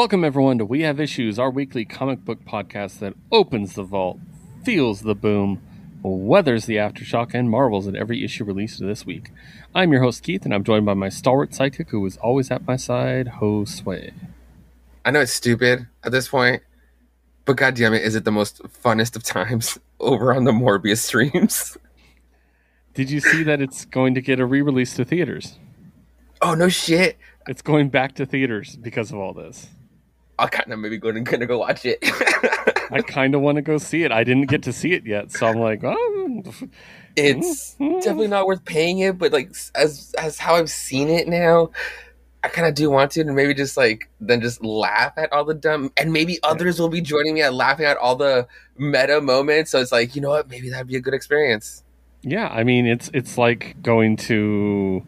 [0.00, 4.18] Welcome, everyone, to We Have Issues, our weekly comic book podcast that opens the vault,
[4.64, 5.60] feels the boom,
[6.02, 9.30] weathers the aftershock, and marvels at every issue released this week.
[9.74, 12.66] I'm your host, Keith, and I'm joined by my stalwart sidekick who is always at
[12.66, 14.14] my side, Josue.
[15.04, 16.62] I know it's stupid at this point,
[17.44, 21.76] but goddamn it, is it the most funnest of times over on the Morbius streams?
[22.94, 25.58] Did you see that it's going to get a re release to theaters?
[26.40, 27.18] Oh, no shit.
[27.46, 29.68] It's going back to theaters because of all this.
[30.40, 31.98] I'll kind of maybe go and gonna go watch it.
[32.90, 34.10] I kind of want to go see it.
[34.10, 36.16] I didn't get to see it yet, so I'm like, oh.
[36.26, 36.66] Hmm.
[37.16, 41.70] it's definitely not worth paying it, but like as as how I've seen it now,
[42.42, 45.44] I kind of do want to, and maybe just like then just laugh at all
[45.44, 49.20] the dumb, and maybe others will be joining me at laughing at all the meta
[49.20, 49.70] moments.
[49.70, 51.84] So it's like, you know what, maybe that'd be a good experience.
[52.22, 55.04] Yeah, I mean, it's it's like going to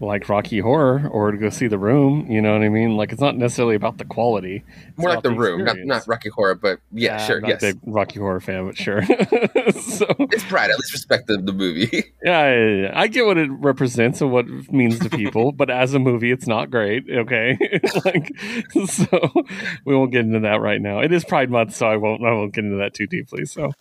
[0.00, 2.26] like Rocky Horror or to go see The Room.
[2.30, 2.96] You know what I mean?
[2.96, 4.64] Like it's not necessarily about the quality.
[4.88, 7.42] It's More like about the room, not not Rocky Horror, but yeah, Yeah, sure, I'm
[7.42, 7.62] not yes.
[7.62, 9.02] a big Rocky Horror fan, but sure.
[9.04, 10.70] so It's pride.
[10.70, 11.90] At least respect the, the movie.
[12.24, 12.92] yeah, yeah, yeah.
[12.94, 16.30] I get what it represents and what it means to people, but as a movie,
[16.32, 17.04] it's not great.
[17.10, 17.58] Okay,
[18.04, 18.32] like
[18.86, 19.06] so
[19.84, 21.00] we won't get into that right now.
[21.00, 23.44] It is Pride Month, so I won't I won't get into that too deeply.
[23.44, 23.72] So,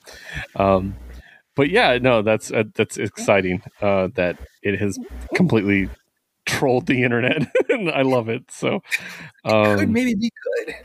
[0.57, 0.95] um,
[1.55, 4.99] but yeah, no, that's uh, that's exciting uh, that it has
[5.35, 5.89] completely
[6.49, 8.51] trolled the internet, and I love it.
[8.51, 8.81] So,
[9.45, 10.75] Could um, maybe be good.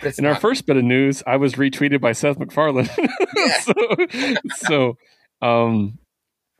[0.00, 2.88] But it's in our first bit of news, I was retweeted by Seth MacFarlane.
[3.60, 3.74] so,
[4.56, 4.96] so
[5.40, 5.98] um,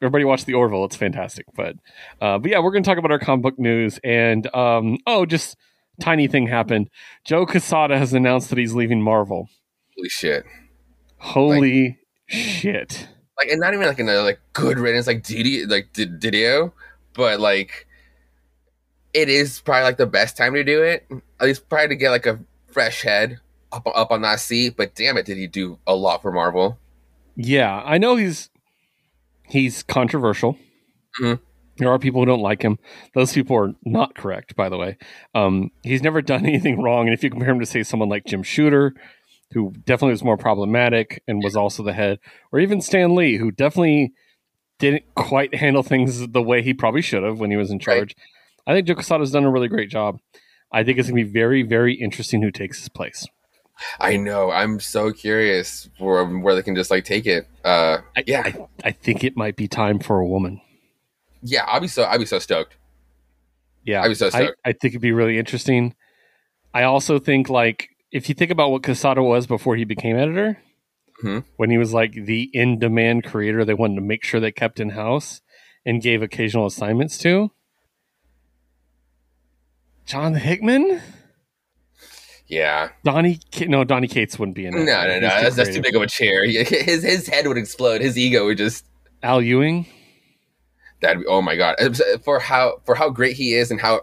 [0.01, 1.47] everybody watch the Orville; it's fantastic.
[1.57, 1.77] But,
[2.21, 3.98] uh, but yeah, we're going to talk about our comic book news.
[4.05, 5.57] And um, oh, just
[6.01, 6.89] tiny thing happened.
[7.25, 9.48] Joe Quesada has announced that he's leaving Marvel.
[9.97, 10.45] Holy shit.
[11.19, 13.09] Holy shit!
[13.42, 16.73] like and not even like in a like good riddance like Didi like D- Didio,
[17.15, 17.86] but like
[19.14, 21.06] it is probably like the best time to do it.
[21.40, 23.40] At least probably to get like a fresh head
[23.73, 24.74] up up on that seat.
[24.77, 26.78] But damn it, did he do a lot for Marvel?
[27.36, 28.50] Yeah, I know he's
[29.48, 30.58] he's controversial.
[31.20, 31.40] Mhm.
[31.78, 32.78] There are people who don't like him.
[33.14, 34.98] Those people are not correct, by the way.
[35.34, 37.06] Um, he's never done anything wrong.
[37.06, 38.94] And if you compare him to, say, someone like Jim Shooter,
[39.52, 42.18] who definitely was more problematic and was also the head,
[42.52, 44.12] or even Stan Lee, who definitely
[44.79, 48.14] didn't quite handle things the way he probably should have when he was in Right.
[48.67, 50.18] I think Joe Quesada's done a really great job.
[50.73, 53.27] I think it's going to be very, very interesting who takes his place.
[53.98, 54.50] I know.
[54.50, 57.46] I'm so curious for where they can just like take it.
[57.64, 60.61] Uh, I, yeah, I, I think it might be time for a woman.
[61.42, 61.64] yeah.
[61.67, 62.77] I'll be so I'll be so stoked.
[63.84, 64.58] Yeah, I'd be so I, stoked.
[64.64, 65.94] I think it'd be really interesting.
[66.73, 70.58] I also think like if you think about what Quesada was before he became editor,
[71.24, 71.44] Mhm.
[71.56, 74.90] when he was like the in-demand creator, they wanted to make sure they kept in
[74.90, 75.40] house
[75.84, 77.50] and gave occasional assignments to.
[80.07, 81.01] John Hickman,
[82.46, 82.90] Yeah.
[83.05, 84.85] Donnie, no, Donnie Cates wouldn't be in No, it.
[84.86, 85.29] no, no.
[85.29, 86.45] He's That's, that's too big of a chair.
[86.48, 88.01] His his head would explode.
[88.01, 88.85] His ego would just
[89.23, 89.86] Al Ewing,
[91.01, 94.02] That'd be oh my god uh, for how for how great he is and how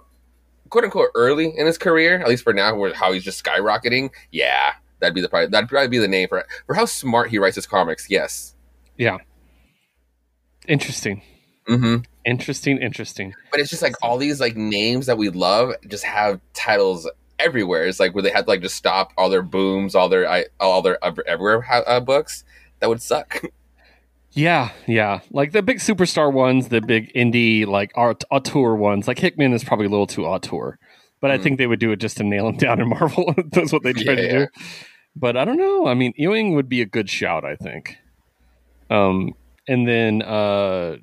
[0.69, 4.09] quote unquote early in his career, at least for now, where how he's just skyrocketing.
[4.31, 7.37] Yeah, that'd be the probably that'd probably be the name for for how smart he
[7.39, 8.09] writes his comics.
[8.09, 8.55] Yes.
[8.97, 9.17] Yeah.
[10.67, 11.21] Interesting,
[11.69, 13.33] hmm interesting, interesting.
[13.51, 17.09] But it's just like all these like names that we love just have titles
[17.39, 17.85] everywhere.
[17.85, 20.45] It's like where they had to like just stop all their booms, all their I-
[20.59, 22.43] all their ever- everywhere uh, books.
[22.79, 23.41] That would suck.
[24.31, 25.21] Yeah, yeah.
[25.31, 29.07] Like the big superstar ones, the big indie like art auteur ones.
[29.07, 30.77] Like Hickman is probably a little too auteur,
[31.19, 31.43] but I Mm.
[31.43, 33.33] think they would do it just to nail him down in Marvel.
[33.51, 34.31] That's what they try to Yeah.
[34.31, 34.47] do.
[35.15, 35.87] But I don't know.
[35.87, 37.43] I mean, Ewing would be a good shout.
[37.43, 37.97] I think.
[38.91, 39.33] Um,
[39.67, 40.97] and then uh,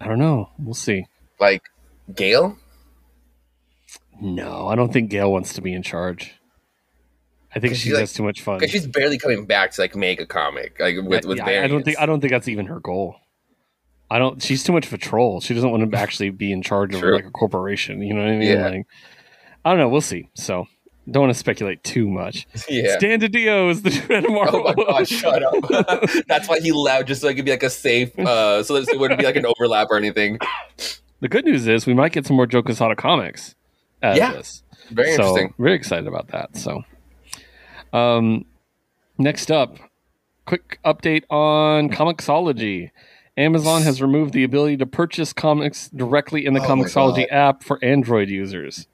[0.00, 0.50] I don't know.
[0.58, 1.06] We'll see.
[1.38, 1.62] like
[2.14, 2.56] Gail?
[4.20, 6.34] No, I don't think Gail wants to be in charge.
[7.54, 8.58] I think she she, like- has too much fun.
[8.58, 11.66] Because she's barely coming back to like make a comic like with with Yeah, I
[11.68, 11.98] don't think.
[11.98, 13.16] I don't think that's even her goal.
[14.10, 14.42] I don't.
[14.42, 15.40] She's too much of a troll.
[15.40, 17.14] She doesn't want to actually be in charge of True.
[17.14, 18.02] like a corporation.
[18.02, 18.48] You know what I mean?
[18.48, 18.68] Yeah.
[18.68, 18.86] Like,
[19.64, 19.88] I don't know.
[19.88, 20.28] We'll see.
[20.34, 20.66] So
[21.10, 22.46] don't want to speculate too much.
[22.68, 22.96] yeah.
[22.96, 23.90] Stan DiDio is the
[24.24, 24.62] of Marvel.
[24.66, 26.24] Oh my god, shut up.
[26.26, 28.88] That's why he left, just so it could be like a safe, uh, so that
[28.92, 30.38] it wouldn't be like an overlap or anything.
[31.20, 33.54] the good news is we might get some more Joe Quesada comics.
[34.02, 34.32] Yeah.
[34.32, 34.62] this.
[34.90, 35.54] Very so, interesting.
[35.58, 36.56] Very excited about that.
[36.56, 36.82] So,
[37.92, 38.44] um,
[39.18, 39.76] next up,
[40.46, 42.90] quick update on Comixology.
[43.36, 47.82] Amazon has removed the ability to purchase comics directly in the Oh Comixology app for
[47.82, 48.86] Android users.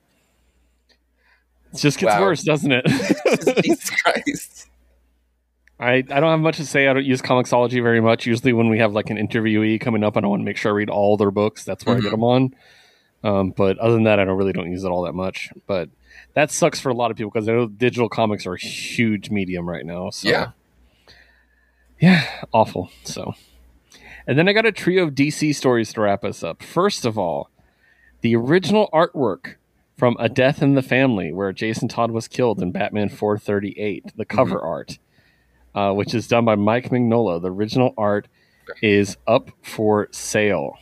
[1.76, 2.22] It just gets Wow.
[2.22, 2.84] worse, doesn't it?
[3.64, 4.68] Jesus Christ.
[5.78, 6.88] I, I don't have much to say.
[6.88, 8.24] I don't use Comixology very much.
[8.26, 10.72] Usually, when we have like an interviewee coming up and I want to make sure
[10.72, 12.10] I read all their books, that's where I get Mhm.
[12.12, 12.54] them on.
[13.24, 15.50] Um, but other than that, I don't really don't use it all that much.
[15.66, 15.90] But
[16.34, 19.30] that sucks for a lot of people because I know digital comics are a huge
[19.30, 20.10] medium right now.
[20.10, 20.50] So Yeah.
[22.00, 22.90] yeah, awful.
[23.04, 23.34] So,
[24.26, 26.62] and then I got a trio of DC stories to wrap us up.
[26.62, 27.50] First of all,
[28.22, 29.56] the original artwork
[29.96, 34.24] from A Death in the Family, where Jason Todd was killed in Batman 438, the
[34.24, 34.98] cover art,
[35.74, 37.40] uh, which is done by Mike Mignola.
[37.40, 38.28] The original art
[38.82, 40.78] is up for sale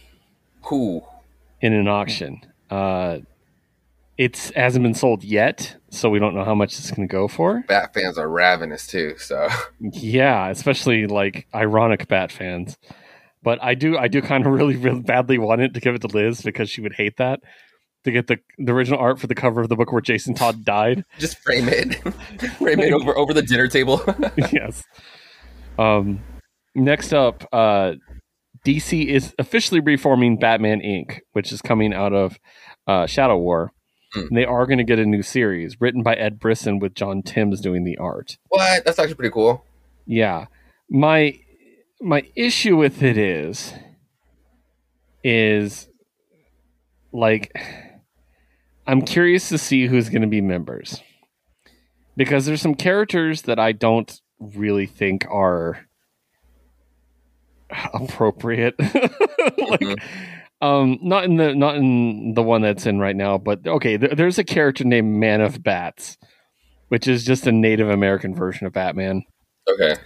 [0.63, 1.09] Cool.
[1.61, 2.41] in an auction.
[2.71, 3.19] Uh,
[4.17, 7.29] it's hasn't been sold yet, so we don't know how much it's going to go
[7.29, 7.65] for.
[7.69, 9.15] Bat fans are ravenous too.
[9.19, 9.49] So
[9.81, 12.79] Yeah, especially like ironic Bat fans.
[13.43, 16.01] But I do, I do kind of really, really badly want it to give it
[16.03, 17.41] to Liz because she would hate that
[18.05, 20.65] to get the the original art for the cover of the book where Jason Todd
[20.65, 21.05] died.
[21.19, 21.95] just frame it,
[22.59, 24.03] frame it over over the dinner table.
[24.53, 24.85] yes.
[25.79, 26.21] Um.
[26.77, 27.93] Next up, uh,
[28.67, 32.39] DC is officially reforming Batman Inc., which is coming out of
[32.87, 33.73] uh, Shadow War.
[34.13, 34.21] Hmm.
[34.21, 37.23] And they are going to get a new series written by Ed Brisson with John
[37.23, 38.39] Timms doing the art.
[38.49, 38.85] what?
[38.85, 39.65] That's actually pretty cool.
[40.07, 40.47] Yeah.
[40.91, 41.39] My
[42.01, 43.73] my issue with it is
[45.23, 45.89] is
[47.13, 47.57] like
[48.87, 51.01] I'm curious to see who's going to be members.
[52.17, 55.87] Because there's some characters that I don't really think are
[57.93, 58.75] appropriate.
[58.79, 60.03] like Mhm.
[60.61, 64.13] um not in the not in the one that's in right now, but okay, th-
[64.17, 66.17] there's a character named Man of Bats,
[66.89, 69.23] which is just a Native American version of Batman
[69.69, 69.97] Okay.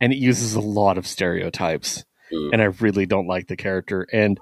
[0.00, 2.50] and it uses a lot of stereotypes Ooh.
[2.52, 4.38] and i really don't like the character and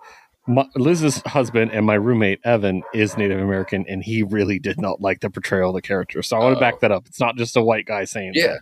[0.48, 5.00] my, liz's husband and my roommate evan is native american and he really did not
[5.00, 6.60] like the portrayal of the character so i want to Oh.
[6.60, 8.56] back that up it's not just a white guy saying Yeah.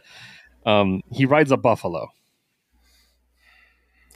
[0.65, 0.71] that.
[0.71, 2.09] um he rides a buffalo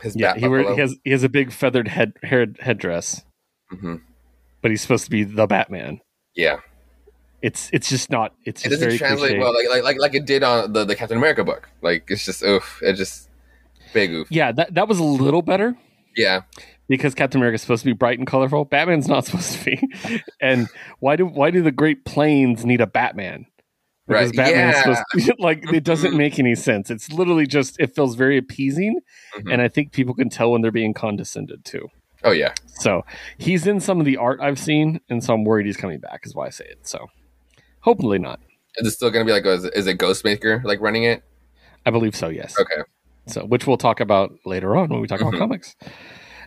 [0.02, 0.74] His yeah he, wear, buffalo.
[0.74, 3.22] he has he has a big feathered head head headdress
[3.72, 4.00] Mhm.
[4.62, 6.00] but he's supposed to be the batman
[6.34, 6.56] Yeah.
[7.42, 9.38] it's it's just not it's It doesn't translate cliche.
[9.38, 11.68] well, like, like like like it did on the, the Captain America book.
[11.82, 12.80] Like it's just oof.
[12.82, 13.28] It just
[13.92, 14.26] big oof.
[14.30, 15.76] yeah that, that was a little better
[16.16, 16.42] Yeah.
[16.90, 18.66] Because Captain America is supposed to be bright and colorful.
[18.66, 20.22] Batman's not supposed to be.
[20.42, 23.46] and why do why do the Great Plains need a Batman?
[24.06, 24.82] Because Right, Batman's yeah.
[24.82, 26.90] supposed to, like it doesn't make any sense.
[26.90, 29.00] It's literally just it feels very appeasing,
[29.38, 29.52] Mhm.
[29.52, 31.88] and I think people can tell when they're being condescended to.
[32.24, 32.52] Oh yeah.
[32.66, 33.04] So
[33.38, 36.26] he's in some of the art I've seen, and so I'm worried he's coming back.
[36.26, 36.86] Is why I say it.
[36.86, 37.06] So
[37.80, 38.40] hopefully not.
[38.76, 41.22] Is it still gonna be like is, is it Ghostmaker like running it?
[41.86, 42.28] I believe so.
[42.28, 42.58] Yes.
[42.60, 42.82] Okay.
[43.26, 45.28] So, which we'll talk about later on when we talk Mhm.
[45.28, 45.76] about comics.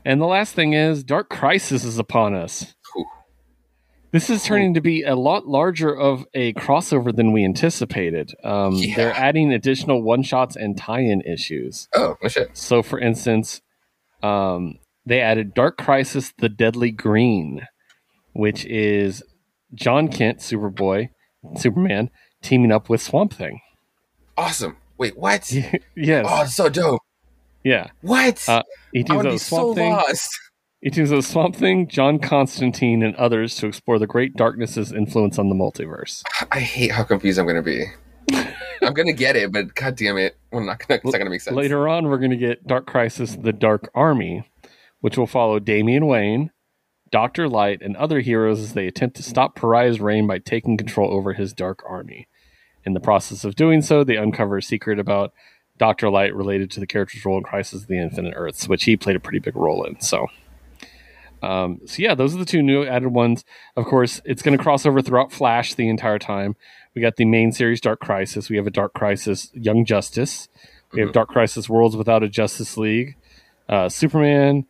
[0.06, 2.76] And the last thing is Dark Crisis is upon us.
[4.12, 8.32] This is turning to be a lot larger of a crossover than we anticipated.
[8.44, 8.96] Um, Yeah.
[8.96, 11.88] They're adding additional one shots and tie in issues.
[11.96, 12.56] Oh, shit.
[12.56, 13.62] So, for instance,
[14.22, 17.68] um, they added Dark Crisis The Deadly Green,
[18.34, 19.24] which is
[19.74, 21.10] Jon Kent, Superboy,
[21.56, 22.12] Superman,
[22.44, 23.62] teaming up with Swamp Thing.
[24.38, 24.78] Awesome.
[25.00, 25.52] Wait, what?
[25.96, 26.26] yes.
[26.30, 27.02] Oh, so dope.
[27.64, 27.88] yeah.
[28.02, 28.48] What?
[28.48, 28.62] Uh,
[28.94, 29.92] He I would up be Swamp so Thing.
[29.92, 30.40] lost.
[30.92, 35.56] Teams Swamp Thing, John Constantine, and others to explore the great darkness's influence on the
[35.56, 36.24] multiverse.
[36.52, 37.86] I hate how confused I'm gonna be.
[38.82, 41.02] I'm gonna get it, but god damn it, we're not gonna.
[41.04, 41.56] It's not gonna make sense.
[41.56, 44.50] Later on, we're going to get Dark Crisis: The Dark Army,
[45.00, 46.52] which will follow Damian Wayne,
[47.12, 51.14] Doctor Light, and other heroes as they attempt to stop Pariah's reign by taking control
[51.14, 52.28] over his Dark Army.
[52.86, 55.32] In the process of doing so, they uncover a secret about
[55.78, 58.96] Doctor Light related to the character's role in Crisis of the Infinite Earths, which he
[58.96, 60.00] played a pretty big role in.
[60.02, 60.28] So.
[61.42, 63.44] Um, so yeah, those are the two new added ones.
[63.76, 66.56] Of course, it's going to cross over throughout Flash the entire time.
[66.96, 68.50] We got the main series Dark Crisis.
[68.50, 70.48] We have a Dark Crisis Young Justice.
[70.94, 73.18] We have Dark Crisis Worlds Without a Justice League.
[73.68, 74.66] Uh, Superman.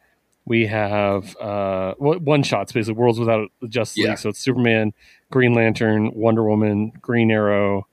[0.46, 4.10] We have uh, one shots basically Worlds Without a Justice Yeah.
[4.12, 4.18] League.
[4.18, 4.94] So it's Superman,
[5.32, 7.88] Green Lantern, Wonder Woman, Green Arrow,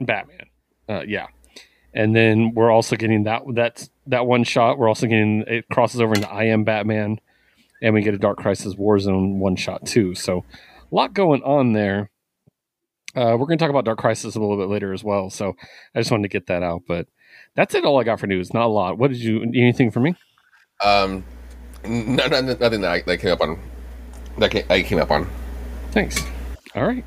[0.00, 0.46] Batman.
[0.88, 1.26] Uh, yeah,
[1.94, 4.78] and then we're also getting that that that one shot.
[4.78, 7.20] We're also getting it crosses over into I Am Batman,
[7.82, 10.14] and we get a Dark Crisis Warzone one shot too.
[10.14, 10.44] So
[10.90, 12.10] a lot going on there.
[13.14, 15.28] Uh, we're going to talk about Dark Crisis a little bit later as well.
[15.28, 15.54] So
[15.94, 16.82] I just wanted to get that out.
[16.88, 17.08] But
[17.54, 17.84] that's it.
[17.84, 18.54] All I got for news.
[18.54, 18.96] Not a lot.
[18.96, 19.42] What did you?
[19.42, 20.14] Anything for me?
[20.82, 21.24] Um,
[21.84, 23.58] no, no, nothing that I that came up on.
[24.38, 25.28] That came, I came up on.
[25.90, 26.24] Thanks.
[26.74, 27.04] All right.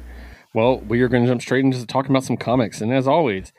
[0.54, 2.82] Well, we are going to jump straight into talking about some comics.
[2.82, 3.52] And as always,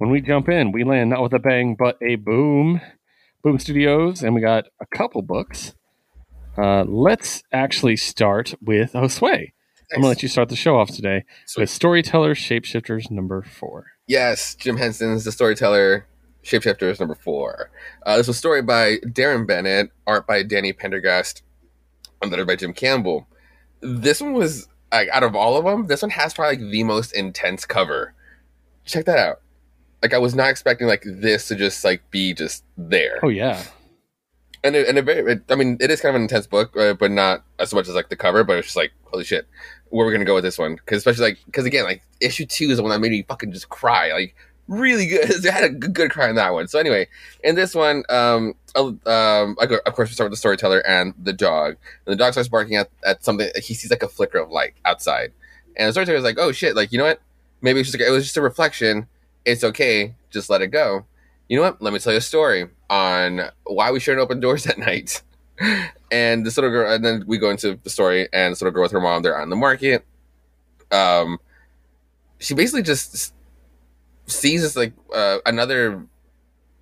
[0.00, 2.80] when we jump in, we land not with a bang, but a boom.
[3.42, 4.22] Boom Studios.
[4.22, 5.74] And we got a couple books.
[6.56, 9.52] Uh, let's actually start with Josue.
[9.92, 11.64] I'm going to let you start the show off today Sweet.
[11.64, 13.88] with Storyteller Shapeshifters number four.
[14.06, 16.06] Yes, Jim Henson's The Storyteller,
[16.42, 17.70] Shapeshifters number four.
[18.06, 21.42] Uh, this was a story by Darren Bennett, art by Danny Pendergast,
[22.22, 23.28] and letter by Jim Campbell.
[23.82, 26.84] This one was like out of all of them, this one has probably like the
[26.84, 28.14] most intense cover.
[28.86, 29.40] Check that out.
[30.02, 33.20] Like I was not expecting like this to just like be just there.
[33.22, 33.62] Oh yeah.
[34.62, 36.76] And it, and it, very- it, I mean, it is kind of an intense book,
[36.76, 38.44] uh, but not as much as like the cover.
[38.44, 39.46] But it's just like, holy shit,
[39.88, 40.74] where we gonna go with this one?
[40.74, 43.52] Because especially like, because again, like issue two is the one that made me fucking
[43.52, 44.34] just cry, like
[44.68, 45.46] really good.
[45.46, 46.68] I had a good, good cry in that one.
[46.68, 47.08] So anyway,
[47.42, 50.86] in this one, um, uh, um, I go, of course we start with the storyteller
[50.86, 51.76] and the dog.
[52.06, 53.48] And the dog starts barking at, at something.
[53.56, 55.32] He sees like a flicker of light outside,
[55.76, 57.20] and the storyteller's like, oh shit, like you know what?
[57.62, 59.06] Maybe it's just like, it was just a reflection.
[59.44, 61.06] It's okay, just let it go.
[61.48, 61.82] You know what?
[61.82, 65.22] Let me tell you a story on why we shouldn't open doors at night.
[66.10, 68.82] And this little girl, and then we go into the story, and this little girl
[68.82, 70.04] with her mom, they're on the market.
[70.90, 71.38] Um,
[72.38, 73.34] she basically just
[74.26, 76.06] sees this like uh, another.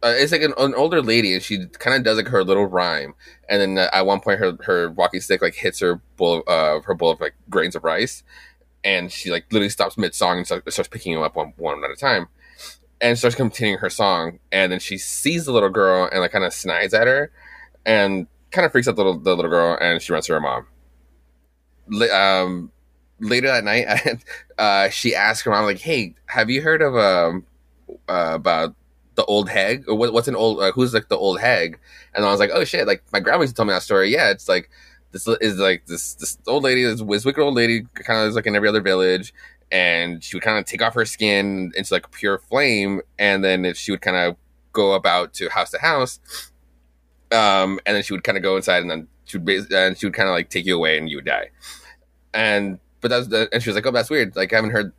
[0.01, 2.67] Uh, it's like an, an older lady, and she kind of does like her little
[2.67, 3.15] rhyme,
[3.49, 6.49] and then uh, at one point her her walking stick like hits her bowl of
[6.49, 8.23] uh, her bowl of like grains of rice,
[8.85, 11.83] and she like literally stops mid song and starts, starts picking them up one one
[11.83, 12.29] at a time,
[13.01, 16.45] and starts continuing her song, and then she sees the little girl and like kind
[16.45, 17.31] of snides at her,
[17.87, 20.41] and kind of freaks out the little the little girl, and she runs to her
[20.41, 20.67] mom.
[22.13, 22.73] Um,
[23.21, 23.87] later that night,
[24.59, 27.47] uh, she asked her mom like, "Hey, have you heard of um
[28.09, 28.75] uh, about
[29.15, 31.79] the old hag or what, what's an old uh, who's like the old hag?"
[32.15, 34.13] And I was like, "Oh shit!" Like my grandma used to tell me that story.
[34.13, 34.71] Yeah, it's like
[35.13, 38.35] this is like this this old lady, this, this wicked old lady, kind of is
[38.35, 39.33] like in every other village,
[39.71, 43.65] and she would kind of take off her skin into like pure flame, and then
[43.65, 44.37] if she would kind of
[44.73, 46.21] go about to house to house,
[47.33, 50.07] um, and then she would kind of go inside, and then she would and she
[50.07, 51.51] would kind of like take you away, and you would die.
[52.35, 54.37] And but that's the, and she was like, "Oh, that's weird.
[54.37, 54.93] Like I haven't heard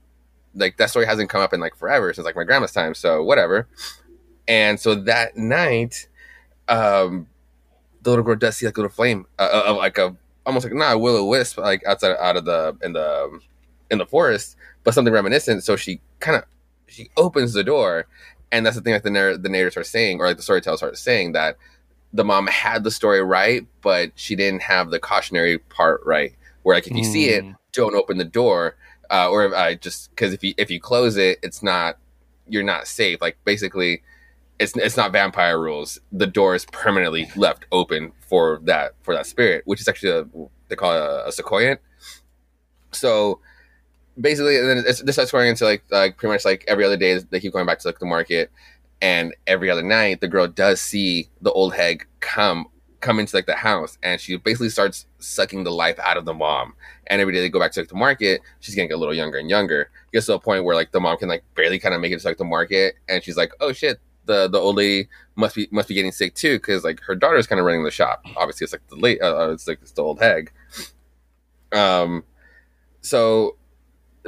[0.56, 2.94] like that story hasn't come up in like forever since like my grandma's time.
[2.94, 3.68] So whatever."
[4.48, 6.08] And so that night,
[6.68, 7.28] um,
[8.02, 10.74] the little girl does see like a little flame, uh, uh, like a almost like
[10.74, 13.42] not a will o wisp, like outside out of the in the um,
[13.92, 15.64] in the forest, but something reminiscent.
[15.64, 16.44] So she kind of
[16.88, 18.08] she opens the door,
[18.52, 20.78] and that's the thing that the narr- the narrators are saying, or like the storyteller
[20.78, 21.58] starts saying that
[22.14, 26.34] the mom had the story right, but she didn't have the cautionary part right.
[26.64, 27.56] Where like if you see it, Mm.
[27.74, 28.76] don't open the door,
[29.12, 31.98] uh, or I just because if you if you close it, it's not
[32.48, 33.22] you're not safe.
[33.22, 34.02] Like basically,
[34.60, 36.00] it's it's not vampire rules.
[36.12, 40.26] The door is permanently left open for that for that spirit, which is actually a,
[40.68, 41.78] they call it a, a soucouyant.
[42.92, 43.40] So
[44.20, 47.18] basically, and then this starts going into like like pretty much like every other day
[47.18, 48.52] they keep going back to like the market,
[49.02, 52.68] and every other night the girl does see the old hag come
[53.00, 56.34] come into like the house, and she basically starts sucking the life out of the
[56.34, 56.74] mom.
[57.08, 59.38] And every day they go back to like the market, she's getting a little younger
[59.38, 59.90] and younger.
[60.14, 62.20] Gets to a point where like the mom can like barely kind of make it
[62.20, 64.00] to like the market, and she's like, oh shit.
[64.26, 67.48] The, the old lady must be must be getting sick too because like her daughter's
[67.48, 68.24] kind of running the shop.
[68.38, 70.52] Obviously, it's like the late uh, it's like it's the old hag.
[71.72, 72.24] Um,
[73.02, 73.56] so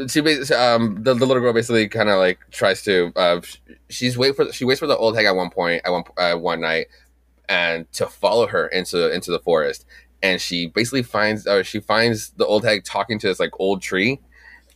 [0.08, 0.20] she
[0.53, 3.41] um the, the little girl basically kind of like tries to uh
[3.89, 6.34] she's wait for she waits for the old hag at one point at one uh,
[6.36, 6.88] one night
[7.50, 9.86] and to follow her into into the forest.
[10.24, 13.81] And she basically finds uh, she finds the old hag talking to this like old
[13.81, 14.20] tree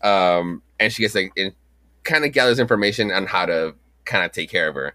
[0.01, 1.33] um and she gets like
[2.03, 4.93] kind of gathers information on how to kind of take care of her.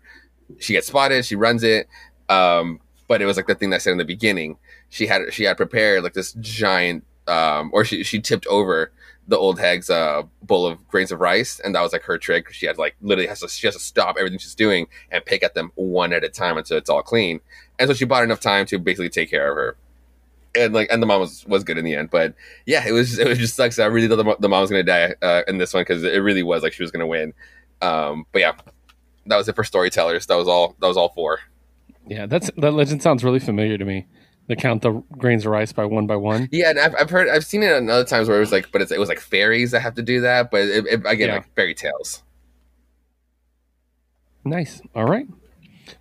[0.59, 1.89] She gets spotted she runs it
[2.29, 4.57] um but it was like the thing that said in the beginning.
[4.89, 8.93] She had she had prepared like this giant um or she she tipped over
[9.29, 12.53] the old hag's uh, bowl of grains of rice, and that was like her trick.
[12.53, 15.43] She had like literally has to she has to stop everything she's doing and pick
[15.43, 17.41] at them one at a time until it's all clean.
[17.79, 19.77] And so she bought enough time to basically take care of her.
[20.57, 22.35] And like, and the mom was, was good in the end, but
[22.67, 23.79] yeah, it was it was just sucks.
[23.79, 26.19] I really thought the, the mom was gonna die uh, in this one because it
[26.19, 27.33] really was like she was gonna win.
[27.81, 28.53] Um, but yeah,
[29.27, 30.27] that was it for storytellers.
[30.27, 30.75] That was all.
[30.81, 31.39] That was all four.
[32.07, 34.07] Yeah, that's that legend sounds really familiar to me.
[34.51, 36.49] They count the grains of rice by one by one.
[36.51, 38.73] Yeah, and I've, I've heard I've seen it in other times where it was like,
[38.73, 40.51] but it's, it was like fairies that have to do that.
[40.51, 41.35] But it, it, again, Yeah.
[41.37, 42.25] like fairy tales.
[44.45, 44.83] Nice.
[44.97, 45.29] All right.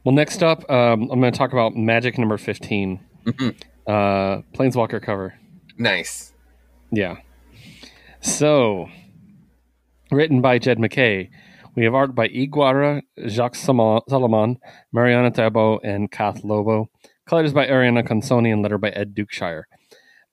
[0.04, 3.56] Well, next up, um, I'm going to talk about Magic number 15, Mhm.
[3.86, 5.36] uh, Planeswalker cover.
[5.78, 6.34] Nice.
[6.92, 7.18] Yeah.
[8.22, 8.90] So,
[10.12, 11.30] written by Jed MacKay.
[11.76, 14.58] We have art by Ig Guara, Jacques Salomon,
[14.92, 16.90] Mariana Tabo, and Kath Lobo.
[17.30, 19.66] Colors by Ariana Consoni and letter by Ed Dukeshire.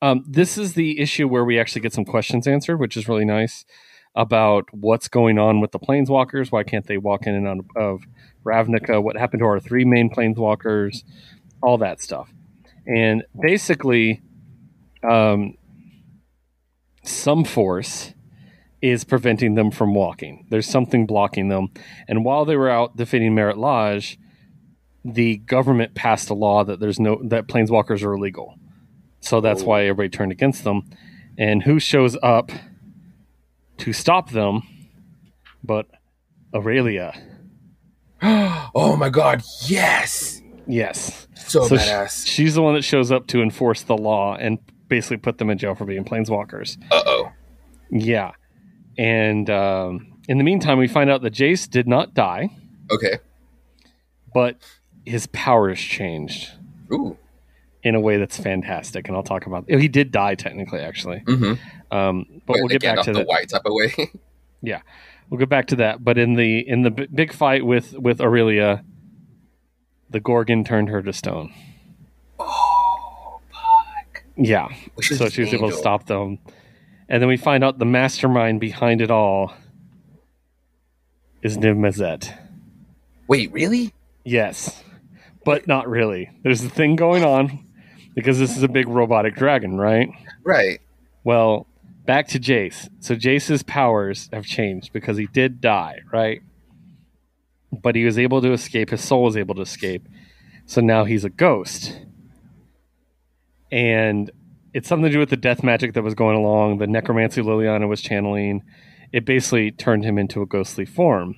[0.00, 3.26] Um, this is the issue where we actually get some questions answered, which is really
[3.26, 3.66] nice
[4.14, 6.50] about what's going on with the planeswalkers.
[6.50, 8.00] Why can't they walk in and out of
[8.46, 9.02] Ravnica?
[9.02, 11.04] What happened to our three main planeswalkers?
[11.62, 12.32] All that stuff.
[12.86, 14.22] And basically,
[15.06, 15.58] um,
[17.04, 18.14] some force
[18.80, 20.46] is preventing them from walking.
[20.48, 21.68] There's something blocking them.
[22.08, 24.18] And while they were out defeating Marit Lage,
[25.14, 28.58] the government passed a law that there's no that planeswalkers are illegal.
[29.20, 29.66] So that's Oh.
[29.66, 30.82] why everybody turned against them.
[31.38, 32.50] And who shows up
[33.78, 34.62] to stop them
[35.62, 35.86] but
[36.54, 37.12] Aurelia?
[38.22, 40.40] oh my god, yes!
[40.66, 41.28] Yes.
[41.34, 42.26] So, So badass.
[42.26, 44.58] she's the one that shows up to enforce the law and
[44.88, 46.76] basically put them in jail for being planeswalkers.
[46.90, 47.32] Uh oh.
[47.90, 48.32] Yeah.
[48.98, 52.48] And um, in the meantime, we find out that Jace did not die,
[52.90, 53.18] Okay.
[54.34, 54.56] but
[55.06, 56.50] his powers changed
[56.92, 57.16] Ooh.
[57.82, 59.08] in a way that's fantastic.
[59.08, 61.22] And I'll talk about He did die, technically, actually.
[61.26, 61.96] Mm-hmm.
[61.96, 63.94] Um, but we'll get back to the white type of way.
[64.62, 64.80] Yeah,
[65.30, 66.02] we'll get back to that.
[66.02, 68.82] But in the in the b- big fight with with Aurelia,
[70.10, 71.52] the Gorgon turned her to stone.
[72.40, 74.24] oh, fuck.
[74.36, 74.68] Yeah.
[74.94, 76.38] Which so she was able to stop them.
[77.08, 79.52] And then we find out the mastermind behind it all
[81.42, 82.36] is Niv Mizzet.
[83.28, 83.92] Wait, really?
[84.24, 84.82] Yes,
[85.46, 86.28] but not really.
[86.42, 87.64] There's a thing going on
[88.16, 90.10] because this is a big robotic dragon, right?
[90.42, 90.80] Right.
[91.22, 91.68] Well,
[92.04, 92.88] back to Jace.
[92.98, 96.42] So Jace's powers have changed because he did die, right?
[97.70, 98.90] But he was able to escape.
[98.90, 100.08] His soul was able to escape.
[100.66, 101.96] So now he's a ghost.
[103.70, 104.30] And
[104.74, 107.88] it's something to do with the death magic that was going along, the necromancy Liliana
[107.88, 108.64] was channeling.
[109.12, 111.36] It basically turned him into a ghostly form.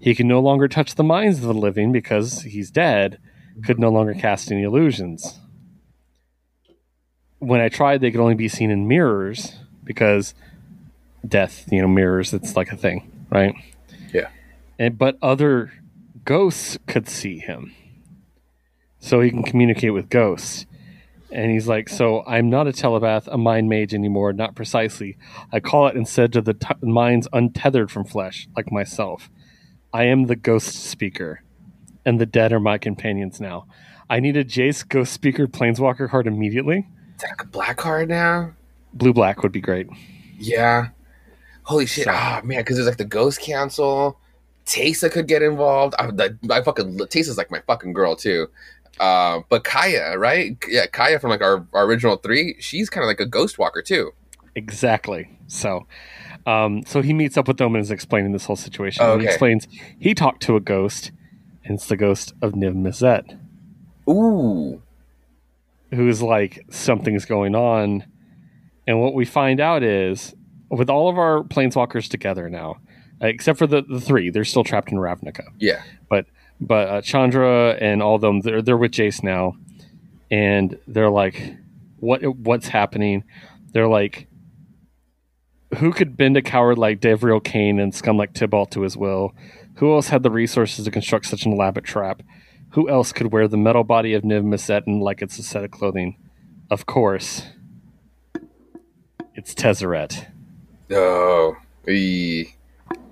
[0.00, 3.18] He can no longer touch the minds of the living because he's dead,
[3.64, 5.38] could no longer cast any illusions
[7.40, 10.34] when I tried, they could only be seen in mirrors because
[11.26, 12.32] death, you know, mirrors.
[12.32, 13.54] It's like a thing, right?
[14.12, 14.28] Yeah.
[14.78, 15.72] And but other
[16.24, 17.74] ghosts could see him,
[19.00, 20.66] so he can communicate with ghosts.
[21.32, 24.32] And he's like, "So I'm not a telepath, a mind mage anymore.
[24.32, 25.16] Not precisely.
[25.52, 29.30] I call it instead to the t- minds untethered from flesh, like myself.
[29.92, 31.42] I am the ghost speaker,
[32.04, 33.66] and the dead are my companions now."
[34.08, 36.78] I need a Jace Ghost Speaker Planeswalker card immediately.
[37.14, 38.50] Is that like a black card now?
[38.92, 39.86] Blue black would be great.
[40.36, 40.88] Yeah.
[41.62, 42.06] Holy shit.
[42.06, 44.18] So- Ah, man, because there's like the Ghost Council.
[44.66, 45.94] Teysa could get involved.
[45.96, 48.48] I, I, I fucking Teysa's like my fucking girl too.
[48.98, 50.56] Uh, but Kaya, right?
[50.68, 52.56] Yeah, Kaya from like our, our original three.
[52.58, 54.10] She's kind of like a Ghost Walker too.
[54.56, 55.28] Exactly.
[55.46, 55.86] So,
[56.46, 59.04] um, so he meets up with them and is explaining this whole situation.
[59.04, 59.32] Oh, And He okay.
[59.34, 61.12] explains he talked to a ghost,
[61.64, 63.38] and it's the ghost of Niv Mizzet,
[64.08, 64.82] Ooh.
[65.92, 68.04] who is like something's going on.
[68.86, 70.34] And what we find out is,
[70.70, 72.78] with all of our planeswalkers together now,
[73.22, 75.44] uh, except for the, the three, they're still trapped in Ravnica.
[75.58, 75.82] Yeah.
[76.60, 79.56] but uh, Chandra and all of them they're they're with Jace now,
[80.30, 81.54] and they're like,
[81.98, 83.24] what what's happening?
[83.72, 84.26] They're like,
[85.78, 89.34] who could bend a coward like Davriel Cane and scum like Tibalt to his will?
[89.76, 92.22] Who else had the resources to construct such an elaborate trap?
[92.70, 95.64] Who else could wear the metal body of Niv Mizzet and like it's a set
[95.64, 96.16] of clothing?
[96.70, 97.44] Of course,
[99.34, 100.26] it's Tezzeret.
[100.90, 101.56] Oh.
[101.88, 102.54] Eee.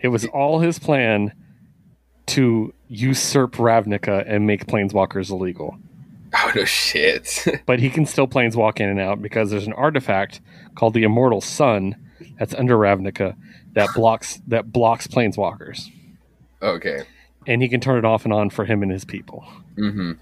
[0.00, 1.32] It was all his plan
[2.26, 5.78] to usurp Ravnica and make planeswalkers illegal.
[6.34, 7.44] Oh no shit.
[7.66, 10.40] But he can still planeswalk in and out because there's an artifact
[10.74, 11.96] called the Immortal Sun
[12.38, 13.36] that's under Ravnica
[13.72, 15.86] that blocks that blocks planeswalkers.
[16.62, 17.02] okay.
[17.46, 19.46] And he can turn it off and on for him and his people.
[19.76, 20.12] Mm-hmm.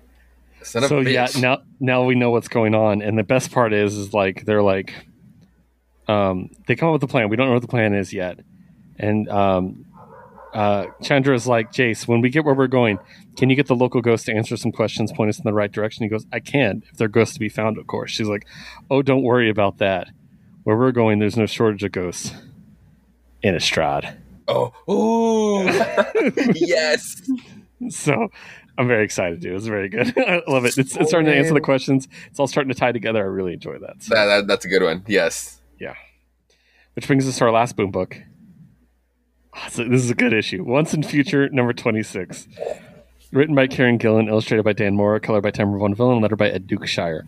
[0.62, 3.02] So yeah, now now we know what's going on.
[3.02, 4.94] And the best part is is like they're like
[6.09, 7.28] um they come up with a plan.
[7.28, 8.40] We don't know what the plan is yet.
[8.98, 9.87] And um
[10.54, 12.98] uh, Chandra is like, Jace, when we get where we're going,
[13.37, 15.70] can you get the local ghost to answer some questions, point us in the right
[15.70, 16.02] direction?
[16.04, 18.11] He goes, I can, if they're ghosts to be found, of course.
[18.11, 18.46] She's like,
[18.90, 20.09] Oh, don't worry about that.
[20.66, 22.33] Where we're going, there's no shortage of ghosts.
[23.44, 24.16] Innistrad.
[24.48, 24.72] Oh.
[24.90, 25.62] Ooh.
[26.57, 27.22] yes.
[27.90, 28.26] So
[28.76, 29.55] I'm very excited, dude.
[29.55, 30.12] It's very good.
[30.18, 30.76] I love it.
[30.76, 32.09] It's, it's starting to answer the questions.
[32.26, 33.20] It's all starting to tie together.
[33.20, 34.02] I really enjoy that.
[34.02, 35.05] So, That, that, that's a good one.
[35.07, 35.61] Yes.
[35.79, 35.94] Yeah.
[36.94, 38.20] Which brings us to our last boom book.
[39.55, 40.64] Ah, so this is a good issue.
[40.64, 42.48] Once in Future, number 26.
[43.31, 46.50] Written by Kieron Gillen, illustrated by Dan Mora, colored by Tamra Bonvillain, and lettered by
[46.50, 47.22] Ed Dukeshire.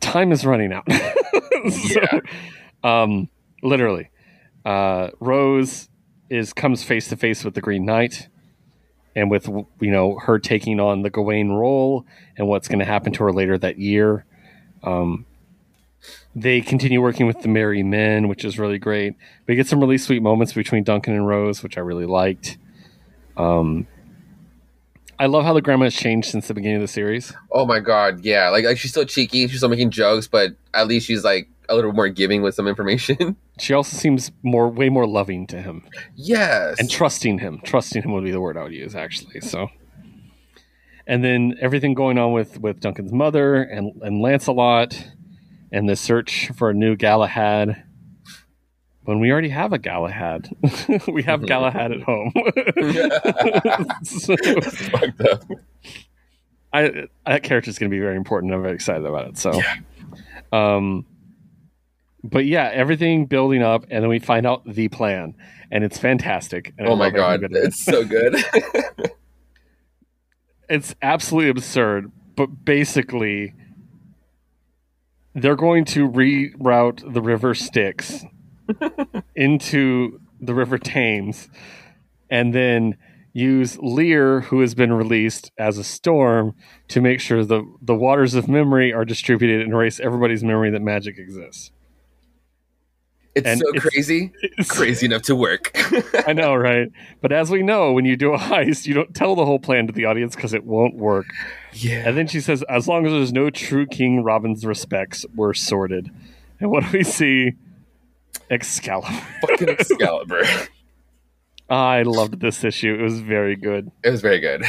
[0.00, 0.90] Time is running out.
[1.70, 2.20] so,
[2.82, 3.28] um,
[3.62, 4.10] literally,
[4.64, 5.88] uh, Rose
[6.30, 8.28] is comes face to face with the Green Knight,
[9.16, 12.06] and with you know her taking on the Gawain role
[12.36, 14.24] and what's going to happen to her later that year.
[14.82, 15.26] Um,
[16.34, 19.14] they continue working with the Merry Men, which is really great.
[19.46, 22.58] We get some really sweet moments between Duncan and Rose, which I really liked.
[23.36, 23.86] Um,
[25.20, 27.32] I love how the grandma has changed since the beginning of the series.
[27.50, 28.50] Oh my god, yeah.
[28.50, 31.74] Like, like she's still cheeky, she's still making jokes, but at least she's like a
[31.74, 33.36] little more giving with some information.
[33.60, 36.78] She also seems more, way more loving to him yes.
[36.78, 37.60] and trusting him.
[37.64, 39.40] Trusting him would be the word I would use, actually.
[39.40, 39.66] So,
[41.08, 45.10] and then everything going on with with Duncan's mother and and Lancelot,
[45.72, 47.82] and the search for a new Galahad.
[49.08, 50.50] When we already have a Galahad,
[51.08, 52.30] we have Galahad at home.
[54.02, 55.44] so, Fucked up.
[56.74, 58.52] I that character is going to be very important.
[58.52, 59.38] I'm very excited about it.
[59.38, 59.76] So, Yeah.
[60.52, 61.06] um,
[62.22, 65.34] but yeah, everything building up, and then we find out the plan,
[65.70, 66.74] and it's fantastic.
[66.76, 67.52] And I Oh my god, it.
[67.54, 68.36] it's so good.
[70.68, 72.12] it's absolutely absurd.
[72.36, 73.54] But basically,
[75.34, 78.26] they're going to reroute the river Styx
[79.36, 81.48] into the river Thames,
[82.30, 82.96] and then
[83.32, 86.54] use Lear, who has been released as a storm,
[86.88, 90.82] to make sure the the waters of memory are distributed and erase everybody's memory that
[90.82, 91.70] magic exists.
[93.34, 95.70] It's And so it's- crazy, It's- crazy enough to work.
[96.26, 96.88] I know, right?
[97.20, 99.86] But as we know, when you do a heist, you don't tell the whole plan
[99.86, 101.26] to the audience because it won't work.
[101.72, 102.08] yeah.
[102.08, 106.10] And then she says, as long as there's no true King Robin's respects, we're sorted.
[106.58, 107.52] And what do we see?
[108.50, 109.08] Excalibur.
[109.42, 110.42] Fucking Excalibur.
[111.70, 112.94] I loved this issue.
[112.94, 113.90] It was very good.
[114.02, 114.64] It was very good.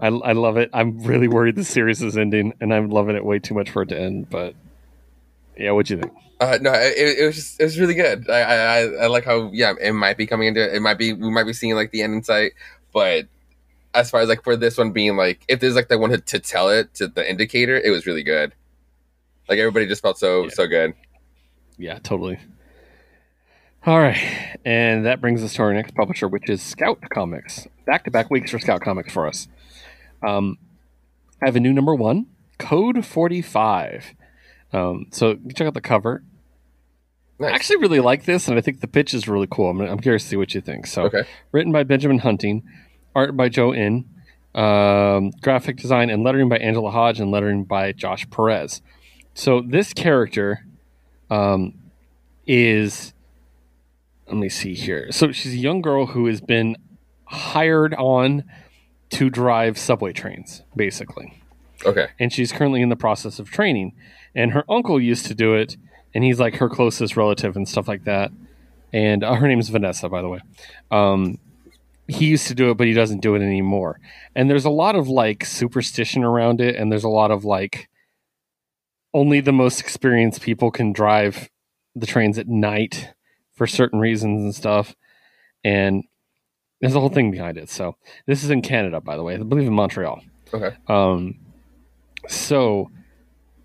[0.00, 0.70] I, I love it.
[0.72, 3.82] I'm really worried the series is ending, and I'm loving it way too much for
[3.82, 4.30] it to end.
[4.30, 4.54] But
[5.56, 6.12] yeah, what'd you think?
[6.40, 8.28] Uh, no, it, it was just, it was really good.
[8.30, 11.12] I, I I- I like how yeah, it might be coming into it might be
[11.12, 12.52] we might be seeing like the end in sight,
[12.94, 13.26] but
[13.92, 16.18] as far as like for this one being like if there's like the one to,
[16.18, 18.54] to tell it to the indicator, it was really good.
[19.50, 20.48] Like everybody just felt so Yeah.
[20.50, 20.94] so good.
[21.76, 22.38] Yeah, totally.
[23.86, 24.56] All right.
[24.64, 27.66] And that brings us to our next publisher, which is Scout Comics.
[27.86, 29.48] Back to back weeks for Scout Comics for us.
[30.22, 30.58] Um,
[31.42, 32.26] I have a new number one,
[32.58, 34.14] Code 45.
[34.72, 36.22] Um, so check out the cover.
[37.40, 39.70] I actually really like this, and I think the pitch is really cool.
[39.70, 40.86] I'm, I'm curious to see what you think.
[40.86, 41.22] So, Okay.
[41.52, 42.62] written by Benjamin Hunting,
[43.14, 44.04] art by Joe In,
[44.54, 48.82] um, graphic design and lettering by Angela Hodge, and lettering by Josh Perez.
[49.32, 50.66] So, this character
[51.30, 51.72] um,
[52.46, 53.14] is,
[54.30, 55.10] let me see here.
[55.12, 56.76] So, she's a young girl who has been
[57.26, 58.44] hired on
[59.10, 61.42] to drive subway trains, basically
[61.84, 62.08] Okay.
[62.18, 63.92] and she's currently in the process of training.
[64.34, 65.76] And her uncle used to do it,
[66.14, 68.30] and he's like her closest relative and stuff like that.
[68.92, 70.40] And uh, her name is Vanessa, by the way.
[70.90, 71.38] Um,
[72.08, 74.00] he used to do it, but he doesn't do it anymore.
[74.34, 77.88] And there's a lot of like superstition around it, and there's a lot of like
[79.14, 81.48] only the most experienced people can drive
[81.96, 83.12] the trains at night
[83.60, 84.96] for certain reasons and stuff.
[85.62, 86.04] And
[86.80, 87.68] there's a whole thing behind it.
[87.68, 87.94] So
[88.26, 89.34] this is in Canada, by the way.
[89.34, 90.22] I believe in Montreal.
[90.54, 90.74] Okay.
[90.88, 91.38] Um,
[92.26, 92.90] so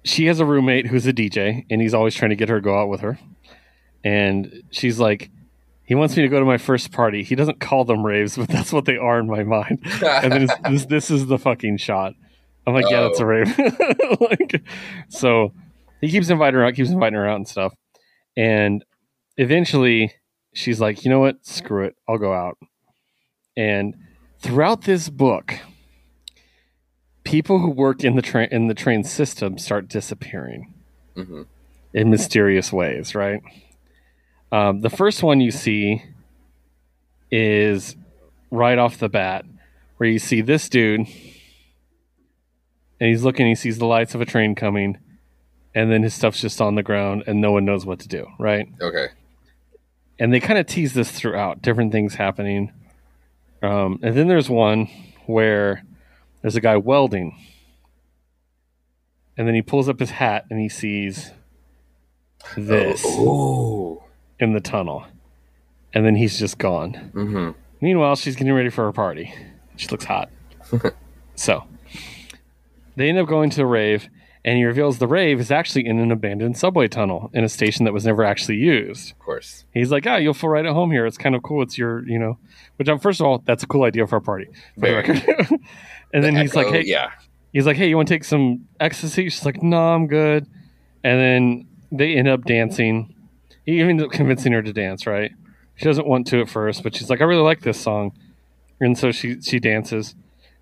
[0.04, 2.62] she has a roommate who's a DJ, and he's always trying to get her to
[2.62, 3.18] go out with her.
[4.04, 5.32] And she's like,
[5.86, 7.24] he wants me to go to my first party.
[7.24, 9.80] He doesn't call them raves, but that's what they are in my mind.
[10.04, 12.16] And then this, this is the fucking shot.
[12.68, 13.28] I'm like, yeah, that's a Oh.
[13.28, 13.58] rave.
[14.20, 14.62] like,
[15.08, 15.54] so
[16.02, 17.74] he keeps inviting her out, keeps inviting her out and stuff.
[18.36, 18.84] And
[19.38, 20.14] eventually,
[20.54, 21.46] she's like, you know what?
[21.46, 21.96] Screw it.
[22.08, 22.58] I'll go out.
[23.58, 23.96] And
[24.40, 25.56] throughout this book,
[27.24, 30.74] people who work in the train in the train system start disappearing
[31.16, 31.44] hmm
[31.94, 33.42] in mysterious ways, right?
[34.52, 36.04] Um, the first one you see
[37.32, 37.96] is
[38.52, 39.46] right off the bat,
[39.96, 41.08] where you see this dude, and
[43.10, 44.98] he's looking, he sees the lights of a train coming,
[45.74, 48.28] and then his stuff's just on the ground, and no one knows what to do,
[48.40, 48.68] right?
[48.82, 49.08] Okay.
[50.20, 52.72] And they kind of tease this throughout different things happening.
[53.62, 54.88] Um, and then there's one
[55.26, 55.84] where
[56.42, 57.38] there's a guy welding.
[59.38, 61.32] And then he pulls up his hat and he sees
[62.56, 64.04] this Oh.
[64.40, 65.06] in the tunnel.
[65.94, 66.94] And then he's just gone.
[67.14, 67.52] Hmm
[67.82, 69.32] meanwhile she's getting ready for her party.
[69.76, 70.30] She looks hot.
[71.36, 71.66] So
[72.96, 74.08] they end up going to a rave
[74.46, 77.84] and he reveals the rave is actually in an abandoned subway tunnel in a station
[77.84, 79.66] that was never actually used Of course.
[79.74, 81.08] He's like, ah, you'll feel right at home here.
[81.08, 81.64] It's kind of cool.
[81.64, 82.38] It's your, you know,
[82.78, 84.48] which I'm first of all, that's a cool idea for a party,
[84.80, 85.24] for the record.
[86.14, 87.10] and then The he's like, hey, yeah.
[87.54, 89.30] he's like, hey, you want to take some ecstasy?
[89.30, 90.46] She's like, no, I'm good.
[91.04, 93.16] And then they end up dancing.
[93.66, 95.32] He even ends up convincing her to dance, right?
[95.76, 98.14] She doesn't want to at first, but she's like, I really like this song,
[98.80, 100.16] and so she she dances,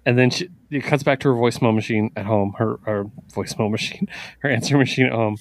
[0.05, 3.69] and then she it cuts back to her voicemail machine at home, her her voicemail
[3.71, 4.07] machine,
[4.39, 5.37] her answer machine at home,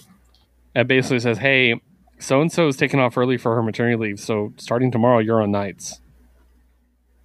[0.75, 1.81] and basically says, hey
[2.19, 4.21] so and so is taking off early for her maternity leave.
[4.21, 6.01] So starting tomorrow, you're on nights,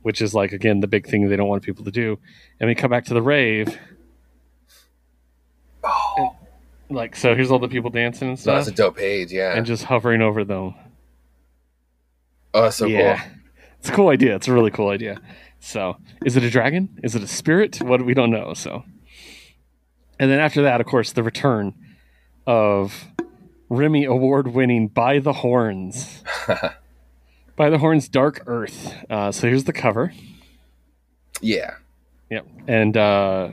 [0.01, 2.17] which is like again the big thing they don't want people to do.
[2.59, 3.77] And we come back to the rave,
[5.83, 6.35] Oh,
[6.89, 7.35] like so.
[7.35, 9.31] Here's all the people dancing and stuff, that's a dope page.
[9.31, 9.55] Yeah.
[9.55, 10.73] and just hovering over them.
[12.53, 13.31] oh, that's so yeah, cool.
[13.79, 14.35] it's a cool idea.
[14.35, 15.21] It's a really cool idea.
[15.59, 16.99] So, is it a dragon?
[17.03, 17.81] Is it a spirit?
[17.81, 18.53] What we don't know.
[18.53, 18.83] So,
[20.19, 21.73] and then after that, of course, the return
[22.45, 23.05] of
[23.69, 26.23] Remy Award winning By the Horns.
[27.55, 28.93] By the Horns Dark Earth.
[29.09, 30.13] Uh, so here's the cover.
[31.41, 31.75] yeah.
[32.29, 32.45] Yep.
[32.67, 33.49] And uh,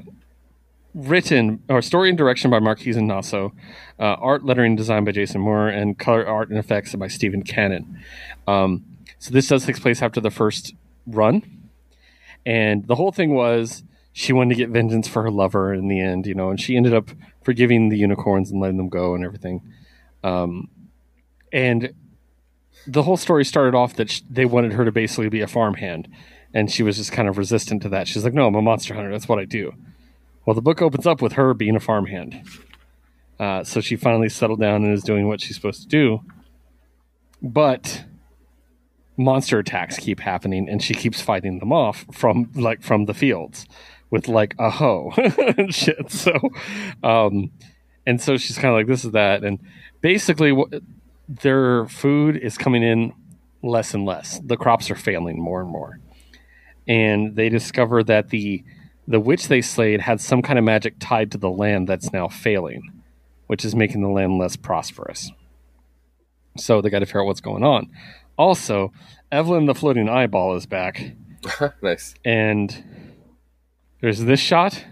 [0.95, 3.53] written or story and direction by Markisan Naso,
[3.99, 8.01] uh, art lettering design by Jason Muhr, and color art and effects by Stephen Cannon.
[8.49, 8.85] Um,
[9.19, 10.75] so this does take place after the first
[11.07, 11.64] run,
[12.47, 16.01] and the whole thing was she wanted to get vengeance for her lover in the
[16.01, 17.11] end, you know, and she ended up
[17.43, 19.61] forgiving the unicorns and letting them go and everything.
[20.23, 20.69] Um,
[21.53, 21.95] and
[22.87, 26.09] the whole story started off that they wanted her to basically be a farmhand,
[26.53, 28.09] and she was just kind of resistant to that.
[28.09, 29.11] She's like, "No, I'm a monster hunter.
[29.11, 29.73] That's what I do."
[30.47, 32.43] Well, the book opens up with her being a farmhand.
[33.39, 36.21] Uh, so she finally settled down and is doing what she's supposed to do.
[37.43, 38.05] But
[39.17, 43.67] monster attacks keep happening, and she keeps fighting them off from like from the fields
[44.11, 45.13] with like a hoe
[45.57, 46.11] and shit.
[46.11, 46.39] So,
[47.03, 47.51] um,
[48.07, 49.59] and so she's kind of like, "This is that," and
[50.01, 50.73] basically, what
[51.29, 53.13] their food is coming in
[53.63, 54.41] less and less.
[54.45, 56.01] The crops are failing more and more,
[56.87, 58.65] and they discover that the
[59.07, 62.29] the witch they slayed had some kind of magic tied to the land that's now
[62.29, 63.03] failing,
[63.47, 65.31] which is making the land less prosperous.
[66.57, 67.91] So they got to figure out what's going on.
[68.37, 68.93] Also,
[69.31, 71.13] Evelyn the floating eyeball is back,
[71.83, 72.15] nice.
[72.25, 72.85] and
[74.01, 74.85] there's this shot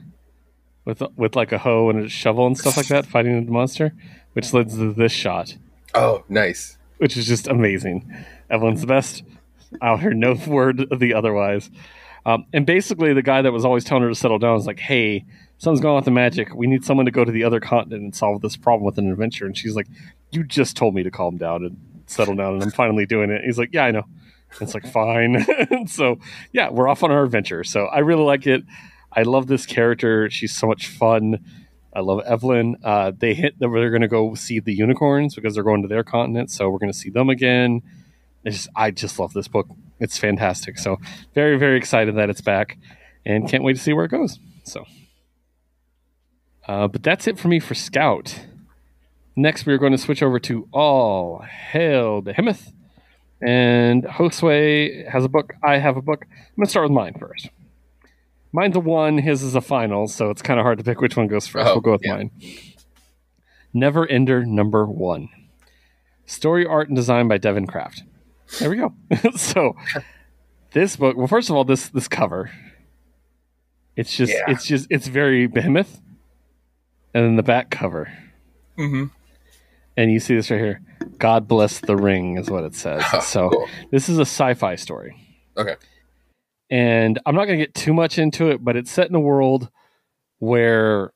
[0.85, 3.92] with with like a hoe and a shovel and stuff like that fighting the monster,
[4.35, 5.57] which leads to this shot,
[5.94, 6.78] Oh, nice.
[6.98, 8.12] which is just amazing.
[8.50, 9.22] Evelyn's the best.
[9.81, 11.70] I'll hear no word of the otherwise.
[12.24, 14.78] Um, and basically, the guy that was always telling her to settle down is like,
[14.78, 15.24] "Hey,
[15.59, 16.55] something's going on with the magic.
[16.55, 19.11] We need someone to go to the other continent and solve this problem with an
[19.11, 19.88] adventure." And she's like,
[20.31, 21.76] "You just told me to calm down and
[22.12, 24.05] settle down, and I'm finally doing it." He's like, "Yeah, I know."
[24.61, 25.46] It's like fine.
[25.87, 26.18] So
[26.53, 27.64] yeah, we're off on our adventure.
[27.64, 28.62] So I really like it.
[29.12, 30.31] I love this character.
[30.31, 31.44] She's so much fun.
[31.94, 32.77] I love Evelyn.
[32.83, 35.88] Uh, they hit that they're going to go see the unicorns because they're going to
[35.88, 36.51] their continent.
[36.51, 37.83] So we're going to see them again.
[38.44, 39.68] Just, I just love this book.
[40.01, 40.79] It's fantastic.
[40.79, 40.98] So
[41.35, 42.79] very, very excited that it's back
[43.27, 44.38] and can't wait to see where it goes.
[44.64, 44.85] So,
[46.66, 48.46] uh, but that's it for me for Scout.
[49.35, 52.73] Next, we're going to switch over to All Hail Behemoth.
[53.40, 55.55] And Josue has a book.
[55.62, 56.27] I have a book.
[56.31, 57.49] I'm going to start with mine first.
[58.53, 61.16] Mine's a one, his is a final, so it's kind of hard to pick which
[61.16, 61.66] one goes first.
[61.66, 62.16] Oh, we'll go with yeah.
[62.16, 62.31] mine.
[63.73, 65.31] Never Ender number one.
[66.27, 68.03] Story, art, and design by Devin Kraft.
[68.61, 68.92] There we go.
[69.37, 69.75] so
[70.73, 72.51] this book, well, first of all, this this cover.
[73.97, 74.45] It's just Yeah.
[74.49, 76.01] it's just it's very behemoth.
[77.14, 78.12] And then the back cover.
[78.79, 79.05] Mm-hmm.
[79.96, 80.83] And you see this right here.
[81.18, 83.05] God bless the ring is what it says.
[83.26, 83.68] so cool.
[83.90, 85.16] this is a sci-fi story.
[85.57, 85.76] Okay.
[86.70, 89.20] and I'm not going to get too much into it, but it's set in a
[89.20, 89.68] world
[90.38, 91.12] where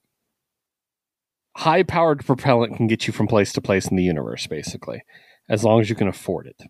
[1.56, 5.02] high powered propellant can get you from place to place in the universe, basically,
[5.48, 6.60] as long as you can afford it.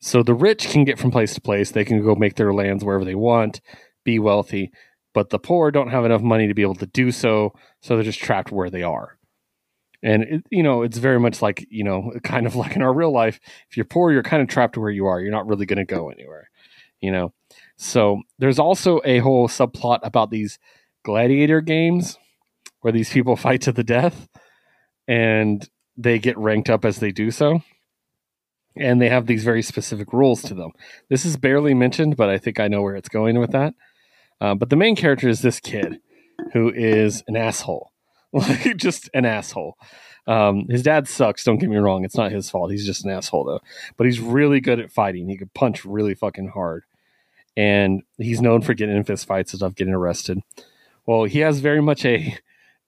[0.00, 2.82] So the rich can get from place to place, they can go make their lands
[2.82, 3.60] wherever they want,
[4.02, 4.72] be wealthy,
[5.12, 8.02] but the poor don't have enough money to be able to do so, so they're
[8.02, 9.18] just trapped where they are.
[10.02, 12.92] And it, you know, it's very much like you know, kind of like in our
[12.92, 13.40] real life.
[13.70, 15.20] If you're poor, you're kind of trapped where you are.
[15.20, 16.50] You're not really going to go anywhere
[17.00, 17.32] you know
[17.76, 20.58] so there's also a whole subplot about these
[21.02, 22.18] gladiator games
[22.80, 24.28] where these people fight to the death
[25.08, 27.60] and they get ranked up as they do so
[28.76, 30.70] and they have these very specific rules to them
[31.08, 33.74] this is barely mentioned but i think i know where it's going with that
[34.40, 35.98] uh, but the main character is this kid
[36.52, 37.89] who is an asshole
[38.32, 39.76] like just an asshole
[40.26, 43.10] um, his dad sucks don't get me wrong it's not his fault he's just an
[43.10, 43.60] asshole though
[43.96, 46.84] but he's really good at fighting he could punch really fucking hard
[47.56, 50.38] and he's known for getting in fist fights and stuff, getting arrested.
[51.04, 52.38] Well, he has very much a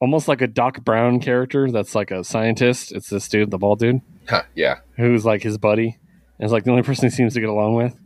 [0.00, 2.92] almost like a Doc Brown character that's like a scientist.
[2.92, 4.78] It's this dude, the bald dude, Huh, yeah.
[4.96, 5.98] who's like his buddy,
[6.38, 7.98] and is like the only person he seems to get along with.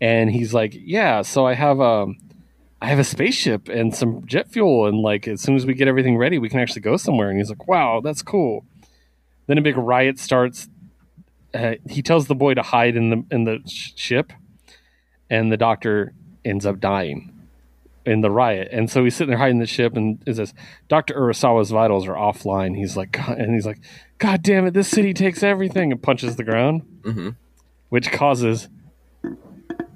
[0.00, 2.18] And he's like, "Yeah, so I have um,
[2.80, 5.88] I have a spaceship and some jet fuel, and like as soon as we get
[5.88, 8.64] everything ready, we can actually go somewhere." And he's like, "Wow, that's cool."
[9.46, 10.68] Then a big riot starts.
[11.54, 14.32] Uh, he tells the boy to hide in the in the sh- ship,
[15.30, 16.12] and the doctor
[16.44, 17.32] ends up dying
[18.04, 18.68] in the riot.
[18.70, 20.52] And so he's sitting there hiding in the ship, and it says,
[20.88, 23.78] "Doctor Urasawa's vitals are offline." He's like, "God-" and he's like,
[24.18, 27.30] "God damn it, this city takes everything!" and punches the ground, Mm-hmm.
[27.88, 28.68] which causes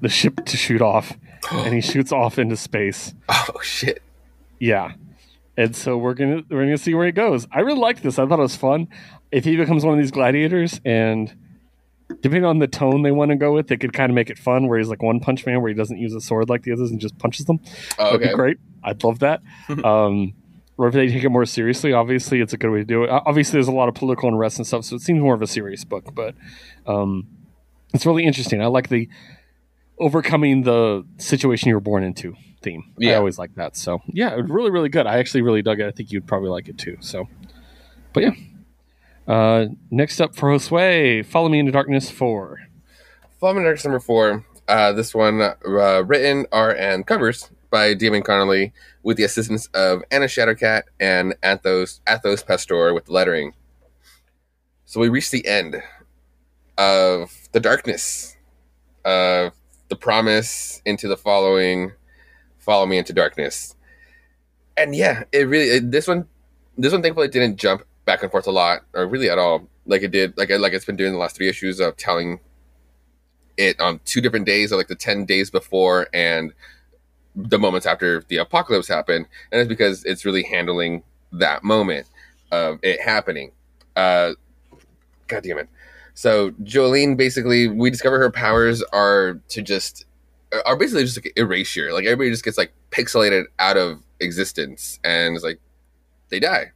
[0.00, 1.18] the ship to shoot off,
[1.50, 3.14] and he shoots off into space.
[3.28, 4.02] Oh shit.
[4.58, 4.92] Yeah.
[5.56, 7.46] And so we're gonna we're gonna see where he goes.
[7.52, 8.18] I really liked this.
[8.18, 8.88] I thought it was fun.
[9.32, 11.34] If he becomes one of these gladiators, and
[12.08, 14.38] depending on the tone they want to go with, they could kind of make it
[14.38, 14.68] fun.
[14.68, 16.90] Where he's like one punch man, where he doesn't use a sword like the others
[16.90, 17.60] and just punches them.
[17.98, 18.30] Oh, That'd okay.
[18.30, 18.56] be great.
[18.82, 19.42] I'd love that.
[19.84, 20.34] um,
[20.76, 23.10] or if they take it more seriously, obviously it's a good way to do it.
[23.10, 25.46] Obviously, there's a lot of political unrest and stuff, so it seems more of a
[25.46, 26.14] serious book.
[26.14, 26.34] But
[26.86, 27.26] um,
[27.92, 28.62] it's really interesting.
[28.62, 29.08] I like the
[30.00, 32.92] overcoming the situation you were born into theme.
[32.98, 33.12] Yeah.
[33.12, 33.76] I always like that.
[33.76, 35.06] So yeah, really, really good.
[35.06, 35.86] I actually really dug it.
[35.86, 36.96] I think you'd probably like it too.
[37.00, 37.28] So,
[38.12, 38.32] but yeah.
[39.28, 42.58] Uh, next up for Josue, Follow Me into Darkness 4.
[43.38, 44.44] Follow Me into Darkness number 4.
[44.66, 50.02] Uh, this one uh, written, art, and covers by Damon Connolly with the assistance of
[50.10, 53.54] Anna Shadowcat and Athos, Athos Pastor with the lettering.
[54.84, 55.82] So we reach the end
[56.76, 58.36] of the darkness,
[59.04, 59.52] of
[59.90, 61.92] the promise into the following,
[62.58, 63.76] follow me into darkness.
[64.76, 66.26] And yeah, it really, it, this one,
[66.78, 70.02] this one thankfully didn't jump back and forth a lot, or really at all, like
[70.02, 72.40] it did, like like it's been doing the last three issues of telling
[73.58, 76.52] it on two different days, or like the ten days before and
[77.36, 82.06] the moments after the apocalypse happened, and it's because it's really handling that moment
[82.50, 83.52] of it happening.
[83.96, 84.32] Uh,
[85.26, 85.68] God damn it!
[86.20, 90.04] So Jolene basically, we discover her powers are to just
[90.66, 91.94] are basically just like erasure.
[91.94, 95.60] Like everybody just gets like pixelated out of existence, and it's like
[96.28, 96.72] they die.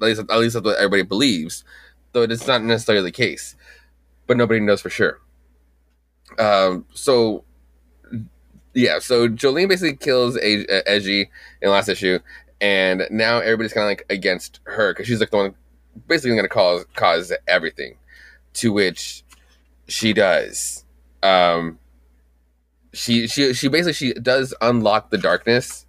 [0.00, 1.62] At least, at least that's what everybody believes,
[2.10, 3.54] though it's not necessarily the case.
[4.26, 5.20] But nobody knows for sure.
[6.40, 7.44] Um, so
[8.74, 11.28] yeah, so Jolene basically kills a- a- Edgy in
[11.60, 12.18] the last issue,
[12.60, 15.54] and now everybody's kind of like against her because she's like the one
[16.08, 17.94] basically going to cause cause everything.
[18.54, 19.24] To which
[19.88, 20.84] she does.
[21.22, 21.78] Um,
[22.92, 25.86] she she she basically she does unlock the darkness,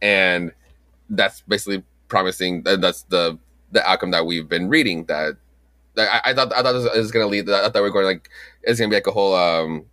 [0.00, 0.52] and
[1.08, 2.62] that's basically promising.
[2.62, 3.38] That's the
[3.70, 5.04] the outcome that we've been reading.
[5.06, 5.36] That,
[5.96, 7.48] I, I thought I thought this was to lead.
[7.48, 8.28] I thought we are going like
[8.62, 9.86] it's to be like a whole um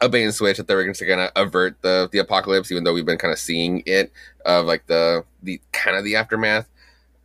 [0.00, 2.92] a bait and switch that they were kind of avert the the apocalypse, even though
[2.92, 4.12] we've been kind of seeing it
[4.44, 6.68] of like the the kind of the aftermath,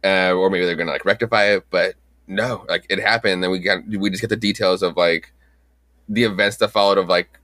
[0.03, 1.65] uh, or maybe they're to like rectify it.
[1.69, 1.95] But
[2.31, 3.43] no, like it happened.
[3.43, 5.31] Then we got we just get the details of like
[6.09, 7.39] the events that followed of like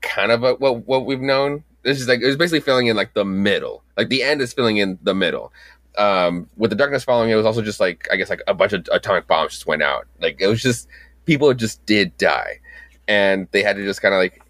[0.00, 1.64] kind of a, what what we've known.
[1.84, 3.82] It's just like it was basically filling in like the middle.
[3.96, 5.52] Like the end is filling in the middle
[5.98, 8.72] um, with the darkness following, it was also just like I guess like a bunch
[8.72, 10.06] of atomic bombs just went out.
[10.20, 10.88] Like it was just
[11.26, 12.60] people just did die,
[13.08, 14.42] and they had to just kind of like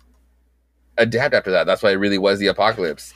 [0.98, 1.66] adapt after that.
[1.66, 3.14] That's why it really was the apocalypse.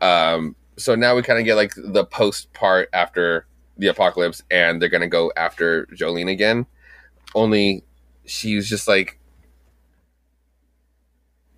[0.00, 3.46] Um, so now we kind of get like the post part after
[3.80, 6.66] the apocalypse, and they're gonna go after Jolene again.
[7.34, 7.84] Only
[8.24, 9.18] she's just like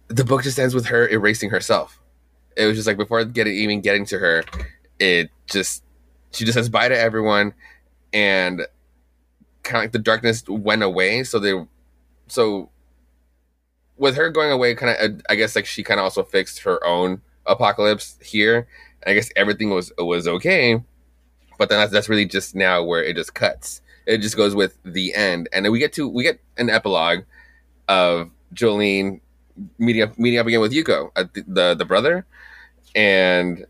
[0.09, 2.01] the book just ends with her erasing herself.
[2.57, 4.45] It was just like before getting even getting to her,
[4.99, 5.83] it just
[6.33, 7.55] she just says bye to everyone,
[8.13, 8.67] and
[9.63, 11.25] kind of like the darkness went away.
[11.25, 11.55] So they,
[12.29, 12.71] so
[13.97, 16.61] with her going away, kind of, uh, I guess like she kind of also fixed
[16.61, 18.69] her own apocalypse here.
[19.07, 20.83] I guess everything was was okay,
[21.59, 23.81] but then that's, that's really just now where it just cuts.
[24.07, 27.21] It just goes with the end, and then we get to we get an epilogue
[27.89, 29.21] of Jolene
[29.79, 32.27] meeting up meeting up again with Yuko, uh, the, the the brother,
[32.95, 33.67] and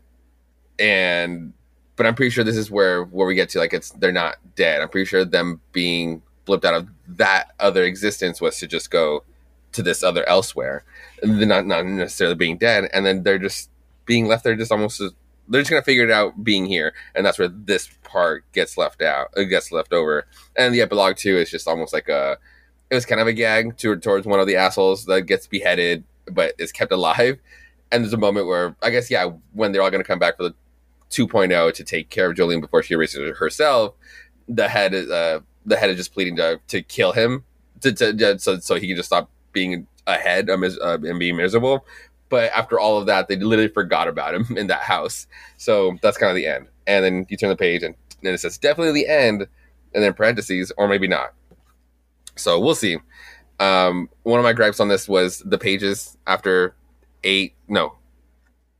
[0.79, 1.53] and
[1.95, 4.37] but I'm pretty sure this is where where we get to like it's they're not
[4.55, 4.81] dead.
[4.81, 9.23] I'm pretty sure them being flipped out of that other existence was to just go
[9.73, 10.83] to this other elsewhere,
[11.23, 13.69] not not necessarily being dead, and then they're just
[14.05, 15.01] being left there, just almost
[15.47, 19.01] they're just gonna figure it out being here, and that's where this part gets left
[19.01, 20.25] out, it gets left over,
[20.55, 22.37] and the epilogue too is just almost like a
[22.89, 26.03] it was kind of a gag to, towards one of the assholes that gets beheaded
[26.31, 27.39] but is kept alive.
[27.91, 30.43] And there's a moment where I guess yeah, when they're all gonna come back for
[30.43, 30.55] the
[31.09, 33.95] 2.0 to take care of Jolene before she erases herself,
[34.47, 37.43] the head is uh, the head is just pleading to to kill him
[37.81, 41.85] to, to so so he can just stop being ahead uh, and being miserable.
[42.33, 45.27] But after all of that, they literally forgot about him in that house.
[45.57, 46.65] So that's kind of the end.
[46.87, 49.45] And then you turn the page and, then it says definitely the end,
[49.93, 51.33] and then parentheses or maybe not.
[52.35, 52.97] So we'll see.
[53.59, 56.73] Um, one of my gripes on this was the pages after
[57.23, 57.97] eight, no,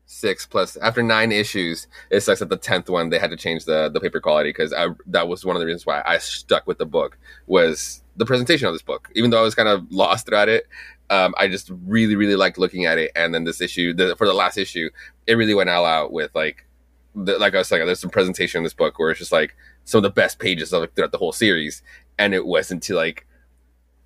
[0.06, 3.66] six plus after nine issues it sucks that the 10th one they had to change
[3.66, 4.70] the the paper quality because
[5.08, 8.68] that was one of the reasons why i stuck with the book was the presentation
[8.68, 10.68] of this book even though i was kind of lost throughout it
[11.14, 14.28] um, i just really really liked looking at it and then this issue the, for
[14.28, 14.90] the last issue
[15.28, 16.66] it really went all out with like
[17.16, 19.56] the, like i was saying there's some presentation in this book where it's just like
[19.86, 21.82] some of the best pages of like, throughout the whole series
[22.18, 23.26] and it wasn't to like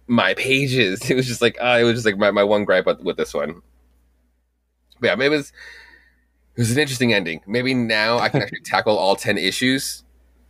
[0.07, 2.85] my pages it was just like uh, it was just like my, my one gripe
[2.85, 3.61] with, with this one
[4.99, 5.51] but yeah, it was
[6.55, 7.41] it was an interesting ending.
[7.45, 10.03] Maybe now I can actually tackle all 10 issues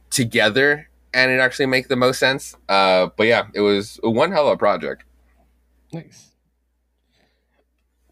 [0.09, 2.55] together and it actually make the most sense.
[2.69, 5.03] Uh, but yeah, it was one hell of a project.
[5.91, 6.26] Nice.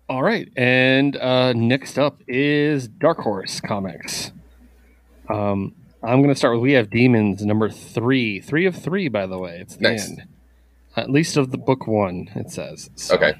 [0.07, 0.49] All right.
[0.55, 4.31] And uh, next up is Dark Horse Comics.
[5.29, 8.39] Um, I'm going to start with We Have Demons, number three.
[8.39, 9.57] Three of three, by the way.
[9.59, 10.09] It's the Nice.
[10.09, 10.23] end.
[10.95, 12.89] At least of the book one, it says.
[12.95, 13.33] So, Okay.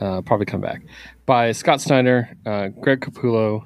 [0.00, 0.82] Uh, probably come back.
[1.26, 3.64] By Scott Snyder, uh, Greg Capullo,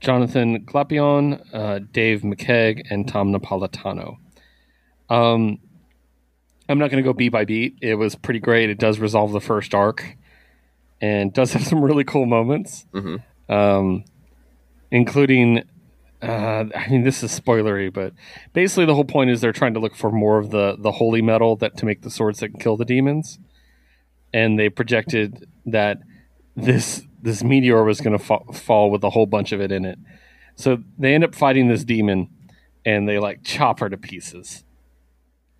[0.00, 4.16] Jonathan Glapion, uh, Dave McCaig, and Tom Napolitano.
[5.08, 5.58] Um,
[6.68, 7.76] I'm not going to go beat by beat.
[7.82, 8.70] It was pretty great.
[8.70, 10.16] It does resolve the first arc
[11.02, 13.16] and does have some really cool moments, hmm
[13.48, 14.04] um,
[14.90, 15.64] including.
[16.22, 18.14] Uh, I mean, this is spoilery, but
[18.52, 21.20] basically the whole point is they're trying to look for more of the the holy
[21.20, 23.40] metal that to make the swords that can kill the demons,
[24.32, 25.98] and they projected that
[26.54, 29.84] this this meteor was going to fa- fall with a whole bunch of it in
[29.84, 29.98] it.
[30.54, 32.28] So they end up fighting this demon,
[32.86, 34.62] and they like chop her to pieces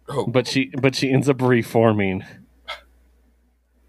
[0.08, 2.24] Oh, but she but she ends up reforming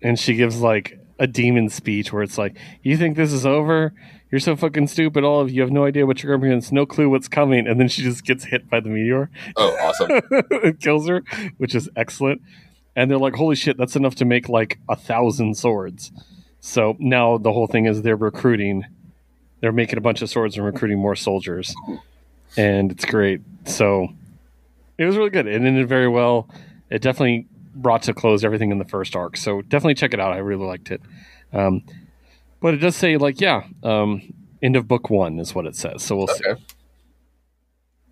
[0.02, 3.94] and she gives like a demon speech where it's like you think this is over?
[4.30, 5.62] You're so fucking stupid all of you.
[5.62, 7.66] Have no idea what you're going to be, it's no clue what's coming.
[7.66, 9.30] And then she just gets hit by the meteor.
[9.56, 10.10] Oh, awesome.
[10.32, 11.24] it kills her
[11.58, 12.42] which is excellent.
[12.96, 16.12] And they're like holy shit that's enough to make like a thousand swords.
[16.60, 18.86] So now the whole thing is they're recruiting
[19.62, 21.74] they're making a bunch of swords and recruiting more soldiers.
[22.58, 23.40] And it's great.
[23.64, 24.10] So
[24.98, 25.48] it was really good.
[25.48, 26.50] It ended very well.
[26.90, 30.34] It definitely brought to close everything in the first arc so definitely check it out
[30.34, 31.02] i really liked it
[31.54, 31.84] um,
[32.62, 34.22] but it does say like yeah um,
[34.62, 36.44] end of book one is what it says so we'll see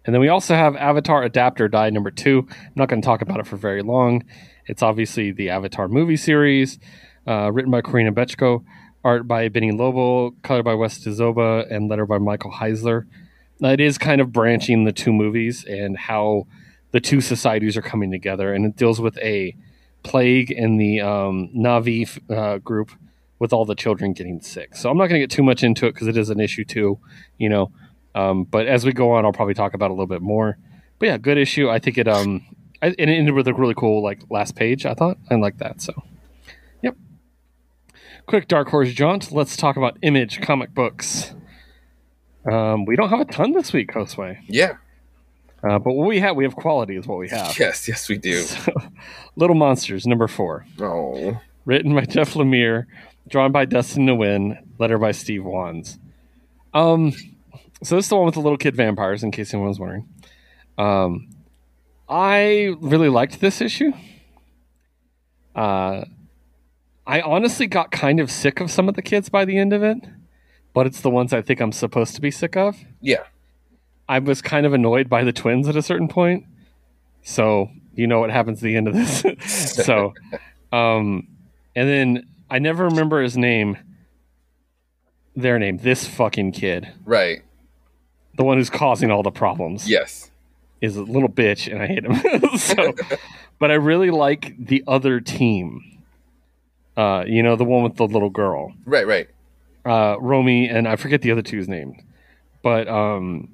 [0.06, 2.48] and then we also have Avatar Adapt or Die number two.
[2.50, 4.24] I'm not going to talk about it for very long.
[4.66, 6.80] It's obviously the Avatar movie series,
[7.28, 8.64] uh, written by Corinna Bechko,
[9.04, 13.06] art by Beni Lobel, color by Wes Dzioba, and letter by Michael Heisler.
[13.60, 16.48] Now, it is kind of branching the two movies and how
[16.92, 19.56] the two societies are coming together, and it deals with a
[20.04, 22.92] plague in the um, Na'vi uh, group
[23.40, 24.76] with all the children getting sick.
[24.76, 26.64] So I'm not going to get too much into it because it is an issue
[26.64, 27.00] too,
[27.38, 27.72] you know.
[28.14, 30.58] Um, but as we go on, I'll probably talk about a little bit more.
[31.00, 31.70] But yeah, good issue.
[31.70, 32.46] I think it um,
[32.82, 34.86] I, it ended with a really cool like last page.
[34.86, 35.82] I thought I like that.
[35.82, 36.04] So,
[36.82, 36.96] yep.
[38.26, 39.32] Quick dark horse jaunt.
[39.32, 41.34] Let's talk about Image comic books.
[42.50, 44.38] Um, we don't have a ton this week, Josue.
[44.48, 44.78] Yeah.
[45.64, 47.58] Uh, but what we have, we have quality, is what we have.
[47.60, 47.88] Yes.
[47.88, 48.42] Yes, we do.
[48.46, 48.74] So,
[49.36, 50.66] Little Monsters, number four.
[50.80, 51.40] Oh.
[51.66, 52.86] Written by Jeff Lemire,
[53.28, 56.00] drawn by Dustin Nguyen, letter by Steve Wands.
[56.74, 57.12] Um,
[57.84, 60.08] so this is the one with the little kid vampires, in case anyone was wondering.
[60.78, 61.30] Um,
[62.10, 63.94] I really liked this issue.
[65.56, 66.06] Uh,
[67.08, 69.84] I honestly got kind of sick of some of the kids by the end of
[69.84, 69.98] it,
[70.74, 72.78] but it's the ones I think I'm supposed to be sick of.
[73.02, 73.24] Yeah.
[74.12, 76.46] I was kind of annoyed by the twins at a certain point.
[77.24, 79.24] So you know what happens at the end of this.
[79.86, 80.14] so,
[80.72, 81.28] um,
[81.76, 83.78] and then I never remember his name.
[85.36, 87.42] Their name, this fucking kid, Right.
[88.36, 90.30] the one who's causing all the problems, Yes.
[90.82, 92.58] is a little bitch, and I hate him.
[92.58, 92.94] so,
[93.58, 96.00] but I really like the other team.
[96.98, 99.08] Uh, you know, the one with the little girl, Right.
[99.08, 99.30] Right.
[99.86, 101.96] uh, Romy, and I forget the other two's name,
[102.62, 103.48] but um,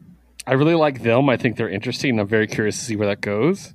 [0.48, 1.28] I really like them.
[1.30, 2.20] I think they're interesting.
[2.20, 3.74] I'm very curious to see where that goes.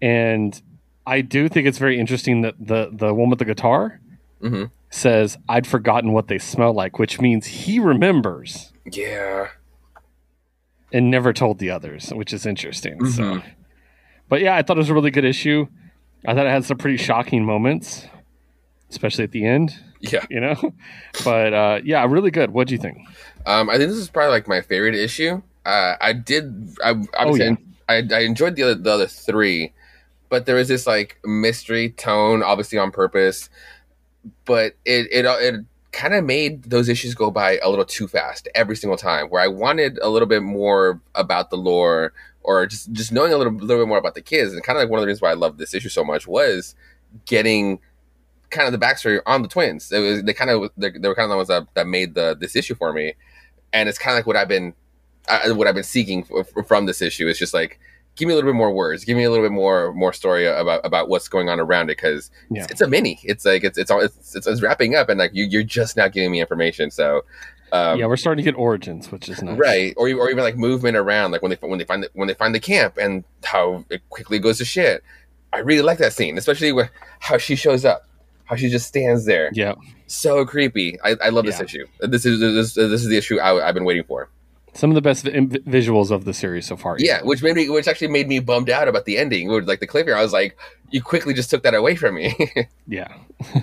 [0.00, 0.60] And
[1.06, 4.00] I do think it's very interesting that the the one with the guitar
[4.40, 9.48] hmm says, "I'd forgotten what they smell like," which means he remembers Yeah.
[10.92, 13.04] and never told the others, which is interesting.
[13.06, 13.42] So, Mhm.
[14.28, 15.66] but yeah, I thought it was a really good issue.
[16.26, 18.06] I thought it had some pretty shocking moments,
[18.88, 19.74] especially at the end.
[20.12, 20.24] Yeah.
[20.30, 20.74] You know,
[21.24, 22.50] but uh, yeah, really good.
[22.50, 22.98] What do you think?
[23.46, 25.42] Um, I think this is probably like my favorite issue.
[25.64, 26.76] Uh, I did.
[26.84, 27.56] I Oh, obviously yeah.
[27.88, 29.72] I, I enjoyed the other the other three,
[30.28, 33.48] but there was this like mystery tone, obviously on purpose.
[34.44, 38.48] But it it it kind of made those issues go by a little too fast
[38.54, 39.28] every single time.
[39.28, 43.36] Where I wanted a little bit more about the lore or just just knowing a
[43.36, 44.52] little little bit more about the kids.
[44.52, 46.26] And kind of like one of the reasons why I love this issue so much
[46.26, 46.74] was
[47.26, 47.78] getting
[48.54, 49.92] kind of the backstory on the twins.
[49.92, 52.14] It was they kind of they, they were kind of the ones that, that made
[52.14, 53.14] the this issue for me,
[53.72, 54.72] and it's kind of like what I've been
[55.56, 57.28] what I've been seeking f- from this issue.
[57.28, 57.78] It's just like
[58.16, 60.46] give me a little bit more words, give me a little bit more more story
[60.46, 62.62] about about what's going on around it because Yeah.
[62.62, 63.18] it's, it's a mini.
[63.24, 65.96] It's like it's it's all it's, it's, it's wrapping up, and like you you're just
[65.96, 66.90] now giving me information.
[66.90, 67.24] So.
[67.72, 69.58] Um, yeah, we're starting to get origins, which is nice.
[69.58, 72.28] right or, or even like movement around like when they when they find the, when
[72.28, 75.02] they find the camp and how it quickly goes to shit
[75.52, 76.88] i really like that scene especially with
[77.18, 78.06] how she shows up
[78.44, 79.74] how she just stands there Yeah.
[80.06, 81.64] so creepy i, I love this Yeah.
[81.64, 84.28] issue this is this, this is the issue I, i've been waiting for
[84.74, 85.30] Some of the best vi-
[85.78, 86.96] visuals of the series so far.
[86.98, 89.86] yeah which made me which actually made me bummed out about the ending like the
[89.86, 90.56] cliffhanger i was like
[90.90, 92.34] you quickly just took that away from me
[92.86, 93.08] Yeah.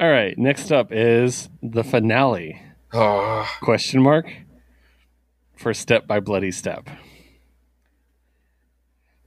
[0.00, 0.36] All right.
[0.36, 2.60] Next up is the finale.
[2.92, 4.26] oh Question mark.
[5.54, 6.88] for Step by Bloody Step.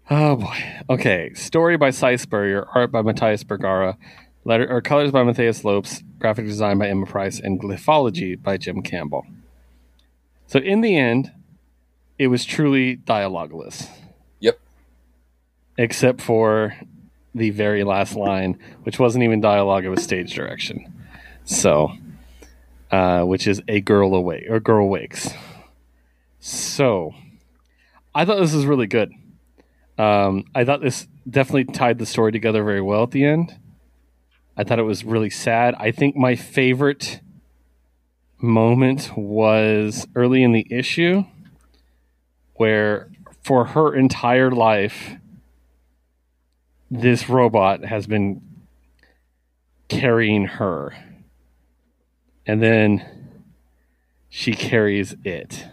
[0.09, 0.63] Oh boy.
[0.89, 1.33] Okay.
[1.33, 3.97] Story by Si Spurrier, art by Matías Bergara,
[4.43, 8.81] letter or colors by Matheus Lopes, graphic design by Emma Price, and glyphology by Jim
[8.81, 9.25] Campbell.
[10.47, 11.31] So in the end,
[12.19, 13.89] it was truly dialogueless.
[14.39, 14.59] Yep.
[15.77, 16.75] Except for
[17.33, 20.93] the very last line, which wasn't even dialogue, it was stage direction.
[21.45, 21.91] So
[22.91, 25.33] uh, which is a girl awake or girl wakes.
[26.39, 27.13] So
[28.13, 29.11] I thought this was really good.
[29.97, 33.57] Um, I thought this definitely tied the story together very well at the end.
[34.57, 35.75] I thought it was really sad.
[35.79, 37.21] I think my favorite
[38.37, 41.23] moment was early in the issue
[42.55, 43.09] where
[43.43, 45.15] for her entire life
[46.89, 48.41] this robot has been
[49.87, 50.93] carrying her
[52.45, 53.03] and then
[54.29, 55.65] she carries it.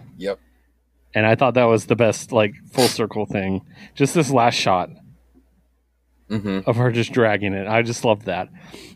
[1.14, 3.62] And I thought that was the best like full circle thing.
[3.94, 4.90] Just this last shot
[6.28, 7.66] hmm of her just dragging it.
[7.68, 8.48] I just loved that.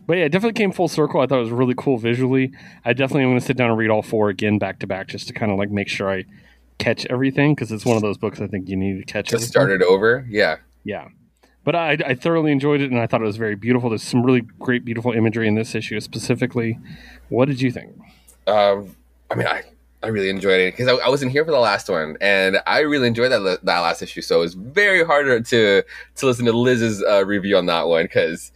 [0.07, 1.21] But yeah, it definitely came full circle.
[1.21, 2.51] I thought it was really cool visually.
[2.83, 5.07] I definitely am going to sit down and read all four again back to back
[5.07, 6.25] just to kind of like make sure I
[6.79, 9.33] catch everything because it's one of those books I think you need to catch.
[9.33, 9.47] Everything.
[9.47, 10.25] start it over.
[10.29, 10.57] Yeah.
[10.83, 11.09] Yeah.
[11.63, 13.89] But I, I thoroughly enjoyed it and I thought it was very beautiful.
[13.89, 16.79] There's some really great, beautiful imagery in this issue specifically.
[17.27, 17.93] What did you think?
[18.47, 18.95] Um,
[19.29, 19.63] I mean, I,
[20.03, 22.79] I really enjoyed it because I, I wasn't here for the last one, and I
[22.79, 24.21] really enjoyed that that last issue.
[24.21, 25.83] So it was very hard to
[26.15, 28.51] to listen to Liz's uh, review on that one because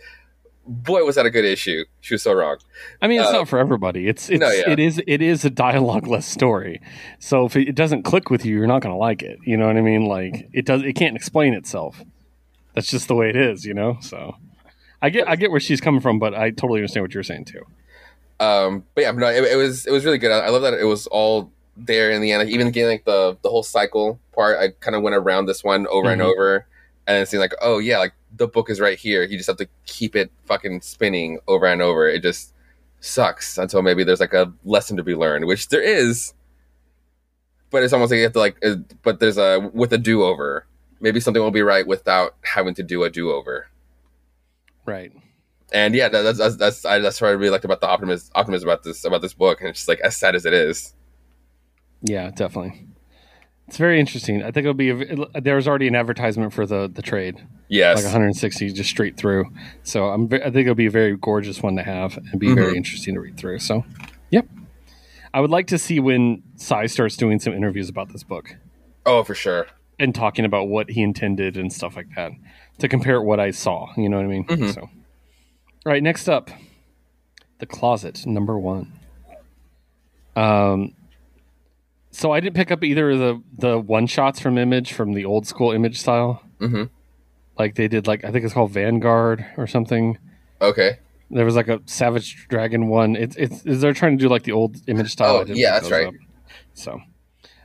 [0.68, 1.84] boy was that a good issue.
[2.02, 2.58] She was so wrong.
[3.02, 4.08] I mean, it's Uh, not for everybody.
[4.08, 4.70] It's it's no, yeah.
[4.70, 6.80] it is it is a dialogue-less story.
[7.20, 9.39] So if it, it doesn't click with you, you're not going to like it.
[9.44, 10.06] You know what I mean?
[10.06, 10.84] Like it does.
[10.84, 12.04] It can't explain itself.
[12.76, 13.66] That's just the way it is.
[13.66, 13.98] You know.
[14.02, 14.36] So
[15.02, 17.46] I get I get where she's coming from, but I totally understand what you're saying
[17.46, 17.66] too.
[18.42, 20.32] Um, but yeah, no, it, it was it was really good.
[20.32, 22.50] I, I love that it was all there in the end.
[22.50, 25.86] Even getting like the the whole cycle part, I kind of went around this one
[25.88, 26.26] over and Mhm.
[26.32, 26.66] over,
[27.08, 29.24] and it seemed like, oh yeah, like the book is right here.
[29.24, 32.08] You just have to keep it fucking spinning over and over.
[32.10, 32.54] It just
[33.00, 36.34] sucks until maybe there's like a lesson to be learned, which there is.
[37.70, 40.24] But it's almost like you have to like, uh, but there's a with a do
[40.24, 40.66] over.
[41.00, 43.68] Maybe something will be right without having to do a do over.
[44.86, 45.12] Right.
[45.72, 48.30] And yeah, that- that's that's that's, I, that's what I really liked about the optimism
[48.36, 50.93] optimism about this about this book, and it's just like as sad as it is.
[52.01, 52.88] Yeah, definitely.
[53.67, 54.41] It's very interesting.
[54.43, 54.89] I think it'll be.
[54.89, 59.45] A, there's already an advertisement for the the trade, Yes, like 160 just straight through.
[59.84, 60.26] So I'm.
[60.34, 62.78] I think it'll be a very gorgeous one to have and be very Mhm.
[62.78, 63.59] interesting to read through.
[63.59, 63.86] So,
[64.30, 64.45] yep.
[65.34, 68.57] I would like to see when Si starts doing some interviews about this book
[69.05, 69.67] oh for sure.
[69.97, 72.34] and talking about what he intended and stuff like that
[72.80, 73.88] to compare what I saw.
[73.95, 74.45] You know what I mean?
[74.47, 74.74] Mhm.
[74.74, 74.89] So,
[75.86, 76.03] all right.
[76.03, 76.49] Next up,
[77.59, 78.91] the closet number one.
[80.36, 80.93] Um.
[82.13, 85.23] So I didn't pick up either of the the one shots from Image from the
[85.25, 86.43] old school Image style.
[86.59, 86.84] hmm
[87.57, 90.17] Like they did, like I think it's called Vanguard or something.
[90.61, 90.99] Okay.
[91.29, 93.15] There was like a Savage Dragon one.
[93.15, 95.38] It's it's they're trying to do like the old Image style.
[95.38, 96.07] Oh, yeah, that's right.
[96.07, 96.13] up.
[96.73, 96.99] So,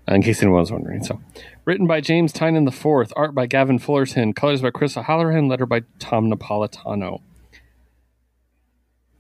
[0.09, 1.21] uh, in case anyone was wondering, so
[1.65, 5.67] written by James Tynion the Fourth, art by Gavin Fullerton, colors by Chris O'Halloran, letter
[5.67, 7.21] by Tom Napolitano.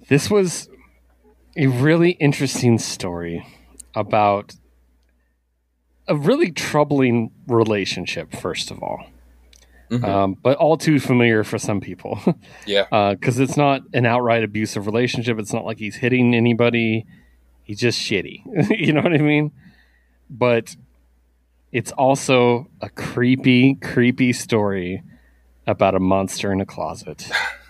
[0.09, 0.69] This was
[1.57, 3.47] a really interesting story
[3.95, 4.55] about
[6.07, 8.35] a really troubling relationship.
[8.35, 9.07] First of all,
[9.91, 10.05] Mhm.
[10.05, 12.21] um, but all too familiar for some people.
[12.67, 13.15] yeah.
[13.15, 15.39] because it's not an outright abusive relationship.
[15.39, 17.07] It's not like he's hitting anybody.
[17.63, 18.43] He's just shitty.
[18.79, 19.51] you know what I mean?
[20.31, 20.77] But
[21.73, 25.03] it's also a creepy, creepy story
[25.67, 27.29] about a monster in a closet.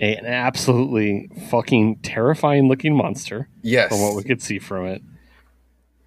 [0.00, 3.90] an absolutely fucking terrifying looking monster Yes.
[3.90, 5.02] from what we could see from it.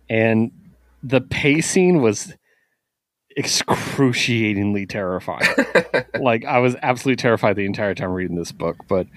[0.10, 0.52] And
[1.04, 2.34] the pacing was
[3.36, 5.48] excruciatingly terrifying
[6.20, 9.08] like I was absolutely terrified the entire time reading this book, but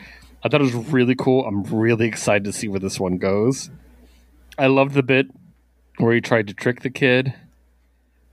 [0.42, 1.44] I thought it was really cool.
[1.46, 3.70] I'm really excited to see where this one goes.
[4.58, 5.26] I loved the bit
[5.98, 7.34] where he tried to trick the kid,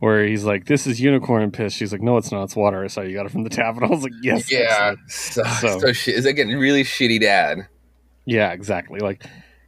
[0.03, 2.43] where he's like, "This is unicorn piss." She's like, "No, it's not.
[2.43, 4.51] It's water." I saw you got it from the tap, and I was like, "Yes,
[4.51, 4.95] yeah.
[5.07, 6.15] So, So- so, shit.
[6.17, 7.67] It's again really shitty dad.
[8.25, 9.23] yeah, exactly." Like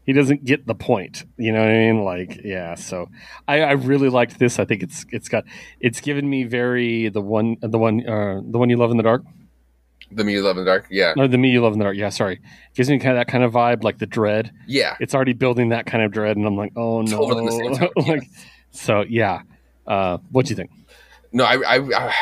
[0.06, 1.24] he doesn't get the point.
[1.38, 2.04] You know what I mean?
[2.04, 2.76] Like, yeah.
[2.76, 3.10] So
[3.48, 4.60] I, I really liked this.
[4.60, 5.46] I think it's it's got
[5.80, 9.04] it's given me very the one the one uh, the one you love in the
[9.04, 9.24] dark.
[10.12, 10.86] The Me You Love in the Dark.
[10.92, 11.14] Yeah.
[11.18, 11.98] No, the me you love in the dark.
[11.98, 12.40] Yeah, sorry.
[12.76, 14.52] Gives me kind of that kind of vibe, like the dread.
[14.68, 14.96] Yeah.
[15.00, 17.18] It's already building that kind of dread, and I'm like, oh no.
[17.18, 18.46] Totally like, yes.
[18.70, 19.42] so yeah.
[19.88, 20.72] Uh, what do you think?
[21.32, 22.14] No, I, I, I,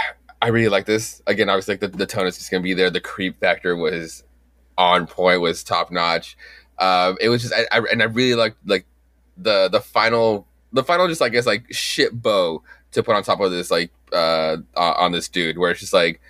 [0.41, 1.21] I really like this.
[1.27, 2.89] Again, obviously, like the, the tone is just gonna be there.
[2.89, 4.23] The creep factor was
[4.77, 6.37] on point, was top notch.
[6.79, 8.85] Um, it was just, I, I, and I really liked like
[9.37, 13.39] the the final the final just I guess like shit bow to put on top
[13.39, 16.21] of this like uh, on this dude where it's just like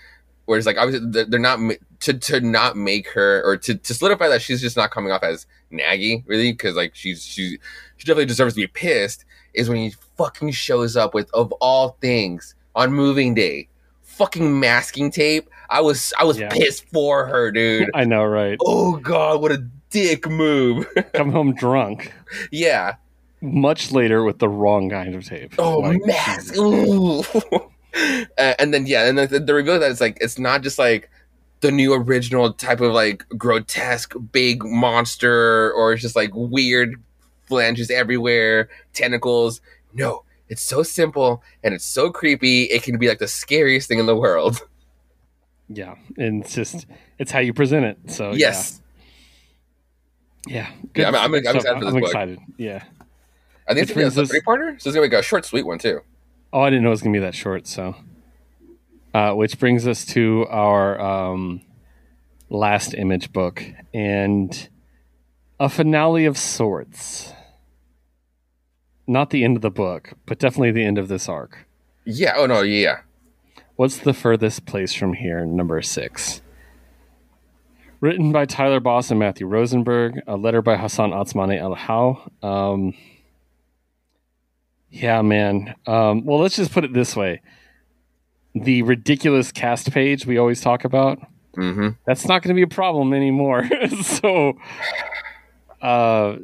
[0.46, 1.60] where it's like obviously they're not
[2.02, 5.24] to to not make her or to to solidify that she's just not coming off
[5.24, 7.58] as naggy really because like she's she
[7.98, 11.98] she definitely deserves to be pissed is when he fucking shows up with of all
[12.02, 13.68] things on moving day
[14.02, 16.50] fucking masking tape i was i was Yeah.
[16.50, 18.58] pissed for her dude I know, right?
[18.64, 22.12] oh god what a dick move Come home drunk
[22.52, 22.96] yeah
[23.42, 25.54] much later with the wrong kind of tape.
[25.60, 26.56] Oh, Like, mask.
[26.58, 27.64] Uh,
[28.58, 31.10] and then yeah, and then the, the reveal that it's like it's not just like
[31.60, 36.96] the new original type of like grotesque big monster or it's just like weird
[37.54, 39.62] flanges everywhere, tentacles.
[39.94, 42.64] No, it's so simple and it's so creepy.
[42.64, 44.62] It can be like the scariest thing in the world.
[45.70, 46.86] Yeah, and it's just
[47.18, 47.98] it's how you present it.
[48.12, 48.82] So yes,
[50.46, 51.56] yeah, Yeah, I'm- I'm- I'm stuff.
[51.56, 52.10] excited for this I'm book.
[52.10, 52.40] excited.
[52.58, 52.84] Yeah.
[53.68, 55.66] I think Which it's a three parter, so it's gonna be like a short, sweet
[55.66, 56.02] one too.
[56.52, 57.66] Oh, I didn't know it was gonna be that short.
[57.66, 57.96] So,
[59.14, 61.62] uh, which brings us to our um,
[62.50, 64.68] last image book and
[65.62, 67.32] a finale of sorts.
[69.06, 71.68] Not the end of the book, but definitely the end of this arc.
[72.06, 72.34] Yeah.
[72.36, 72.62] Oh no.
[72.62, 73.02] Yeah.
[73.76, 75.46] What's the furthest place from here?
[75.46, 76.42] Number six.
[78.00, 80.22] Written by Tyler Boss and Matthew Rosenberg.
[80.28, 82.44] A letter by Hassan Otsmane-Elhaou.
[82.44, 82.94] Um,
[84.90, 85.74] yeah, man.
[85.88, 87.42] Um, well, let's just put it this way:
[88.54, 91.20] the ridiculous cast page we always talk about.
[91.58, 91.90] Mm-hmm.
[92.06, 93.68] That's not going to be a problem anymore.
[94.04, 94.54] so,
[95.82, 96.36] uh,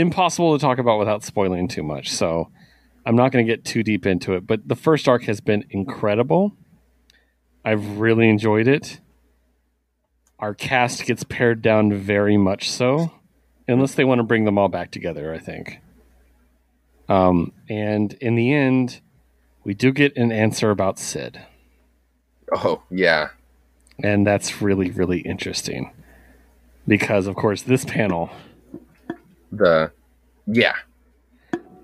[0.00, 2.10] impossible to talk about without spoiling too much.
[2.10, 2.50] So,
[3.04, 4.46] I'm not going to get too deep into it.
[4.46, 6.52] But the first arc has been incredible.
[7.64, 9.00] I've really enjoyed it.
[10.38, 13.10] Our cast gets pared down very much so,
[13.66, 15.32] unless they want to bring them all back together.
[15.32, 15.80] I think.
[17.08, 19.00] Um, and in the end,
[19.64, 21.40] we do get an answer about Sid
[22.54, 23.28] Oh yeah.
[24.02, 25.90] and that's really really interesting
[26.86, 28.30] because of course this panel
[29.52, 29.90] The
[30.46, 30.74] yeah.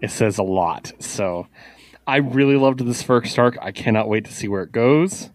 [0.01, 1.47] it says a lot so
[2.07, 5.31] i really loved this first arc i cannot wait to see where it goes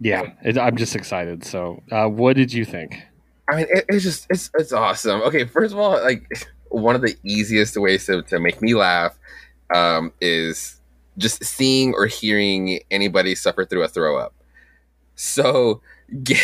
[0.00, 3.02] yeah it, i'm just excited so uh, what did you think
[3.50, 5.22] I mean, it, it's just it's it's awesome.
[5.22, 6.24] Okay, first of all, like
[6.68, 9.18] one of the easiest ways to, to make me laugh
[9.74, 10.80] um, is
[11.18, 14.34] just seeing or hearing anybody suffer through a throw up.
[15.16, 15.82] So,
[16.22, 16.38] get,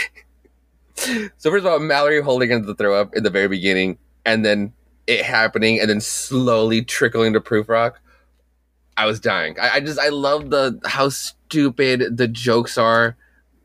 [1.37, 4.45] so first of all, Mallory holding into the throw up in the very beginning, and
[4.45, 4.73] then
[5.07, 8.01] it happening, and then slowly trickling to Proof Rock.
[8.97, 9.57] I was dying.
[9.61, 13.17] I, I just I love the how stupid the jokes are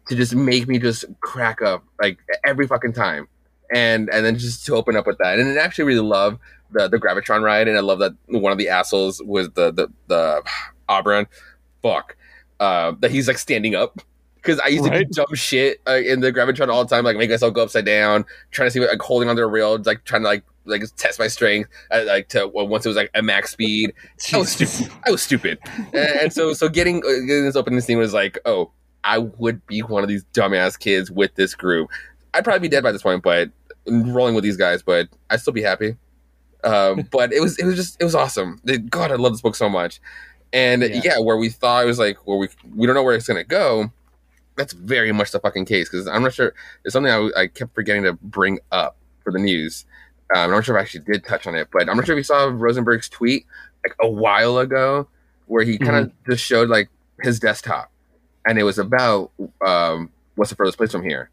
[0.09, 3.27] to just make me just crack up like every fucking time
[3.73, 6.37] and and then just to open up with that and I actually really love
[6.71, 9.87] the the gravitron ride and i love that one of the assholes was the the
[10.07, 10.43] the
[10.89, 11.27] Auburn.
[11.81, 12.17] fuck
[12.59, 14.01] uh that he's like standing up
[14.41, 17.17] because i used to do dumb shit uh, in the gravitron all the time like
[17.17, 20.03] make myself go upside down trying to see what like holding onto a rail like
[20.03, 23.09] trying to like like test my strength uh, like to well, once it was like
[23.15, 23.93] a max speed
[24.33, 24.91] I was stupid.
[25.07, 25.59] I was stupid,
[25.93, 28.71] and, and so so getting, uh, getting this opening scene was like, oh,
[29.03, 31.89] I would be one of these dumbass kids with this group.
[32.33, 33.49] I'd probably be dead by this point, but
[33.87, 35.95] rolling with these guys, but I'd still be happy.
[36.63, 38.61] Um, but it was it was just it was awesome.
[38.89, 39.99] God, I love this book so much.
[40.53, 41.01] And Yeah.
[41.03, 41.19] yeah.
[41.19, 43.91] where we thought it was like, where we we don't know where it's gonna go.
[44.57, 46.53] That's very much the fucking case because I'm not sure.
[46.83, 49.85] It's something I, I kept forgetting to bring up for the news.
[50.35, 52.15] Um, I'm not sure if I actually did touch on it, but I'm not sure
[52.15, 53.45] if you saw Rosenberg's tweet
[53.83, 55.07] like a while ago
[55.47, 56.89] where he kind of just showed like
[57.21, 57.91] his desktop
[58.45, 59.31] and it was about
[59.65, 61.29] um, what's the furthest place from here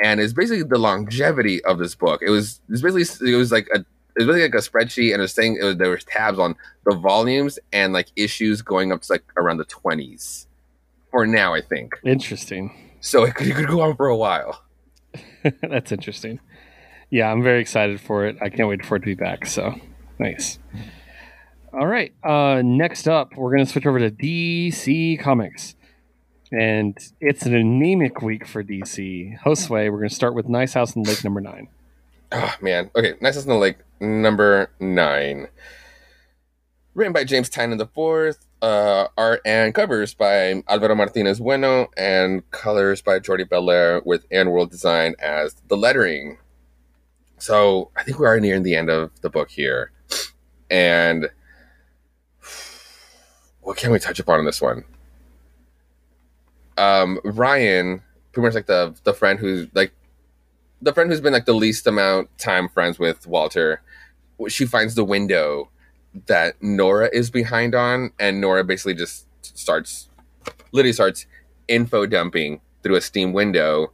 [0.00, 3.68] and it's basically the longevity of this book it was it's basically it was like
[3.74, 6.04] a it was basically like a spreadsheet and it was saying it was, there was
[6.04, 10.45] tabs on the volumes and like issues going up to like around the 20s
[11.16, 14.66] for now i think interesting so it could, it could go on for a while
[15.62, 16.40] That's interesting.
[17.10, 18.36] Yeah, I'm very excited for it.
[18.40, 19.46] I can't wait for it to be back.
[19.46, 19.74] So
[20.18, 20.58] nice.
[21.72, 22.12] All right.
[22.22, 25.74] Uh, next up, we're going to switch over to DC Comics.
[26.52, 29.38] And it's an anemic week for DC.
[29.40, 31.68] Josue, we're going to start with Nice House on the Lake number nine.
[32.32, 32.90] Oh man.
[32.96, 35.48] Okay, Nice House in the Lake number nine.
[36.96, 38.46] Written by James Tynion fourth.
[38.62, 44.70] Uh, art and covers by Alvaro Martinez Bueno and colors by Jordie Bellaire with AndWorld
[44.70, 46.38] Design as the lettering.
[47.36, 49.92] So I think we are nearing the end of the book here.
[50.70, 51.28] And
[53.60, 54.82] what can we touch upon in this one?
[56.78, 59.92] Um, Ryan, pretty much like the the friend who's like
[60.80, 63.82] the friend who's been like the least amount time friends with Walter,
[64.48, 65.68] she finds the window
[66.26, 70.08] that Nora is behind on, and Nora basically just starts,
[70.72, 71.26] literally starts
[71.68, 73.92] info dumping through a Steam window,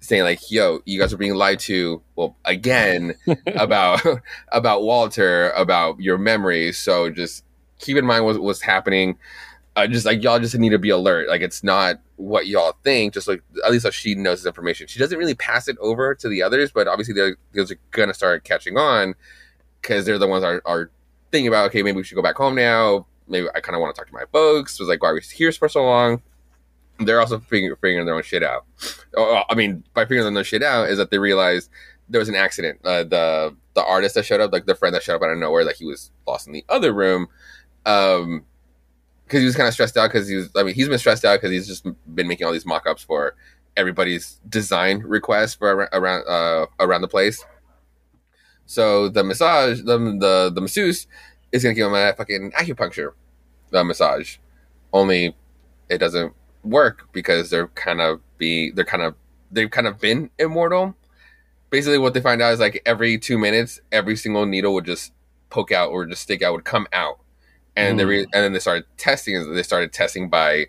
[0.00, 3.14] saying like, "Yo, you guys are being lied to." Well, again
[3.46, 4.02] about
[4.52, 6.78] about Walter, about your memories.
[6.78, 7.44] So just
[7.78, 9.18] keep in mind what, what's happening.
[9.76, 11.28] Uh, just like y'all just need to be alert.
[11.28, 13.14] Like it's not what y'all think.
[13.14, 14.86] Just like at least so she knows this information.
[14.86, 18.44] She doesn't really pass it over to the others, but obviously they're, they're gonna start
[18.44, 19.14] catching on
[19.80, 20.90] because they're the ones are, are
[21.30, 23.06] thinking about okay, maybe we should go back home now.
[23.28, 24.78] Maybe I kind of want to talk to my folks.
[24.78, 26.22] Was like why are we here for so long?
[26.98, 28.66] They're also figuring, figuring their own shit out.
[29.16, 31.70] Oh, I mean, by figuring their shit out is that they realized
[32.10, 32.80] there was an accident.
[32.84, 35.38] Uh, the the artist that showed up, like the friend that showed up out of
[35.38, 37.28] nowhere, like he was lost in the other room.
[37.86, 38.44] Um,
[39.24, 40.50] because he was kind of stressed out because he was.
[40.56, 43.36] I mean, he's been stressed out because he's just been making all these mock-ups for
[43.76, 47.44] everybody's design requests for around uh, around the place.
[48.70, 51.08] So the massage, the the, the masseuse
[51.50, 53.14] is gonna give him a fucking acupuncture
[53.72, 54.36] uh, massage.
[54.92, 55.34] Only
[55.88, 59.16] it doesn't work because they're kind of be they're kind of
[59.50, 60.94] they've kind of been immortal.
[61.70, 65.14] Basically, what they find out is like every two minutes, every single needle would just
[65.48, 67.18] poke out or just stick out would come out
[67.74, 67.98] and mm.
[67.98, 69.52] they re- and then they started testing.
[69.52, 70.66] They started testing by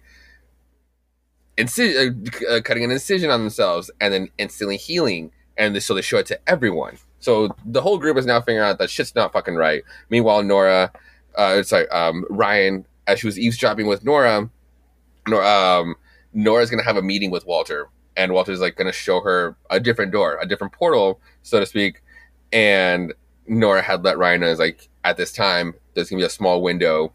[1.55, 5.31] incision, uh, uh, cutting an incision on themselves, and then instantly healing.
[5.55, 6.97] And they, so they show it to everyone.
[7.21, 9.83] So the whole group is now figuring out that shit's not fucking right.
[10.09, 10.91] Meanwhile, Nora,
[11.37, 14.49] uh, it's like um, Ryan, as she was eavesdropping with Nora,
[15.27, 15.95] Nora um,
[16.33, 20.11] Nora's gonna have a meeting with Walter, and Walter's like gonna show her a different
[20.11, 22.01] door, a different portal, so to speak.
[22.51, 23.13] And
[23.47, 26.61] Nora had let Ryan know is like at this time there's gonna be a small
[26.61, 27.13] window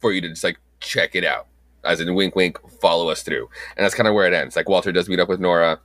[0.00, 1.46] for you to just like check it out.
[1.84, 3.48] As in wink wink, follow us through.
[3.76, 4.54] And that's kind of where it ends.
[4.54, 5.80] Like Walter does meet up with Nora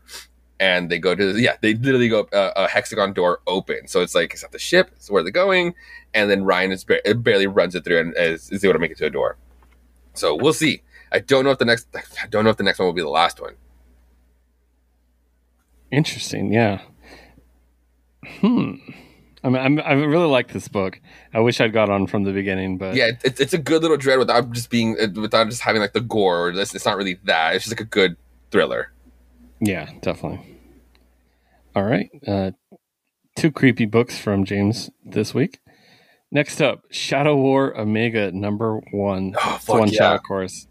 [0.59, 3.87] and they go to the, yeah, they literally go uh, a hexagon door open.
[3.87, 5.75] So it's like it's at the ship, it's where are they're going,
[6.13, 8.91] and then Ryan is ba- barely runs it through and is, is able to make
[8.91, 9.37] it to a door.
[10.13, 10.81] So we'll see.
[11.11, 13.01] I don't know if the next I don't know if the next one will be
[13.01, 13.55] the last one.
[15.91, 16.81] Interesting, yeah.
[18.39, 18.75] Hmm.
[19.43, 20.99] I mean, I'm, i really like this book.
[21.31, 23.97] I wish I'd got on from the beginning, but yeah, it's, it's a good little
[23.97, 26.47] dread without just being without just having like the gore.
[26.47, 27.55] Or this, it's not really that.
[27.55, 28.17] It's just like a good
[28.49, 28.91] thriller.
[29.65, 30.57] Yeah, definitely.
[31.75, 32.51] All right, uh,
[33.35, 35.59] two creepy books from James this week.
[36.31, 39.35] Next up, Shadow War Omega number one.
[39.41, 39.97] Oh, one yeah.
[39.97, 40.67] shot, of course.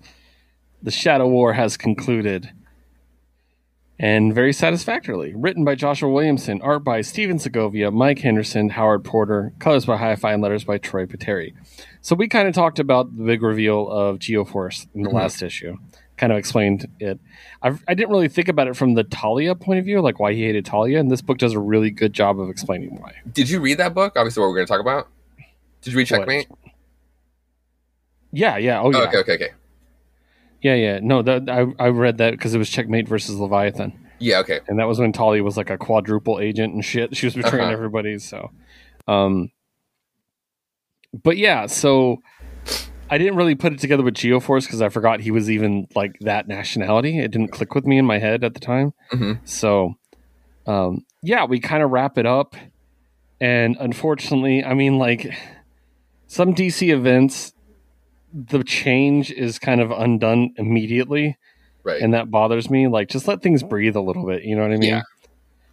[0.83, 2.53] The Shadow War has concluded
[3.99, 5.35] and very satisfactorily.
[5.35, 10.33] Written by Joshua Williamson, art by Stephen Segovia, Mike Henderson, Howard Porter, colors by Hi-Fi,
[10.33, 11.55] and letters by Troy Peteri.
[12.01, 15.17] So we kind of talked about the big reveal of Geoforce in the mm-hmm.
[15.17, 15.79] last issue.
[16.25, 17.21] Kind of explained it.
[17.61, 20.19] I've, I did not really think about it from the Talia point of view, like
[20.19, 23.13] why he hated Talia, and this book does a really good job of explaining why.
[23.31, 24.15] Did you read that book?
[24.17, 25.09] Obviously, what we're going to talk about.
[25.83, 26.49] Did you read Checkmate?
[26.49, 26.59] What?
[28.33, 28.81] Yeah, yeah.
[28.81, 29.01] Oh, yeah.
[29.01, 29.51] Oh, okay, okay, okay.
[30.63, 31.01] Yeah, yeah.
[31.03, 33.93] No, that I, I read that because it was Checkmate versus Leviathan.
[34.19, 34.61] Yeah, okay.
[34.67, 37.15] And that was when Talia was like a quadruple agent and shit.
[37.15, 37.73] She was betraying uh-huh.
[37.75, 38.19] everybody.
[38.19, 38.51] So,
[39.07, 39.51] um,
[41.13, 42.23] but yeah, so
[43.11, 46.19] I didn't really put it together with Geoforce because I forgot he was even like
[46.21, 47.19] that nationality.
[47.19, 48.95] It didn't click with me in my head at the time.
[49.13, 49.45] Mm-hmm.
[49.45, 49.95] So,
[50.67, 52.57] um, yeah, we kind of wrap it up.
[53.41, 55.35] And unfortunately, I mean, like
[56.27, 57.53] some DC events
[58.35, 61.39] the change is kind of undone immediately.
[61.85, 62.03] Right.
[62.03, 62.89] And that bothers me.
[62.89, 64.43] Like, just let things breathe a little bit.
[64.43, 64.91] You know what I mean?
[64.91, 65.03] Yeah.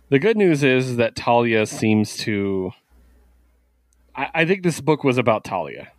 [0.09, 2.71] The good news is that Talia seems to.
[4.15, 5.91] I, I think this book was about Talia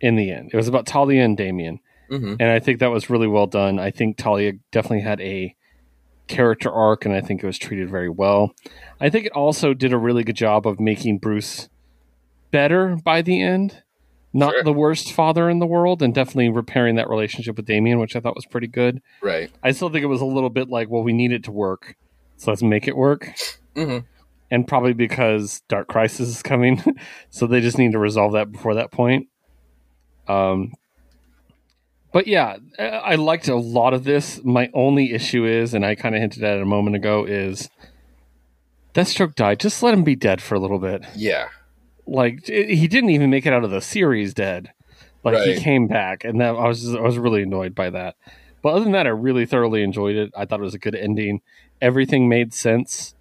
[0.00, 0.50] in the end.
[0.52, 1.80] It was about Talia and Damian.
[2.10, 2.34] Mm-hmm.
[2.40, 3.78] And I think that was really well done.
[3.78, 5.54] I think Talia definitely had a
[6.26, 8.52] character arc, and I think it was treated very well.
[9.00, 11.68] I think it also did a really good job of making Bruce
[12.50, 13.82] better by the end
[14.32, 14.62] not sure.
[14.62, 18.20] the worst father in the world, and definitely repairing that relationship with Damian, which I
[18.20, 19.00] thought was pretty good.
[19.22, 19.50] Right.
[19.62, 21.96] I still think it was a little bit like, well, we need it to work,
[22.36, 23.32] so let's make it work.
[23.74, 24.06] Mm-hmm.
[24.50, 26.82] And probably because Dark Crisis is coming,
[27.30, 29.28] so they just need to resolve that before that point.
[30.28, 30.72] Um,
[32.12, 34.42] but yeah, I liked a lot of this.
[34.42, 37.68] My only issue is, and I kind of hinted at it a moment ago, is
[38.94, 39.60] Deathstroke died.
[39.60, 41.04] Just let him be dead for a little bit.
[41.14, 41.48] Yeah.
[42.06, 44.72] Like it, he didn't even make it out of the series dead.
[45.22, 45.48] Like right.
[45.48, 48.16] he came back, and that I was just, I was really annoyed by that.
[48.62, 50.32] But other than that, I really thoroughly enjoyed it.
[50.36, 51.42] I thought it was a good ending.
[51.80, 53.14] Everything made sense.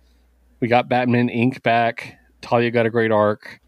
[0.59, 1.61] We got Batman Inc.
[1.61, 2.17] back.
[2.41, 3.59] Talia got a great arc.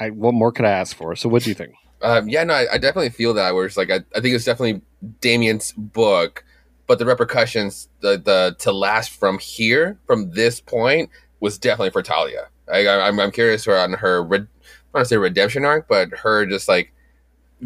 [0.00, 1.14] I, what more could I ask for?
[1.14, 1.74] So, what do you think?
[2.02, 3.54] Um, yeah, no, I, I, definitely feel that.
[3.54, 4.82] Where it's like I, I think it's definitely
[5.20, 6.44] Damian's book,
[6.86, 12.02] but the repercussions, the the to last from here, from this point, was definitely for
[12.02, 12.48] Talia.
[12.72, 14.46] I, I'm, I'm curious on her re-
[14.94, 16.92] I don't say redemption arc, but her just like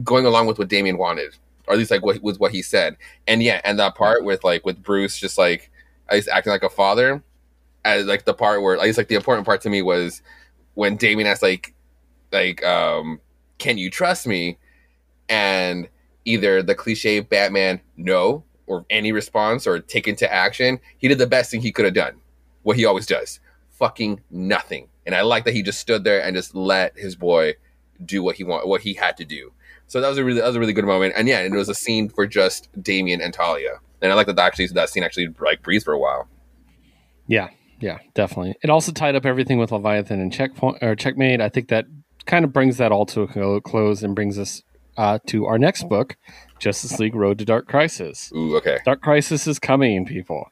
[0.02, 2.96] going along with what Damian wanted, or at least like what was what he said.
[3.26, 5.70] And yeah, and that part with like with Bruce just like
[6.08, 7.22] at least acting like a father,
[7.84, 10.22] as like the part where at least like the important part to me was
[10.74, 11.74] when Damian asked like
[12.32, 13.20] like um
[13.62, 14.58] can you trust me?
[15.28, 15.88] And
[16.24, 21.28] either the cliche Batman no or any response or take into action, he did the
[21.28, 22.20] best thing he could have done.
[22.64, 23.38] What he always does.
[23.70, 24.88] Fucking nothing.
[25.06, 27.54] And I like that he just stood there and just let his boy
[28.04, 29.52] do what he want what he had to do.
[29.86, 31.14] So that was a really that was a really good moment.
[31.16, 33.78] And yeah, it was a scene for just Damian and Talia.
[34.00, 36.28] And I like that actually that scene actually like breathed for a while.
[37.28, 38.56] Yeah, yeah, definitely.
[38.60, 41.40] It also tied up everything with Leviathan and checkpoint or checkmate.
[41.40, 41.86] I think that
[42.26, 44.62] kind of brings that all to a close and brings us
[44.96, 46.16] uh, to our next book,
[46.58, 48.30] Justice League Road to Dark Crisis.
[48.34, 48.78] Ooh, okay.
[48.84, 50.50] Dark Crisis is coming, people.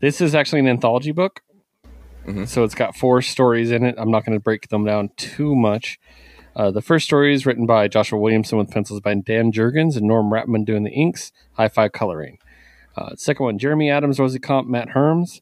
[0.00, 1.40] This is actually an anthology book.
[2.26, 2.48] Mhm.
[2.48, 3.94] So it's got four stories in it.
[3.98, 5.98] I'm not going to break them down too much.
[6.56, 10.06] Uh, the first story is written by Joshua Williamson with pencils by Dan Jurgens and
[10.06, 12.38] Norm Rapmund doing the inks, Hi-Fi coloring.
[12.96, 15.40] Uh, second one, Jeremy Adams, Rosi Kämpe, Matt Herms,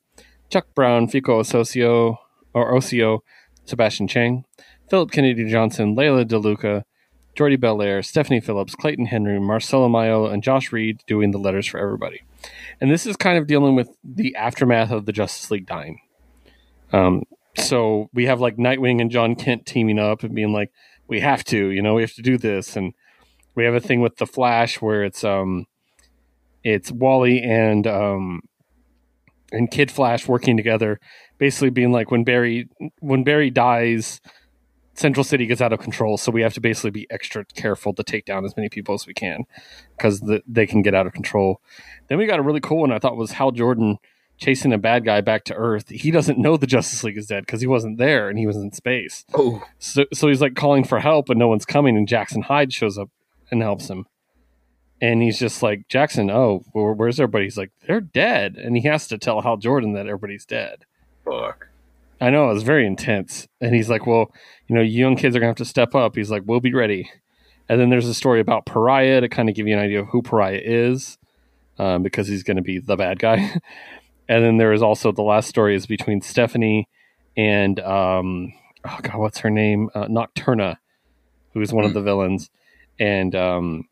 [0.49, 2.17] Chuck Brown, Fico Ossio,
[2.55, 3.21] or Ocio,
[3.67, 4.45] Sebastian Cheng,
[4.91, 6.83] Philip Kennedy Johnson, Layla DeLuca,
[7.35, 11.79] Jordie Bellaire, Stephanie Phillips, Clayton Henry, Marcelo Maiolo, and Josh Reed doing the letters for
[11.79, 12.23] everybody.
[12.81, 16.01] And this is kind of dealing with the aftermath of the Justice League dying.
[16.93, 17.23] Um,
[17.57, 20.71] so we have like Nightwing and Jon Kent teaming up and being like,
[21.09, 22.77] we have to, you know, we have to do this.
[22.77, 22.93] And
[23.55, 25.67] we have a thing with the Flash where it's um
[26.65, 28.41] it's Wally and um
[29.51, 30.99] and Kid Flash working together,
[31.39, 32.69] basically being like when Barry
[33.01, 34.21] when Barry dies,
[34.95, 38.03] Central City gets out of control, so we have to basically be extra careful to
[38.03, 39.45] take down as many people as we can
[39.97, 41.61] because the, they can get out of control.
[42.09, 43.99] Then we got a really cool one I thought was Hal Jordan
[44.37, 45.89] chasing a bad guy back to Earth.
[45.89, 48.57] He doesn't know the Justice League is dead because he wasn't there and he was
[48.57, 49.25] in space.
[49.35, 51.97] Oh, So, so he's like calling for help, and no one's coming.
[51.97, 53.09] And Jackson Hyde shows up
[53.51, 54.07] and helps him.
[55.01, 57.45] And he's just like, Jackson, oh, where- where's everybody?
[57.45, 58.57] He's like, they're dead.
[58.57, 60.85] And he has to tell Hal Jordan that everybody's dead.
[61.25, 61.69] fuck.
[62.23, 63.49] I know, it was very intense.
[63.61, 64.31] And he's like, well,
[64.69, 66.15] you know, young kids are going to have to step up.
[66.15, 67.11] He's like, we'll be ready.
[67.69, 70.09] And then there's a story about Pariah to kind of give you an idea of
[70.09, 71.19] who Pariah is
[71.81, 73.39] um, because he's going to be the bad guy.
[74.29, 76.89] and then there is also the last story is between Stephanie
[77.37, 78.53] and, um,
[78.85, 79.91] oh God, what's her name?
[79.93, 80.77] Uh, Nocturna,
[81.55, 81.95] who is one of Hmm.
[81.97, 82.51] the villains.
[83.01, 83.89] And um,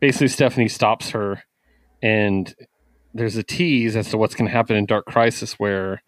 [0.00, 1.44] basically, Stephanie stops her.
[2.02, 2.52] And
[3.14, 6.02] there's a tease as to what's going to happen in Dark Crisis where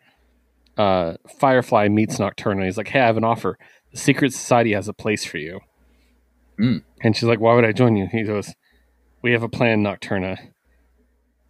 [0.76, 2.64] uh, Firefly meets Nocturna.
[2.64, 3.58] He's like, "Hey, I have an offer.
[3.92, 5.60] The Secret Society has a place for you."
[6.58, 6.82] Mm.
[7.02, 8.54] And she's like, "Why would I join you?" He goes,
[9.22, 10.38] "We have a plan, Nocturna,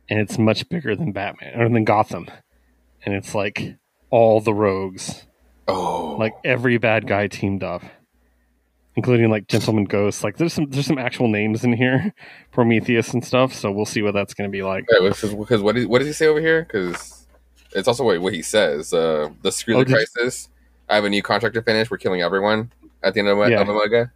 [0.08, 2.28] and it's much bigger than Batman or than Gotham,
[3.04, 3.76] and it's like
[4.10, 5.26] all the rogues,
[5.68, 7.82] Oh, like every bad guy teamed up."
[8.98, 12.14] Including like Gentleman Ghost, like there's some there's some actual names in here,
[12.50, 13.52] Prometheus and stuff.
[13.52, 14.86] So we'll see what that's going to be like.
[14.88, 16.62] Because what, is, what does he say over here?
[16.62, 17.25] Because
[17.74, 18.92] it's also what, what he says.
[18.92, 20.48] Uh, the screw Oh, the did you- crisis.
[20.88, 21.90] I have a new contract to finish.
[21.90, 22.70] We're killing everyone
[23.02, 23.60] at the end of, Yeah.
[23.60, 24.12] of Omega.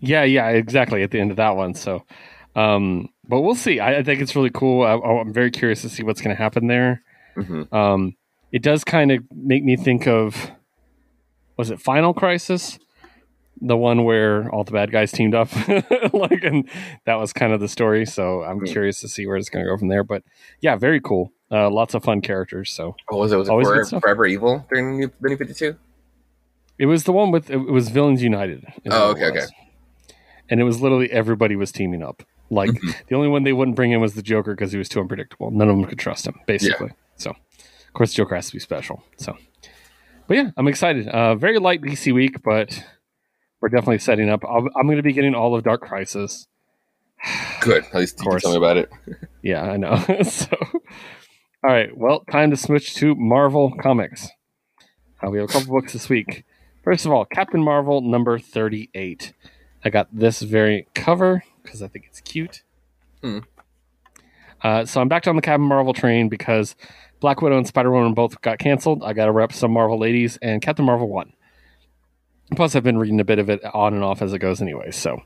[0.00, 1.02] Yeah, yeah, exactly.
[1.04, 2.04] At the end of that one, so,
[2.56, 3.78] um, but we'll see.
[3.78, 4.82] I, I think it's really cool.
[4.82, 7.02] I, I'm very curious to see what's going to happen there.
[7.36, 8.16] hmm Um,
[8.52, 10.50] it does kind of make me think of,
[11.56, 12.78] was it Final Crisis,
[13.60, 15.48] the one where all the bad guys teamed up,
[16.12, 16.68] like, and
[17.06, 18.04] that was kind of the story.
[18.04, 18.64] So I'm Hmm.
[18.64, 20.02] curious to see where it's going to go from there.
[20.04, 20.22] But
[20.60, 21.32] yeah, very cool.
[21.54, 22.70] Uh, lots of fun characters.
[22.72, 23.36] So What was it?
[23.36, 24.00] Was Always good Forever.
[24.00, 25.76] Forever Evil during the New, the New 52?
[26.78, 28.64] it was the one with it was Villains United.
[28.90, 29.46] Oh, it okay.
[30.50, 32.22] And it was literally everybody was teaming up.
[32.50, 33.06] Like Mhm.
[33.06, 35.50] the only one they wouldn't bring in was the Joker because he was too unpredictable.
[35.52, 36.90] None of them could trust him, basically.
[37.16, 39.02] So, of course, Joker has to be special.
[39.16, 39.36] So,
[40.26, 41.06] but yeah, I'm excited.
[41.08, 42.84] Uh, very light DC week, but
[43.60, 44.44] we're definitely setting up.
[44.44, 46.46] I'll, I'm going to be getting all of Dark Crisis.
[47.60, 47.84] Good.
[47.84, 48.90] At least you can tell me about it.
[49.42, 49.96] Yeah, I know.
[50.22, 50.46] so,
[51.64, 51.96] all right.
[51.96, 54.28] Well, time to switch to Marvel Comics.
[55.22, 56.44] Uh, we have a couple books this week.
[56.82, 59.32] First of all, Captain Marvel number 38.
[59.82, 62.62] I got this variant cover because I think it's cute.
[63.22, 63.38] Hmm.
[64.62, 66.76] Uh, so I'm back on the Captain Marvel train because
[67.20, 69.02] Black Widow and Spider Woman both got canceled.
[69.02, 71.32] I got to rep some Marvel ladies, and Captain Marvel won.
[72.56, 74.90] Plus, I've been reading a bit of it on and off as it goes, anyway.
[74.90, 75.22] So,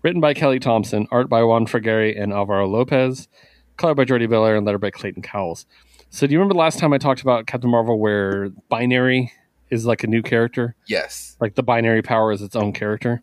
[0.00, 3.28] written by Kelly Thompson, art by Juan Frigeri and Alvaro Lopez,
[3.76, 5.66] color by Jordie Bellaire, and letter by Clayton Cowles.
[6.10, 9.32] So, do you remember the last time I talked about Captain Marvel where Binary
[9.70, 10.76] is like a new character?
[10.86, 11.36] Yes.
[11.40, 13.22] Like the binary power is its own character?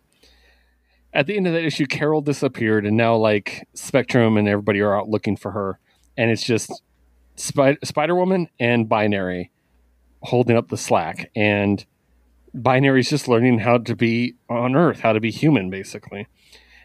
[1.14, 4.97] At the end of that issue, Carol disappeared, and now like Spectrum and everybody are
[4.97, 5.80] out looking for her,
[6.18, 6.82] and it's just
[7.36, 9.52] Spi- Spider Woman and Binary
[10.22, 11.32] holding up the slack.
[11.36, 11.86] And
[12.60, 16.28] Binary's just learning how to be on Earth, how to be human, basically.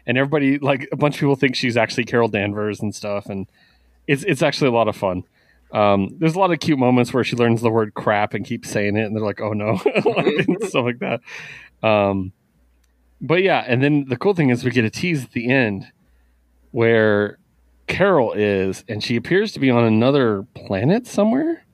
[0.07, 3.47] And everybody, like a bunch of people, think she's actually Carol Danvers and stuff, and
[4.07, 5.23] it's it's actually a lot of fun.
[5.71, 8.69] Um, there's a lot of cute moments where she learns the word crap and keeps
[8.69, 9.77] saying it, and they're like, "Oh no,"
[10.67, 11.21] stuff like that.
[11.81, 12.33] Um,
[13.19, 15.91] but yeah, and then the cool thing is we get a tease at the end
[16.71, 17.39] where
[17.87, 21.65] Carol is, and she appears to be on another planet somewhere,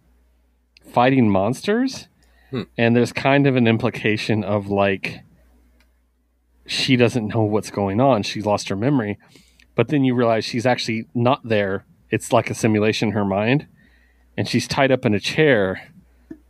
[0.86, 2.08] fighting monsters.
[2.50, 2.64] Hmm.
[2.78, 5.22] And there's kind of an implication of like
[6.72, 8.24] she doesn't know what's going on.
[8.24, 9.20] She's lost her memory,
[9.76, 11.84] but then you realize she's actually not there.
[12.10, 13.68] It's like a simulation in her mind,
[14.38, 15.92] and she's tied up in a chair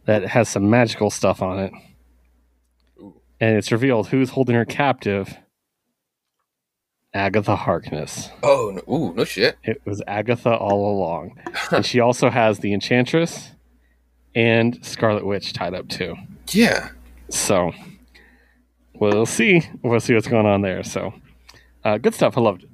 [0.06, 1.74] that has some magical stuff on it.
[3.40, 5.38] And it's revealed who's holding her captive.
[7.16, 8.30] Agatha Harkness.
[8.44, 9.58] Oh, no, ooh, no shit.
[9.64, 11.40] It was Agatha all along.
[11.72, 13.52] and she also has the Enchantress
[14.36, 16.16] and Scarlet Witch tied up too.
[16.52, 16.90] Yeah.
[17.30, 17.74] So
[19.02, 19.68] we'll see.
[19.82, 20.84] We'll see what's going on there.
[20.84, 21.14] So
[21.84, 22.38] uh, good stuff.
[22.38, 22.70] I loved it.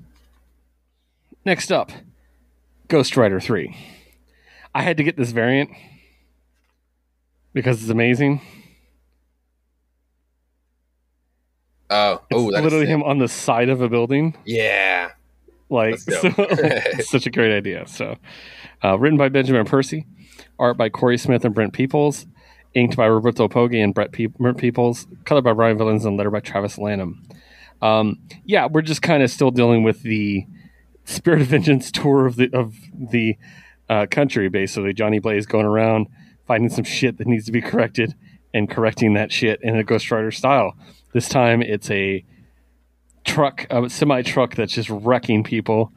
[1.45, 1.91] Next up,
[2.89, 3.75] Ghost Rider 3.
[4.75, 5.69] I had to get this variant
[7.53, 8.41] because it's amazing.
[11.89, 14.35] Oh, It's oh, that's literally him on the side of a building.
[14.45, 15.11] Yeah.
[15.69, 17.87] Like, so, it's such a great idea.
[17.87, 18.17] So,
[18.83, 20.05] uh, written by Benjamin Percy,
[20.59, 22.25] art by Cory Smith and Brent Peoples,
[22.77, 26.29] inked by Roberto Poggi and Brett Pe- Brent Peoples, color by Bryan Valenza, and letter
[26.29, 27.23] by Travis Lanham.
[27.81, 30.45] Um, yeah, we're just kind of still dealing with the
[31.05, 33.37] Spirit of Vengeance tour of the of the
[33.89, 34.47] uh, country.
[34.47, 36.07] Basically, Johnny Blaze going around
[36.45, 38.15] finding some shit that needs to be corrected
[38.53, 40.75] and correcting that shit in a Ghost Rider style.
[41.13, 42.23] This time, it's a
[43.25, 45.91] truck, a semi truck that's just wrecking people.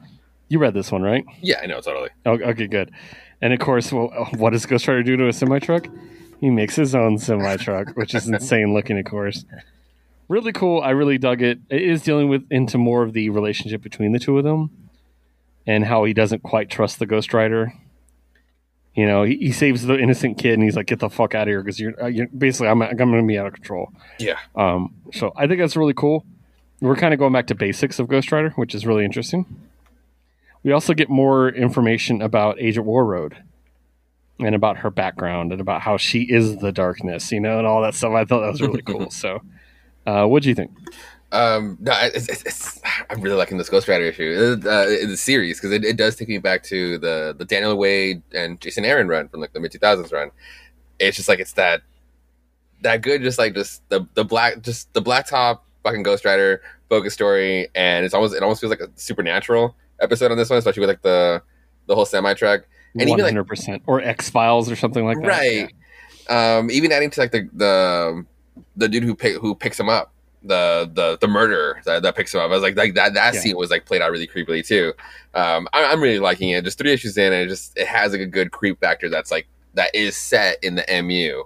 [0.49, 1.23] You read this one, right?
[1.41, 2.09] Yeah, I know, totally.
[2.25, 2.91] Oh, okay, good.
[3.41, 4.07] And of course, well,
[4.37, 5.87] what does Ghost Rider do to a semi truck?
[6.41, 9.45] He makes his own semi truck, which is insane looking, of course.
[10.27, 10.81] Really cool.
[10.81, 11.59] I really dug it.
[11.69, 14.71] It is dealing with into more of the relationship between the two of them
[15.67, 17.73] and how he doesn't quite trust the Ghost Rider.
[18.95, 21.43] You know, he, he saves the innocent kid, and he's like, "Get the fuck out
[21.43, 23.93] of here!" Because you're, uh, you're basically, I'm, I'm going to be out of control.
[24.17, 24.39] Yeah.
[24.55, 26.25] Um, so I think that's really cool.
[26.81, 29.45] We're kind of going back to basics of Ghost Rider, which is really interesting.
[30.63, 33.35] We also get more information about Agent Warroad
[34.47, 37.81] and about her background and about how she is the darkness, you know, and all
[37.81, 38.13] that stuff.
[38.13, 39.09] I thought that was really cool.
[39.11, 39.41] So,
[40.05, 40.71] uh, what do you think?
[41.31, 45.17] Um, no, it's, it's, it's, I'm really liking this Ghost Rider issue, uh, in the
[45.17, 48.83] series, because it, it does take me back to the the Daniel Way and Jason
[48.83, 50.31] Aaron run from like the mid 2000s run.
[50.99, 51.81] It's just like it's that
[52.81, 56.61] that good, just like just the the black, just the black top fucking Ghost Rider
[56.89, 60.59] focus story, and it's almost it almost feels like a supernatural episode on this one,
[60.59, 61.41] especially with like the
[61.87, 62.67] the whole semi track,
[62.99, 65.27] and One even like or X Files, or something like that.
[65.27, 68.25] right, um, even adding to like the the
[68.75, 70.13] the dude who pick, who picks him up
[70.43, 72.49] the the the murderer that, that picks him up.
[72.49, 73.39] I was like, like that that Yeah.
[73.39, 74.93] scene was like played out really creepily too.
[75.33, 76.63] Um, I, I'm really liking it.
[76.63, 79.29] Just three issues in, and it just it has like a good creep factor that's
[79.31, 81.43] like that is set in the MU.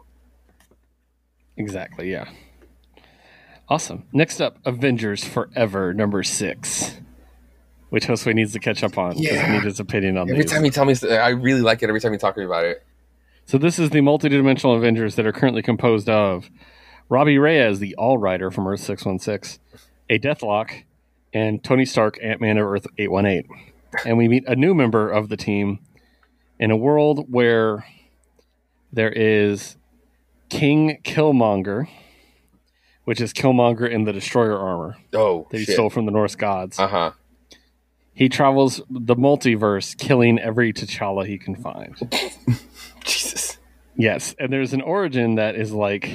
[1.58, 2.12] Exactly.
[2.12, 2.30] Yeah.
[3.68, 4.06] Awesome.
[4.14, 7.00] Next up, Avengers Forever number six,
[7.96, 9.54] which Josue needs to catch up on because I Yeah.
[9.54, 10.52] need his opinion on Every these.
[10.52, 11.88] time you tell me, I really like it.
[11.88, 12.84] Every time you talk to me about it.
[13.46, 16.50] So this is the multidimensional Avengers that are currently composed of
[17.08, 19.62] Robbie Reyes, the All Rider from Earth 616,
[20.10, 20.84] a Deathlok,
[21.34, 23.48] and Tony Stark, Ant Man of Earth 818.
[24.06, 25.80] And we meet a new member of the team
[26.60, 27.86] in a world where
[28.92, 29.78] there is
[30.50, 31.88] King Killmonger,
[33.06, 35.76] which is Killmonger in the Destroyer armor Oh that he shit.
[35.76, 36.78] stole from the Norse gods.
[36.78, 37.12] Uh huh.
[38.16, 41.96] He travels the multiverse, killing every T'Challa he can find.
[43.04, 43.58] Jesus.
[43.98, 46.10] Yes, and there's an origin that is like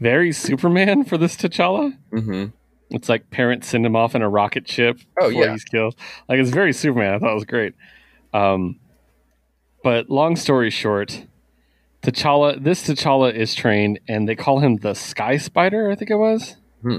[0.00, 1.96] very Superman for this T'Challa.
[2.12, 2.46] Mm-hmm.
[2.90, 5.52] It's like parents send him off in a rocket ship Oh, before yeah.
[5.52, 5.94] he's killed.
[6.28, 7.14] Like it's very Superman.
[7.14, 7.74] I thought it was great.
[8.34, 8.80] Um,
[9.84, 11.24] but long story short,
[12.02, 12.62] T'Challa.
[12.62, 15.90] This T'Challa is trained, and they call him the Sky Spider.
[15.90, 16.56] I think it was.
[16.82, 16.98] Hmm.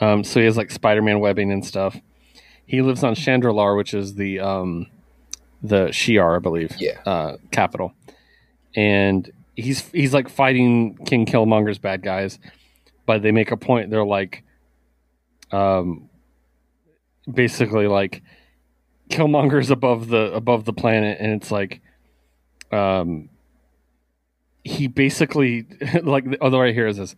[0.00, 1.96] Um, so he has like Spider-Man webbing and stuff.
[2.68, 4.86] He lives on Chandilar, which is the um,
[5.62, 7.00] the Shi'ar, I believe Yeah.
[7.04, 7.94] uh, capital,
[8.76, 12.38] and he's he's like fighting King Killmonger's bad guys,
[13.06, 13.90] but they make a point.
[13.90, 14.44] They're like,
[15.50, 16.10] um,
[17.32, 18.22] basically like
[19.08, 21.80] Killmonger's above the above the planet, and it's like,
[22.70, 23.30] um,
[24.62, 25.66] he basically
[26.02, 27.16] like the other right here is this.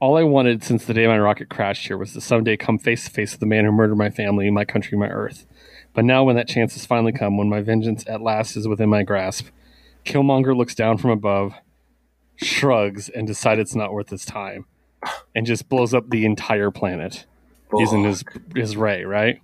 [0.00, 3.04] All I wanted since the day my rocket crashed here was to someday come face
[3.04, 5.44] to face with the man who murdered my family, my country, my earth.
[5.92, 8.88] But now, when that chance has finally come, when my vengeance at last is within
[8.88, 9.46] my grasp,
[10.04, 11.54] Killmonger looks down from above,
[12.36, 14.66] shrugs and decides it's not worth his time,
[15.34, 17.26] and just blows up the entire planet
[17.76, 18.24] using his
[18.54, 19.40] his ray, right?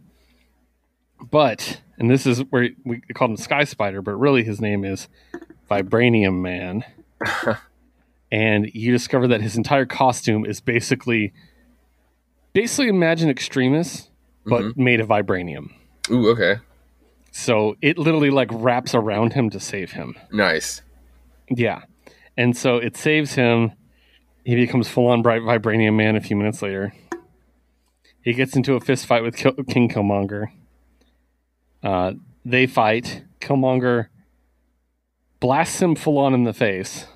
[1.21, 5.09] But and this is where we call him Sky Spider, but really his name is
[5.69, 6.85] Vibranium Man.
[8.35, 11.33] and you discover that his entire costume is basically
[12.53, 14.11] basically imagine Extremis,
[14.45, 15.73] but made of vibranium.
[16.11, 16.57] Ooh, okay.
[17.31, 20.17] So it literally like wraps around him to save him.
[20.33, 20.83] Nice.
[21.49, 21.83] Yeah.
[22.37, 23.71] And so it saves him.
[24.45, 26.93] He becomes full on bright vibranium man a few minutes later.
[28.21, 30.47] He gets into a fist fight with Kill- King Killmonger.
[31.85, 32.15] Uh,
[32.45, 33.23] they fight.
[33.41, 34.09] Killmonger
[35.39, 37.07] blasts him full on in the face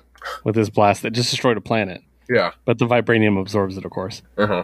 [0.43, 2.01] with his blast that just destroyed a planet.
[2.29, 2.51] Yeah.
[2.65, 4.21] But the vibranium absorbs it, of course.
[4.37, 4.63] Uh huh.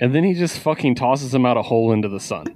[0.00, 2.46] And then he just fucking tosses him out a hole into the sun.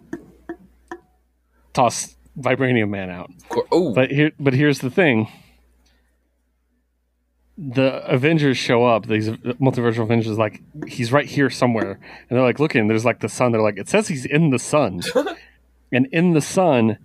[1.72, 3.30] Toss Vibranium Man out.
[3.70, 5.28] Oh, But here, but here's the thing:
[7.58, 9.06] the Avengers show up.
[9.06, 12.88] These multiversal Avengers, like he's right here somewhere, and they're like looking.
[12.88, 13.52] There's like the sun.
[13.52, 15.02] They're like, it says he's in the sun,
[15.92, 16.98] and in the sun,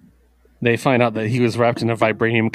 [0.61, 2.51] they find out that he was wrapped in a vibranium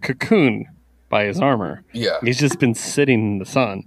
[0.00, 0.66] cocoon
[1.14, 1.84] by his armor.
[1.92, 2.18] yeah.
[2.24, 3.84] He's just been sitting in the sun,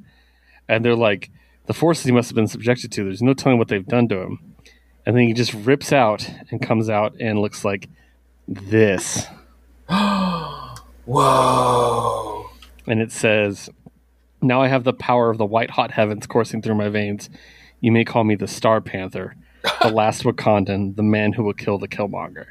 [0.70, 1.30] and they're like,
[1.66, 3.04] the forces he must have been subjected to.
[3.04, 4.40] There's no telling what they've done to him.
[5.06, 7.90] And then he just rips out and comes out and looks like
[8.48, 9.26] this.
[11.06, 12.50] Whoa.
[12.88, 13.70] and it says,
[14.42, 17.30] Now I have the power of the white hot heavens coursing through my veins.
[17.82, 19.36] You may call me the Star Panther,
[19.82, 22.46] the last Wakandan, the man who will kill the Killmonger.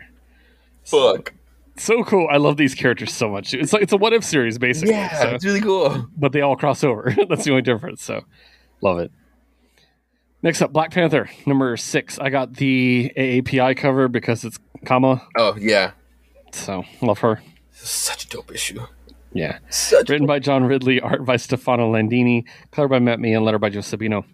[0.84, 1.32] Fuck.
[1.78, 2.26] So cool.
[2.30, 3.52] I love these characters so much.
[3.54, 4.94] It's like it's a what if series basically.
[4.94, 6.06] Yeah, so- it's really cool.
[6.16, 7.14] but they all cross over.
[7.28, 8.02] That's the only difference.
[8.02, 8.22] So
[8.80, 9.10] love it.
[10.42, 12.18] Next up, Black Panther, number six.
[12.18, 15.26] I got the AAPI cover because it's Kama.
[15.36, 15.92] Oh yeah.
[16.52, 17.42] So love her.
[17.72, 18.80] Such a dope issue.
[19.32, 19.58] Yeah.
[19.68, 20.08] Such.
[20.08, 23.68] Written by John Ridley, art by Stefano Landini, color by Matt Me, and letter by
[23.70, 24.24] Joe Sabino.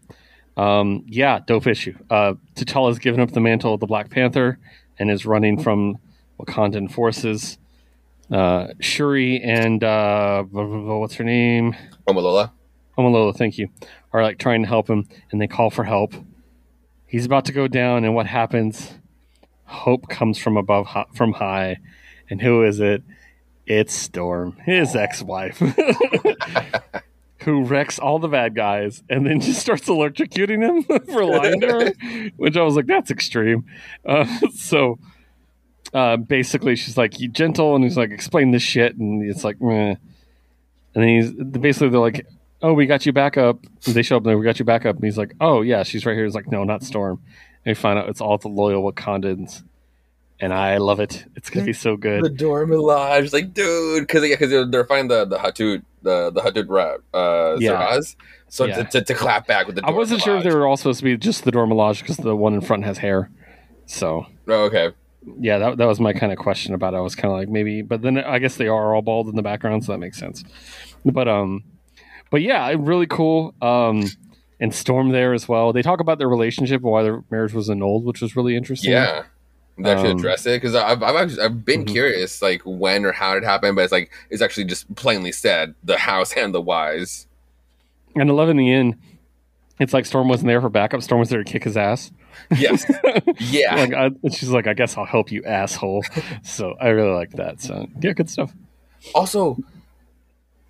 [0.57, 1.97] Um, yeah, dope issue.
[2.11, 4.59] Uh, T'Challa's given up the mantle of the Black Panther
[4.99, 5.97] and is running from
[6.43, 7.59] Wakandan forces.
[8.30, 11.76] Uh, Shuri and uh, what's her name?
[12.09, 12.51] Omalola.
[12.97, 13.68] Omalola, thank you,
[14.12, 16.14] are like trying to help him, and they call for help.
[17.07, 18.95] He's about to go down, and what happens?
[19.64, 21.78] Hope comes from above, from high,
[22.30, 23.03] and who is it?
[23.66, 25.59] It's Storm, his ex-wife,
[27.40, 30.82] who wrecks all the bad guys, and then just starts electrocuting him
[31.12, 33.64] for lying to her, which I was like, that's extreme.
[34.07, 34.99] Uh, so.
[35.93, 39.61] Uh, basically, she's like, "You gentle," and he's like, "Explain this shit," and it's like,
[39.61, 39.95] Meh.
[39.95, 39.99] and
[40.95, 42.26] then he's basically they're like,
[42.62, 43.59] oh, we got you back up.
[43.86, 44.97] And they show up and we got you back up.
[44.97, 46.24] And he's like, oh, yeah, she's right here.
[46.24, 47.20] He's like, no, not Storm.
[47.64, 49.64] And we find out it's all the loyal Wakandans.
[50.40, 51.24] And I love it.
[51.36, 52.22] It's going to be so good.
[52.24, 52.28] The.
[52.30, 56.40] Dora Milaje, like dude, because yeah, because they're, they're finding the the Hatut the the
[56.40, 57.72] Hatut rap uh Yeah.
[57.72, 58.16] Zeraze.
[58.49, 58.82] So Yeah.
[58.82, 60.98] to, to, to clap back with the I wasn't sure if they were all supposed
[60.98, 63.31] to be just the Dora Milaje because the one in front has hair.
[63.86, 64.90] So, Oh, okay.
[65.39, 66.99] Yeah, that, that was my kind of question about it.
[66.99, 69.36] I was kind of like, maybe, but then I guess they are all bald in
[69.36, 70.44] the background, so that makes sense.
[71.05, 71.65] But, um,
[72.31, 73.55] but yeah, really cool.
[73.62, 74.05] Um,
[74.61, 75.73] and Storm there as well.
[75.73, 78.93] They talk about their relationship and why their marriage was annulled, which was really interesting.
[78.93, 79.24] Yeah.
[79.78, 81.89] They actually Um, address it because I've I've, actually, I've been Mhm.
[81.89, 85.74] curious like when or how it happened, but it's like it's actually just plainly said
[85.82, 87.27] the house and the wise.
[88.15, 88.97] And I love in the end,
[89.81, 91.03] it's like Storm wasn't there for backup.
[91.03, 92.12] Storm was there to kick his ass.
[92.56, 92.84] Yes.
[93.38, 93.74] yeah.
[93.76, 96.04] Like I, she's like, I guess I'll help you, asshole.
[96.42, 97.60] so I really like that.
[97.60, 98.52] So yeah, good stuff.
[99.14, 99.59] Also,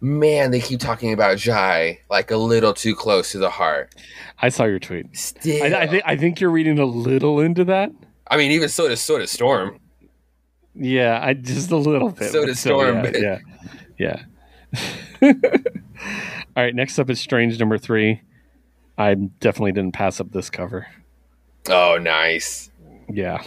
[0.00, 3.94] man, they keep talking about Jai like a little too close to the heart.
[4.40, 5.16] I saw your tweet.
[5.16, 7.90] Still, I, I think I think you're reading a little into that.
[8.28, 9.78] I mean, even so does so does Storm.
[10.74, 12.32] Yeah, I just a little bit.
[12.32, 13.38] So does still, Storm, yeah.
[13.98, 14.22] yeah.
[16.56, 18.22] All right, next up is Strange number three.
[18.98, 20.86] I definitely didn't pass up this cover.
[21.68, 22.70] Oh, nice.
[23.08, 23.42] Yeah.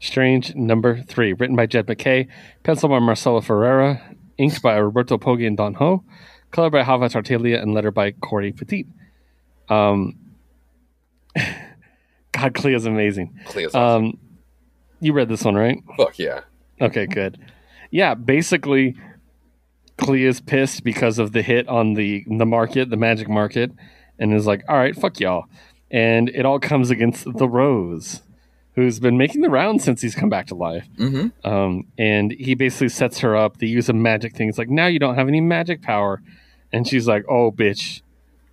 [0.00, 2.28] Strange number three, written by Jed MacKay,
[2.62, 4.00] penciled by Marcelo Ferreira,
[4.36, 6.04] inked by Roberto Poggi and Don Ho,
[6.50, 8.86] colored by Java Tartaglia, and lettered by Cory Petit.
[9.68, 10.16] Um,
[12.32, 13.38] God, Clea's amazing.
[13.46, 14.04] Clea's awesome.
[14.04, 14.18] Um,
[15.00, 15.82] you read this one, right?
[15.96, 16.42] Fuck yeah.
[16.80, 17.38] Okay, good.
[17.90, 18.96] Yeah, basically,
[19.96, 23.72] Clea's pissed because of the hit on the the market, the magic market,
[24.18, 25.46] and is like, "All right, fuck y'all."
[25.90, 28.22] And it all comes against the Rose,
[28.74, 30.86] who's been making the rounds since he's come back to life.
[30.98, 31.48] Mm-hmm.
[31.48, 33.56] Um, and he basically sets her up.
[33.56, 34.48] They use a magic thing.
[34.48, 36.20] It's like, now you don't have any magic power,
[36.72, 38.02] and she's like, "Oh, bitch,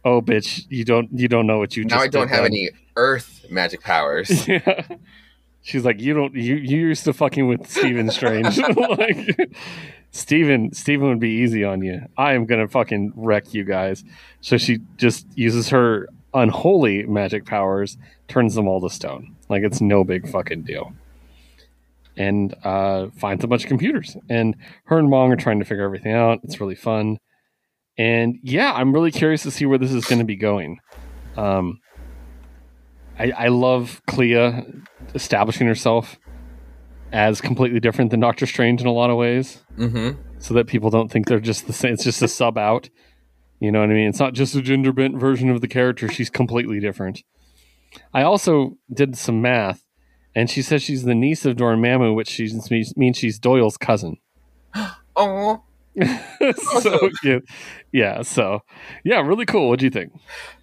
[0.06, 2.53] oh, bitch, you don't you don't know what you Now just I don't have then."
[2.53, 4.48] any Earth magic powers.
[4.66, 4.84] Yeah.
[5.62, 8.56] She's like, you don't, you, you used to fucking with Stephen Strange.
[8.76, 9.49] like,
[10.12, 12.03] Steven, Steven would be easy on you.
[12.16, 14.03] I am gonna fucking wreck you guys.
[14.41, 17.98] So she just uses her unholy magic powers,
[18.28, 19.36] turns them all to stone.
[19.49, 20.94] Like it's no big fucking deal.
[22.18, 24.16] And uh, finds a bunch of computers.
[24.30, 24.56] And
[24.86, 26.40] her and Wong are trying to figure everything out.
[26.44, 27.18] It's really fun.
[27.98, 30.80] And yeah, I'm really curious to see where this is going to be going.
[31.36, 31.80] Um,
[33.18, 34.64] I, I love Clea
[35.14, 36.18] establishing herself
[37.12, 40.20] as completely different than Doctor Strange in a lot of ways, Mm-hmm.
[40.40, 41.94] so that people don't think they're just the same.
[41.94, 42.90] It's just a sub out.
[43.60, 44.10] You know what I mean?
[44.10, 46.07] It's not just a gender bent version of the character.
[46.10, 47.23] She's completely different.
[48.14, 49.84] I also did some math,
[50.36, 52.40] and she says she's the niece of Dormammu, which
[52.98, 54.18] means she's Doyle's cousin.
[55.18, 55.64] Oh,
[56.82, 57.40] so yeah,
[57.94, 58.22] yeah.
[58.22, 58.60] So
[59.06, 59.69] yeah, really cool.
[59.69, 60.11] What do you think?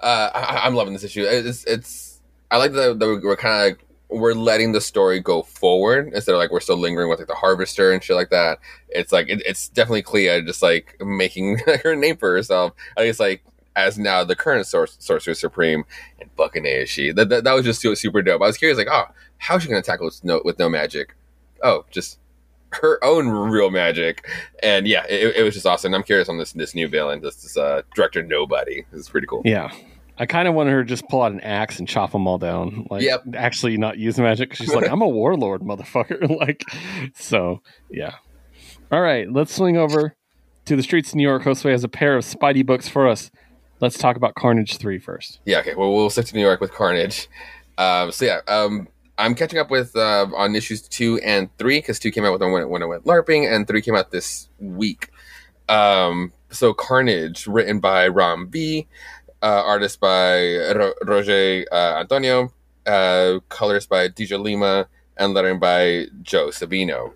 [0.00, 1.24] uh, I, I'm loving this issue.
[1.26, 2.20] It's it's.
[2.50, 6.32] I like that, that we're kind of like we're letting the story go forward instead
[6.32, 8.58] of like we're still lingering with like the harvester and shit like that.
[8.88, 12.72] It's like it, it's definitely Clea just like making her name for herself.
[12.96, 13.42] I guess like
[13.74, 15.84] as now the current sor- sorcerer supreme
[16.20, 17.10] and fucking A is she.
[17.12, 18.42] That, that that was just super dope.
[18.42, 19.04] I was curious like oh
[19.38, 21.16] how's she gonna tackle with no with no magic?
[21.62, 22.18] Oh just
[22.70, 24.26] her own real magic
[24.62, 27.36] and yeah it, it was just awesome i'm curious on this this new villain this,
[27.42, 29.70] this uh director nobody is pretty cool Yeah.
[30.18, 32.38] I kind of wanted her to just pull out an axe and chop them all
[32.38, 32.86] down.
[32.90, 33.24] Like, Yep.
[33.34, 34.54] actually not use magic.
[34.54, 36.38] She's like, I'm a warlord, motherfucker.
[36.40, 36.64] like,
[37.14, 37.60] so
[37.90, 38.16] yeah.
[38.90, 40.14] All right, let's swing over
[40.66, 41.44] to the streets of New York.
[41.44, 43.30] Josue has a pair of Spidey books for us.
[43.80, 45.40] Let's talk about Carnage 3 first.
[45.44, 45.74] Yeah, okay.
[45.74, 47.28] Well, we'll stick to New York with Carnage.
[47.78, 48.86] Um, so yeah, um,
[49.18, 52.60] I'm catching up with uh, on issues two and three because two came out when
[52.62, 55.08] I when I went LARPing, and three came out this week.
[55.68, 58.86] Um, so Carnage, written by Ram V,
[59.42, 62.52] uh, artist by Ro- Roger uh, Antonio,
[62.86, 64.86] uh, colors by DJ Lima,
[65.16, 67.12] and lettering by Joe Sabino.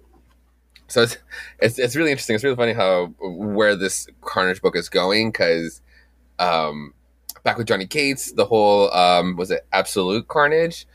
[0.88, 1.18] So it's,
[1.60, 2.34] it's it's really interesting.
[2.34, 5.80] It's really funny how where this Carnage book is going because
[6.38, 6.94] um,
[7.42, 10.86] back with Donny Cates, the whole um, was it Absolute Carnage?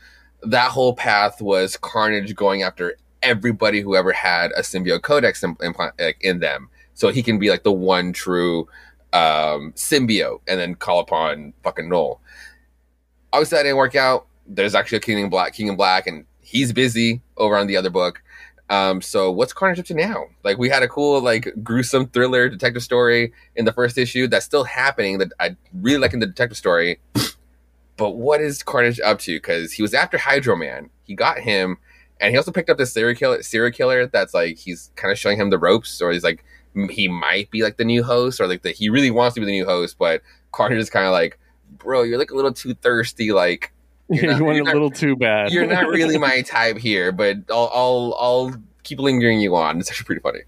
[0.42, 5.56] That whole path was Carnage going after everybody who ever had a symbiote codex in,
[6.20, 8.66] in, them, so he can be like the one true
[9.12, 12.20] um, symbiote, and then call upon fucking Knull.
[13.32, 14.26] Obviously, that didn't work out.
[14.46, 17.76] There's actually a King in Black, King in Black, and he's busy over on the
[17.76, 18.22] other book.
[18.70, 20.26] Um, so what's Carnage up to now?
[20.44, 24.46] Like we had a cool, like gruesome thriller detective story in the first issue that's
[24.46, 25.18] still happening.
[25.18, 26.98] That I really like in the detective story.
[27.98, 29.36] But what is Carnage up to?
[29.36, 30.90] Because he was after Hydro Man.
[31.04, 31.76] He got him,
[32.20, 33.42] and he also picked up this serial killer.
[33.42, 36.42] Serial killer that's like he's kind of showing him the ropes, or he's like
[36.90, 39.46] he might be like the new host, or like that he really wants to be
[39.46, 39.96] the new host.
[39.98, 40.22] But
[40.52, 41.38] Carnage is kind of like,
[41.78, 43.32] bro, you're like a little too thirsty.
[43.32, 43.72] Like
[44.08, 45.52] You're not- you went you're a not- little too bad.
[45.52, 49.78] you're not really my type here, but I'll I'll, I'll keep lingering you on.
[49.78, 50.40] It's actually pretty funny.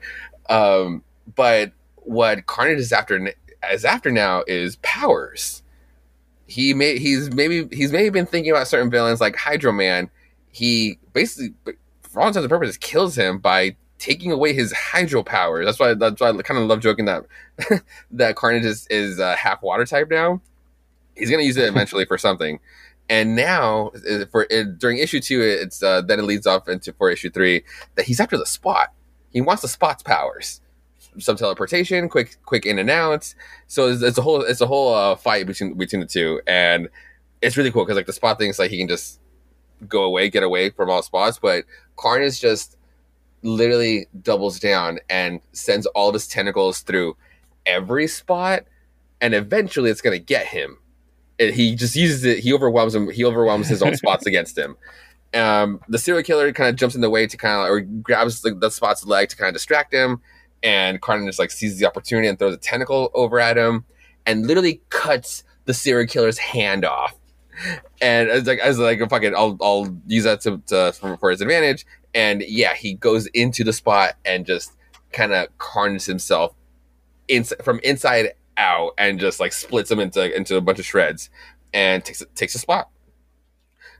[0.50, 1.02] Um,
[1.34, 3.32] but what Carnage is after
[3.72, 5.62] is after now is powers.
[6.46, 10.10] He may he's maybe he's maybe been thinking about certain villains like Hydro Man.
[10.52, 11.54] He basically,
[12.02, 15.64] for all intents and purposes, kills him by taking away his hydro powers.
[15.64, 17.24] That's why that's why I kind of love joking that
[18.10, 20.42] that Carnage is, is uh, half water type now.
[21.16, 22.60] He's gonna use it eventually for something.
[23.08, 23.92] And now
[24.30, 27.64] for it, during issue two it's uh, then it leads off into for issue three
[27.94, 28.92] that he's after the spot.
[29.30, 30.60] He wants the spot's powers.
[31.18, 33.34] Some teleportation quick quick in and out.
[33.68, 36.42] So it's, it's a whole it's a whole uh, fight between between the two.
[36.46, 36.90] And
[37.40, 39.20] it's really cool because like the spot thinks like he can just
[39.88, 41.38] go away get away from all spots.
[41.38, 41.64] But
[41.96, 42.76] Carnage just
[43.44, 47.16] literally doubles down and sends all of his tentacles through
[47.66, 48.64] every spot
[49.20, 50.78] and eventually it's going to get him
[51.38, 52.38] it, he just uses it.
[52.40, 53.10] He overwhelms him.
[53.10, 54.76] He overwhelms his own spots against him.
[55.34, 58.42] Um, the serial killer kind of jumps in the way to kind of or grabs
[58.42, 60.20] the, the spot's leg to kind of distract him,
[60.62, 63.84] and Carnage just like seizes the opportunity and throws a tentacle over at him,
[64.26, 67.14] and literally cuts the serial killer's hand off.
[68.00, 71.30] And as like as like a fucking, I'll I'll use that to, to for, for
[71.30, 71.84] his advantage.
[72.14, 74.72] And yeah, he goes into the spot and just
[75.12, 76.54] kind of carnages himself
[77.28, 81.30] in, from inside out and just like splits him into into a bunch of shreds
[81.72, 82.88] and takes takes a spot.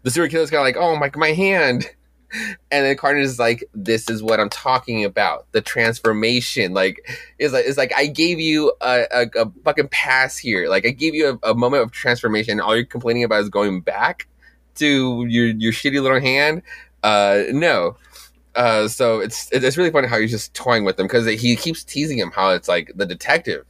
[0.02, 1.90] The serial killer's kind of like, oh my my hand,
[2.70, 5.50] and then Carnage is like, this is what I'm talking about.
[5.52, 7.08] The transformation, like,
[7.38, 10.68] is like it's like I gave you a, a, a fucking pass here.
[10.68, 12.60] Like I gave you a, a moment of transformation.
[12.60, 14.28] All you're complaining about is going back
[14.76, 16.62] to your your shitty little hand.
[17.04, 17.96] Uh, no.
[18.56, 21.84] Uh, so it's it's really funny how he's just toying with them because he keeps
[21.84, 23.66] teasing him how it's like the detective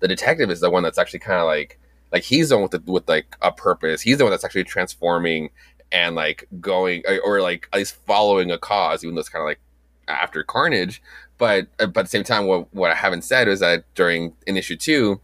[0.00, 1.78] the detective is the one that's actually kind of like
[2.12, 4.00] like he's the one with the, with like a purpose.
[4.00, 5.50] He's the one that's actually transforming
[5.92, 9.42] and like going or, or like at least following a cause, even though it's kind
[9.42, 9.60] of like
[10.06, 11.02] after Carnage.
[11.36, 14.34] But uh, but at the same time, what what I haven't said is that during
[14.46, 15.20] in issue two,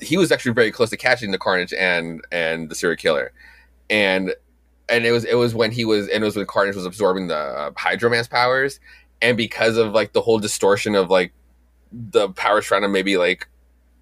[0.00, 3.32] he was actually very close to catching the Carnage and and the serial killer,
[3.90, 4.34] and
[4.92, 7.26] and it was it was when he was and it was when Carnage was absorbing
[7.26, 8.78] the uh, Hydroman's powers,
[9.22, 11.32] and because of like the whole distortion of like
[11.90, 13.48] the powers trying to maybe like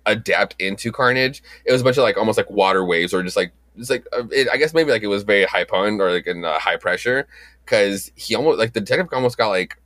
[0.05, 3.37] adapt into Carnage, it was a bunch of like almost like water waves or just
[3.37, 6.11] like it's like uh, it, I guess maybe like it was very high pun or
[6.11, 7.29] like in uh, high pressure
[7.65, 9.81] because he almost like the detective almost got like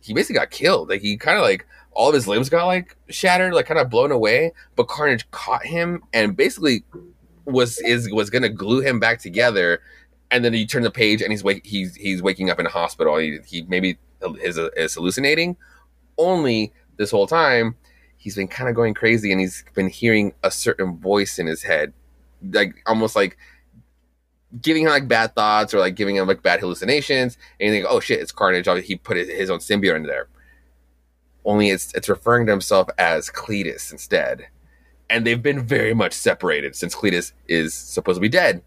[0.00, 0.90] he basically got killed.
[0.90, 3.88] Like he kind of like all of his limbs got like shattered, like kind of
[3.88, 4.52] blown away.
[4.76, 6.84] But Carnage caught him and basically
[7.46, 9.80] was is was gonna glue him back together.
[10.30, 12.70] And then you turn the page and he's wake he's he's waking up in a
[12.70, 13.16] hospital.
[13.16, 13.98] He, he maybe
[14.42, 15.56] is is hallucinating.
[16.18, 17.76] Only this whole time
[18.20, 21.62] he's been kind of going crazy and he's been hearing a certain voice in his
[21.62, 21.92] head,
[22.52, 23.38] like almost like
[24.60, 27.38] giving him like bad thoughts or like giving him like bad hallucinations.
[27.58, 28.68] And you think, oh shit, it's Carnage.
[28.84, 30.28] He put his own symbiote in there.
[31.46, 34.48] Only it's it's referring to himself as Cletus instead.
[35.08, 38.62] And they've been very much separated since Cletus is supposed to be dead.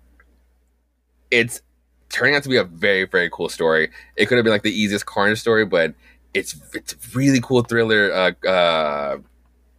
[1.33, 1.61] It's
[2.09, 3.89] turning out to be a very very cool story.
[4.15, 5.95] It could have been like the easiest Carnage story, but
[6.33, 8.11] it's it's a really cool thriller.
[8.13, 9.17] Uh, uh,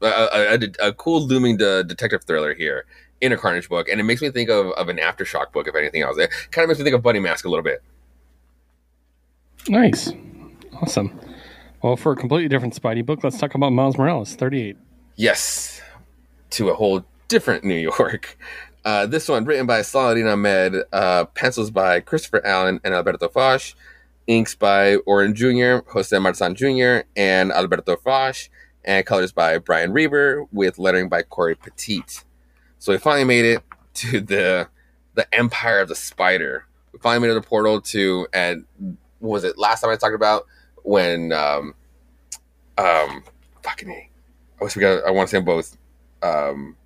[0.02, 2.86] a, a, a, a cool looming de- detective thriller here
[3.20, 5.74] in a Carnage book, and it makes me think of, of an Aftershock book, if
[5.74, 6.18] anything else.
[6.18, 7.82] It kind of makes me think of Buddy Mask a little bit.
[9.68, 10.12] Nice,
[10.82, 11.18] awesome.
[11.82, 14.76] Well, for a completely different Spidey book, let's talk about Miles Morales, thirty-eight.
[15.16, 15.80] Yes,
[16.50, 18.36] to a whole different New York.
[18.84, 23.74] Uh, this one written by Saladin Ahmed, uh, pencils by Christopher Allen and Alberto Foche,
[24.26, 28.50] inks by Oren Jr., Jose Marzan Jr., and Alberto Foche,
[28.84, 32.04] and colors by Brian Reber with lettering by Cory Petit.
[32.78, 33.62] So we finally made it
[33.94, 34.68] to the
[35.14, 36.66] the Empire of the Spider.
[36.92, 38.66] We finally made it the portal to and
[39.20, 40.44] was it last time I talked about
[40.82, 41.74] when um
[42.76, 43.22] um
[43.62, 44.08] fucking I
[44.60, 45.76] always forgot I want to say both
[46.22, 46.76] um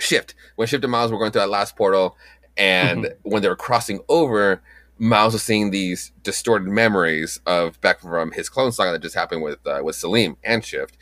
[0.00, 2.16] shift when shift and miles were going through that last portal
[2.56, 3.30] and mm-hmm.
[3.30, 4.62] when they were crossing over
[4.98, 9.42] miles was seeing these distorted memories of back from his clone saga that just happened
[9.42, 10.96] with uh, with selim and shift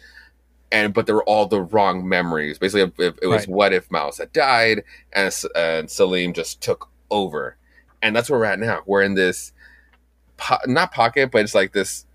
[0.71, 2.59] and but they were all the wrong memories.
[2.59, 3.49] Basically, if, if it was right.
[3.49, 7.57] what if Miles had died and and Selim just took over,
[8.03, 8.83] and that's where we're at now.
[8.87, 9.53] We're in this
[10.37, 12.07] po- not pocket, but it's like this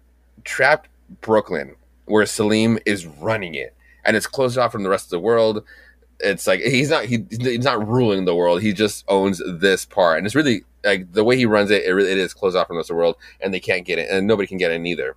[0.43, 0.89] trapped
[1.21, 3.73] Brooklyn where Selim is running it,
[4.05, 5.63] and it's closed off from the rest of the world.
[6.19, 8.61] It's like he's not he, he's not ruling the world.
[8.61, 11.83] He just owns this part, and it's really like the way he runs it.
[11.83, 13.85] It really it is closed off from the rest of the world, and they can't
[13.85, 15.15] get it, and nobody can get in either.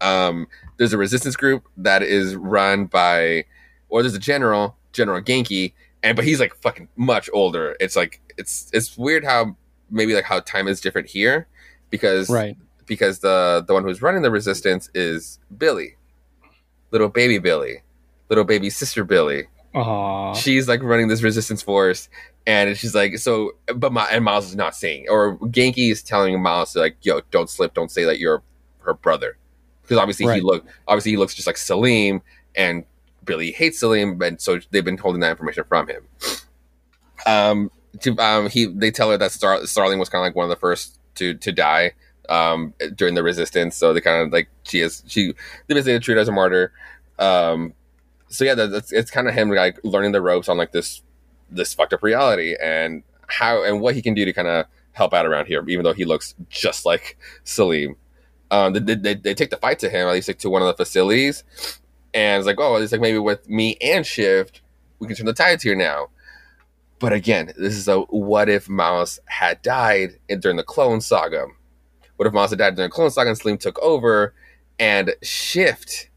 [0.00, 3.44] Um, there's a resistance group that is run by,
[3.88, 5.72] or there's a general, General Ganke,
[6.02, 7.76] and but he's like fucking much older.
[7.80, 9.56] It's like it's it's weird how
[9.90, 11.46] maybe like how time is different here
[11.90, 12.56] because right
[12.86, 15.96] because the the one who's running the resistance is Billy,
[16.90, 17.82] little baby Billy,
[18.28, 19.44] little baby sister Billy.
[19.74, 20.34] Aww.
[20.36, 22.08] She's like running this resistance force,
[22.46, 26.40] and she's like, so, but my, and Miles is not saying, or Ganke is telling
[26.42, 28.42] Miles to like, yo, don't slip, don't say that you're
[28.80, 29.36] her brother
[29.90, 30.36] because obviously right.
[30.36, 32.22] he look obviously he looks just like Selim,
[32.54, 32.84] and
[33.24, 36.06] Billy hates Selim, and so they've been holding that information from him.
[37.26, 37.70] Um,
[38.00, 40.50] to, um, he they tell her that Star, Starling was kind of like one of
[40.50, 41.92] the first to to die
[42.28, 45.34] um during the resistance, so they kind of like she is she
[45.66, 46.72] they basically treat her as a martyr.
[47.18, 47.74] Um,
[48.30, 51.02] so yeah, that's it's kind of him like learning the ropes on like this
[51.50, 55.12] this fucked up reality and how and what he can do to kind of help
[55.12, 57.96] out around here, even though he looks just like Selim
[58.50, 60.68] um, they, they, they, take the fight to him, at least like to one of
[60.68, 61.44] the facilities.
[62.12, 64.62] And it's like, oh, it's like maybe with me and Shift,
[64.98, 66.08] we can turn the tides here now.
[66.98, 71.46] But again, this is a what if Miles had died in, during the Clone Saga?
[72.16, 74.34] What if Miles had died during the Clone Saga and Selim took over
[74.78, 76.09] and Shift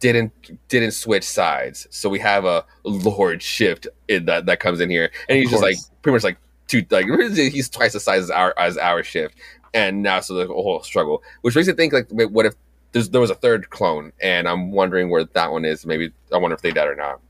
[0.00, 0.32] didn't
[0.68, 1.86] didn't switch sides?
[1.90, 5.62] So we have a Lord Shift in that that comes in here, and he's just
[5.62, 9.36] like pretty much like two like he's twice the size as our as our Shift,
[9.72, 12.54] and now so the whole struggle, which makes me think like, what if
[12.92, 15.86] there was a third clone, and I'm wondering where that one is.
[15.86, 17.20] Maybe I wonder if they died or not.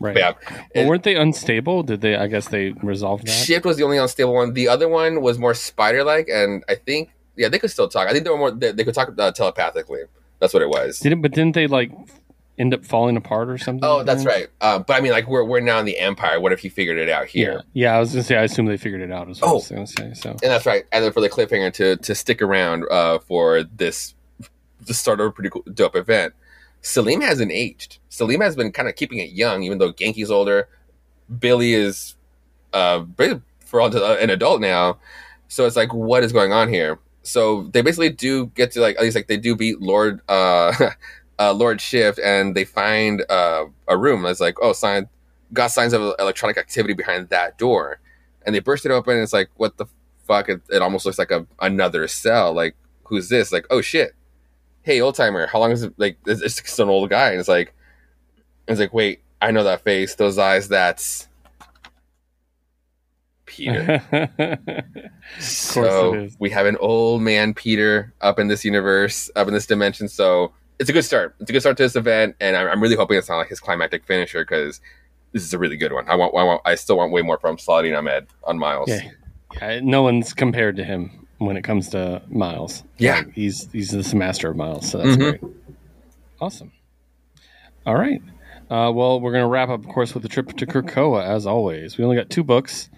[0.00, 0.14] Right.
[0.14, 0.62] But yeah.
[0.74, 1.82] Well, weren't they unstable?
[1.82, 2.16] Did they?
[2.16, 3.30] I guess they resolved that.
[3.30, 4.54] Shift was the only unstable one.
[4.54, 8.08] The other one was more spider-like, and I think yeah, they could still talk.
[8.08, 8.50] I think they were more.
[8.50, 10.00] They, they could talk uh, telepathically.
[10.44, 10.98] That's what it was.
[10.98, 11.90] Didn't but didn't they like
[12.58, 13.82] end up falling apart or something?
[13.82, 14.48] Oh, that's right.
[14.60, 16.38] Uh, but I mean, like we're we're now in the Empire.
[16.38, 17.62] What if he figured it out here?
[17.72, 18.36] Yeah, yeah I was gonna say.
[18.36, 19.52] I assume they figured it out as well.
[19.52, 20.32] Oh, I was gonna say so.
[20.32, 20.84] And that's right.
[20.92, 24.14] And then for the cliffhanger to to stick around uh, for this
[24.84, 26.34] the start of a pretty cool, dope event.
[26.82, 28.00] Selim hasn't aged.
[28.10, 30.68] Selim has been kind of keeping it young, even though Ganke's older.
[31.38, 32.16] Billy is
[32.74, 33.02] uh
[33.64, 34.98] for all an adult now.
[35.48, 36.98] So it's like, what is going on here?
[37.24, 40.90] So they basically do get to like at least like they do beat Lord uh,
[41.38, 44.22] uh Lord Shift and they find uh, a room.
[44.22, 45.08] That's like oh sign
[45.52, 47.98] got signs of electronic activity behind that door.
[48.44, 49.86] And they burst it open and it's like what the
[50.24, 50.48] fuck?
[50.48, 52.52] It, it almost looks like a another cell.
[52.52, 53.50] Like who's this?
[53.50, 54.14] Like oh shit.
[54.82, 57.30] Hey old timer how long is it like it's, it's an old guy.
[57.30, 57.74] And it's like
[58.68, 60.14] it's like wait I know that face.
[60.14, 61.26] Those eyes that's
[63.46, 64.02] Peter
[65.38, 70.08] so we have an old man Peter up in this universe, up in this dimension.
[70.08, 71.34] So it's a good start.
[71.40, 73.48] It's a good start to this event, and I'm, I'm really hoping it's not like
[73.48, 74.80] his climactic finisher because
[75.32, 76.08] this is a really good one.
[76.08, 78.88] I want, I want, I still want way more from Saladin Ahmed on Miles.
[78.88, 79.10] Yeah.
[79.60, 82.82] yeah, no one's compared to him when it comes to Miles.
[82.98, 85.44] Yeah, like, he's he's the master of Miles, so that's mm-hmm.
[85.44, 85.54] great.
[86.40, 86.72] Awesome.
[87.86, 88.20] All right.
[88.70, 91.46] Uh, well, we're going to wrap up, of course, with the trip to Krakoa, as
[91.46, 91.98] always.
[91.98, 92.88] We only got two books.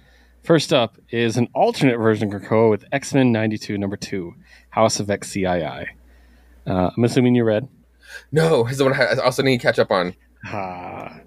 [0.47, 4.37] First up is an alternate version of Krakoa with X Men 92, number two,
[4.71, 5.89] House of XCII.
[6.65, 7.67] Uh, I'm assuming you read.
[8.31, 10.15] No, it's the one I also need to catch up on.
[10.45, 11.19] Ah.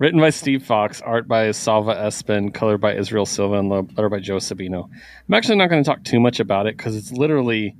[0.00, 4.18] Written by Steve Foxe, art by Salva Espin, color by Israel Silva, and letter by
[4.18, 4.88] Joe Sabino.
[5.28, 7.76] I'm actually not going to talk too much about it because it's literally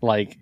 [0.00, 0.38] like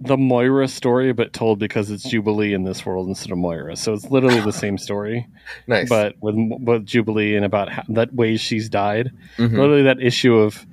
[0.00, 3.76] the Moira story, but told because it's Jubilee in this world instead of Moira.
[3.76, 5.26] So it's literally the same story.
[5.66, 5.88] nice.
[5.88, 9.12] But with with Jubilee and about how, that way she's died.
[9.38, 9.56] Mm-hmm.
[9.56, 10.66] Literally that issue of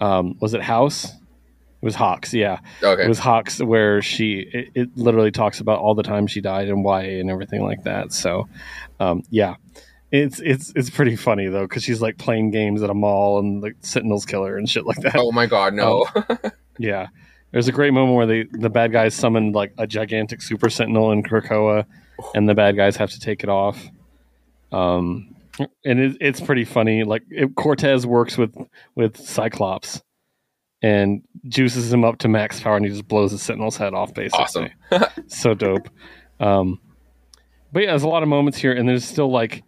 [0.00, 1.04] um, was it House?
[1.04, 2.60] It was HoX, yeah.
[2.82, 3.04] Okay.
[3.04, 6.68] It was HoX where she it, it, literally talks about all the time she died
[6.68, 8.12] and why and everything like that.
[8.12, 8.48] So,
[9.00, 9.56] um, yeah,
[10.10, 13.62] it's it's it's pretty funny though because she's like playing games at a mall and
[13.62, 15.16] the Sentinels kill her and shit like that.
[15.16, 16.06] Oh my god, no.
[16.14, 16.38] Um,
[16.78, 17.08] yeah,
[17.54, 21.12] there's a great moment where they the bad guys summon like a gigantic super sentinel
[21.12, 21.86] in Krakoa,
[22.34, 23.80] and the bad guys have to take it off.
[24.72, 25.36] Um,
[25.84, 27.04] and it, it's pretty funny.
[27.04, 28.52] Like it, Cortez works with
[28.96, 30.02] with Cyclops,
[30.82, 34.12] and juices him up to max power, and he just blows the Sentinel's head off.
[34.12, 35.88] Basically, awesome, so dope.
[36.40, 36.80] Um,
[37.72, 39.62] but yeah, there's a lot of moments here, and there's still like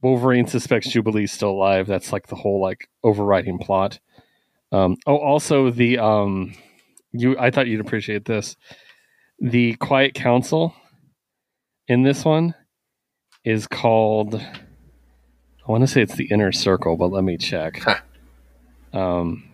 [0.00, 1.86] Wolverine suspects Jubilee's still alive.
[1.86, 3.98] That's like the whole like overriding plot.
[4.72, 6.54] Um, oh, also the um,
[7.18, 8.56] you I thought you'd appreciate this.
[9.40, 10.74] The Quiet Council
[11.86, 12.54] in this one
[13.44, 17.82] is called I want to say it's the Inner Circle, but let me check.
[18.92, 19.44] um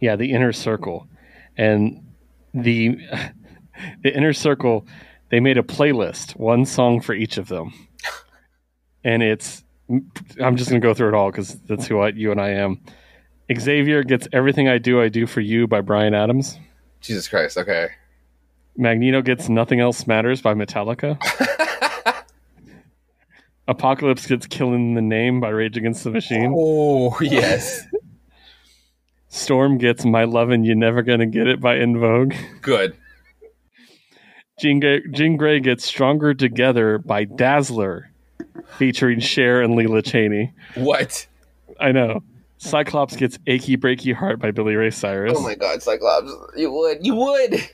[0.00, 1.06] yeah, the Inner Circle.
[1.56, 2.06] And
[2.52, 2.98] the
[4.02, 4.86] the Inner Circle
[5.30, 7.72] they made a playlist, one song for each of them.
[9.02, 9.64] And it's
[10.40, 12.50] I'm just going to go through it all cuz that's who I, you and I
[12.50, 12.80] am.
[13.52, 16.58] Xavier gets Everything I Do, I Do for You by Bryan Adams.
[17.00, 17.88] Jesus Christ, okay.
[18.76, 21.18] Magneto gets Nothing Else Matters by Metallica.
[23.68, 26.52] Apocalypse gets Killing the Name by Rage Against the Machine.
[26.56, 27.86] Oh, yes.
[29.28, 32.34] Storm gets My Love and you're Never Gonna Get It by En Vogue.
[32.62, 32.96] Good.
[34.60, 38.10] Jean Grey, Jean Grey gets Stronger Together by Dazzler,
[38.78, 40.52] featuring Cher and Lila Cheney.
[40.74, 41.26] What?
[41.80, 42.22] I know.
[42.58, 45.34] Cyclops gets "Achy Breaky Heart" by Billy Ray Cyrus.
[45.36, 46.32] Oh my God, Cyclops!
[46.56, 47.68] You would, you would.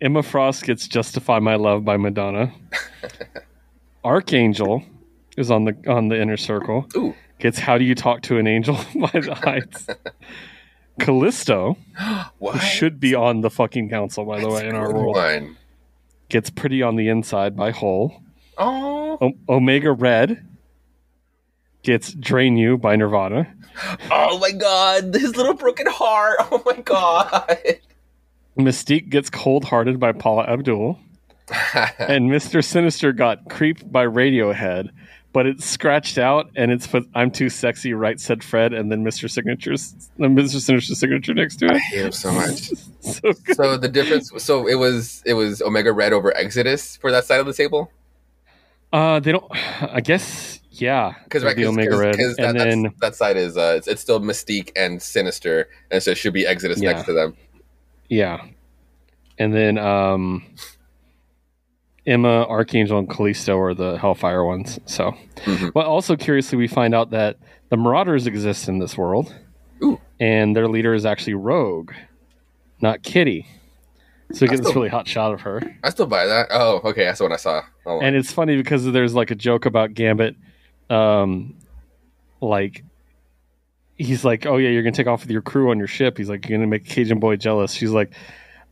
[0.00, 2.52] Emma Frost gets "Justify My Love" by Madonna.
[4.04, 4.82] Archangel
[5.36, 6.86] is on the on the inner circle.
[6.96, 7.14] Ooh.
[7.38, 9.86] Gets "How Do You Talk to an Angel" by the Heights.
[11.00, 11.76] Callisto,
[12.38, 12.58] what?
[12.58, 15.56] should be on the fucking council, by the That's way, in our world, one.
[16.28, 18.22] gets "Pretty on the Inside" by Hole.
[18.58, 19.18] Oh.
[19.20, 20.46] O- Omega Red
[21.84, 23.52] gets Drain You by Nirvana.
[24.10, 26.36] Oh my god, his little broken heart.
[26.50, 27.78] Oh my god.
[28.58, 30.98] Mystique gets Cold Hearted by Paula Abdul.
[31.98, 32.64] and Mr.
[32.64, 34.88] Sinister got Creep by Radiohead,
[35.32, 39.04] but it's scratched out and it's put I'm too sexy, right said Fred, and then
[39.04, 39.30] Mr.
[39.30, 40.60] Signature's Mr.
[40.60, 41.72] Sinister's signature next to it.
[41.72, 42.70] I hate him so much.
[43.00, 47.24] so, so the difference so it was it was Omega Red over Exodus for that
[47.24, 47.90] side of the table?
[48.92, 49.44] Uh they don't
[49.82, 53.56] I guess yeah, because right, the Omega cause, Red, cause and then that side is
[53.56, 56.92] uh, it's, it's, still Mystique and Sinister, and so it should be Exodus yeah.
[56.92, 57.36] next to them.
[58.08, 58.44] Yeah,
[59.38, 60.44] and then um,
[62.06, 64.78] Emma, Archangel, and Callisto are the Hellfire ones.
[64.86, 65.68] So, mm-hmm.
[65.74, 67.38] but also curiously, we find out that
[67.70, 69.34] the Marauders exist in this world,
[69.82, 70.00] Ooh.
[70.20, 71.92] and their leader is actually Rogue,
[72.80, 73.46] not Kitty.
[74.32, 75.62] So we get still, this really hot shot of her.
[75.82, 76.48] I still buy that.
[76.50, 77.62] Oh, okay, that's what I saw.
[77.86, 78.00] Oh.
[78.00, 80.34] And it's funny because there's like a joke about Gambit
[80.94, 81.54] um,
[82.40, 82.84] like
[83.96, 86.28] he's like, "Oh yeah, you're gonna take off with your crew on your ship." He's
[86.28, 88.12] like, "You're gonna make Cajun boy jealous." She's like,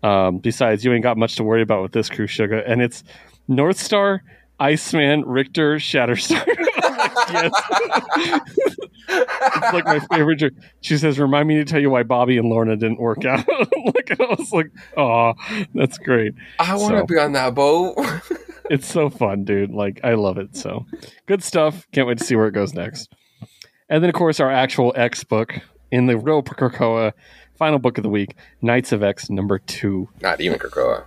[0.02, 3.02] um, "Besides, you ain't got much to worry about with this crew, sugar." And it's
[3.48, 4.22] North Star,
[4.60, 6.44] Iceman, Rictor, Shatterstar.
[7.32, 7.52] yes.
[9.08, 10.52] it's like my favorite joke.
[10.80, 13.46] She says, "Remind me to tell you why Bobby and Lorna didn't work out."
[13.94, 15.34] like I was like, "Oh,
[15.74, 17.96] that's great." I want to So- be on that boat.
[18.70, 19.70] It's so fun, dude.
[19.70, 20.56] Like I love it.
[20.56, 20.86] So
[21.26, 21.86] good stuff.
[21.92, 23.12] Can't wait to see where it goes next.
[23.88, 25.54] And then, of course, our actual X book
[25.90, 27.12] in the real Krakoa
[27.56, 30.08] final book of the week, Knights of X number two.
[30.20, 31.04] Not even Krakoa.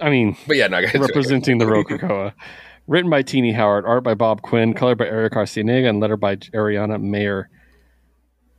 [0.00, 2.32] I mean, But yeah, no, representing the real Krakoa.
[2.88, 6.36] Written by Tini Howard, art by Bob Quinn, color by Erick Arciniega, and letter by
[6.36, 7.48] Ariana Maher.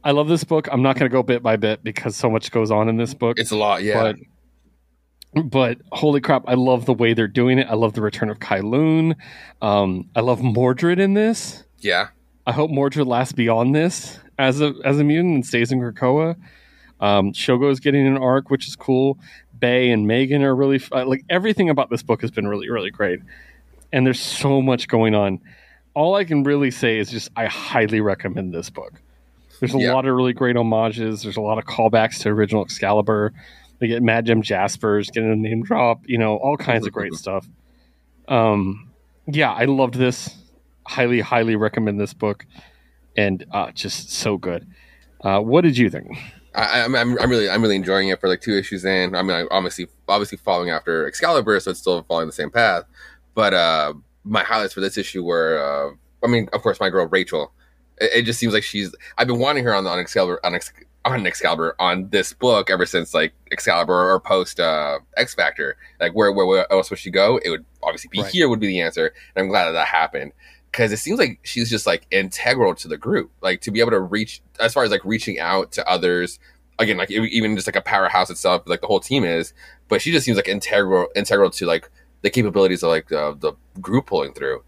[0.03, 0.68] I love this book.
[0.72, 3.14] I'm not going to go bit by bit because so much goes on in this
[3.14, 3.40] book.
[3.40, 4.02] It's a lot, yeah.
[4.02, 4.15] But
[5.45, 7.68] but holy crap, I love the way they're doing it.
[7.69, 9.15] I love the return of Kylun.
[9.61, 11.64] Um, I love Mordred in this.
[11.80, 12.07] yeah.
[12.45, 16.35] I hope Mordred lasts beyond this as a as a mutant and stays in Krakoa.
[16.99, 19.18] Um, Shogo is getting an arc, which is cool.
[19.57, 22.91] Bay and Meggan are really uh, like everything about this book has been really really
[22.91, 23.22] great,
[23.93, 25.39] and there's so much going on.
[25.93, 28.91] All I can really say is just I highly recommend this book.
[29.61, 29.93] There's a Yeah.
[29.93, 31.23] lot of really great homages.
[31.23, 33.31] There's a lot of callbacks to original Excalibur.
[33.84, 36.03] They get Mad Jim Jaspers getting a name drop.
[36.05, 37.45] You know all kinds of great stuff.
[38.30, 38.89] Um,
[39.27, 40.34] yeah, I loved this.
[40.88, 42.45] Highly, highly recommend this book,
[43.18, 44.65] and uh, just so good.
[45.19, 46.18] Uh, what did you think?
[46.55, 49.15] I, I'm, I'm, I'm really, I'm really enjoying it for like two issues in.
[49.15, 52.85] I mean, I'm obviously, obviously following after Excalibur, so it's still following the same path.
[53.35, 57.05] But uh, my highlights for this issue were, uh, I mean, of course, my girl
[57.07, 57.51] Rachel.
[57.97, 58.95] It, it just seems like she's.
[59.18, 60.57] I've been wanting her on the on Excalibur on,
[61.06, 65.76] on Excalibur on this book ever since like Excalibur or post uh, X Factor.
[66.00, 67.40] Like where, where where else would she go?
[67.44, 68.32] It would obviously be Right.
[68.32, 70.32] here would be the answer, and I'm glad that that happened
[70.72, 73.32] because it seems like she's just like integral to the group.
[73.42, 76.40] Like to be able to reach as far as like reaching out to others.
[76.80, 79.54] Again, like even just like a powerhouse itself, like the whole team is,
[79.90, 81.88] but she just seems like integral integral to like
[82.24, 84.64] the capabilities of like the the group pulling through.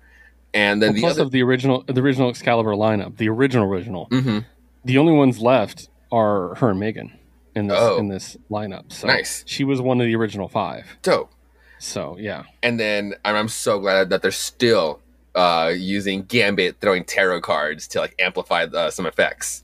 [0.53, 3.65] And then Well, the plus other, of the original, the original Excalibur lineup, the original
[3.67, 4.07] original.
[4.09, 4.45] Mhm.
[4.85, 7.11] The only ones left are her and Meggan
[7.55, 7.97] in this Oh.
[7.97, 8.91] in this lineup.
[8.91, 9.43] So Nice.
[9.47, 10.85] She was one of the original five.
[11.01, 11.31] dope.
[11.79, 15.01] So yeah, And then I'm, I'm so glad that they're still
[15.35, 19.63] uh, using Gambit throwing tarot cards to like amplify uh, some effects.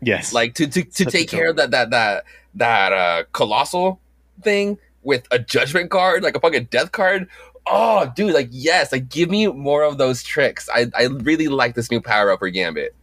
[0.00, 4.00] yes, like to to, to Such take care of that that that that uh colossal
[4.42, 7.28] thing with a judgment card like a fucking death card
[7.66, 11.74] oh dude like yes like give me more of those tricks i i really like
[11.74, 12.94] this new power up for gambit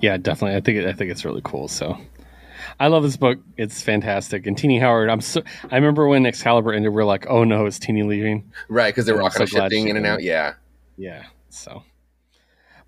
[0.00, 0.56] yeah, definitely.
[0.56, 1.68] I think I think it's really cool.
[1.68, 1.98] So.
[2.78, 3.38] I love this book.
[3.56, 4.46] It's fantastic.
[4.46, 5.42] And Tini Howard, I'm so.
[5.70, 9.06] I remember when Excalibur ended, we are like, "Oh no, is Teeny leaving?" right because
[9.06, 10.54] they were all kind so of shifting in and out yeah
[10.96, 11.24] Yeah.
[11.50, 11.82] So,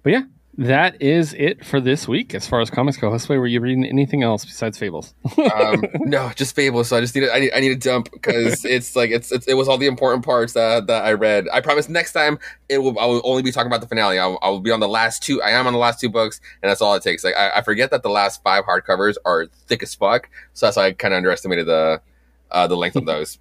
[0.02, 0.22] but yeah,
[0.58, 3.10] that is it for this week as far as comics go.
[3.10, 5.14] Josue, were you reading anything else besides Fables?
[5.54, 6.88] um no just Fables.
[6.88, 9.32] so i just need to, I, need, I need to dump because it's like it's,
[9.32, 11.46] it's it was all the important parts that that i read.
[11.52, 12.38] I promise next time
[12.68, 14.18] it will i will only be talking about the finale.
[14.18, 16.10] I will, I will be on the last two i am on the last two
[16.10, 17.24] books and that's all it takes.
[17.24, 20.28] Like i, I forget that the last five hardcovers are thick as fuck.
[20.52, 22.02] So that's why i kind of underestimated the
[22.50, 23.38] uh the length of those.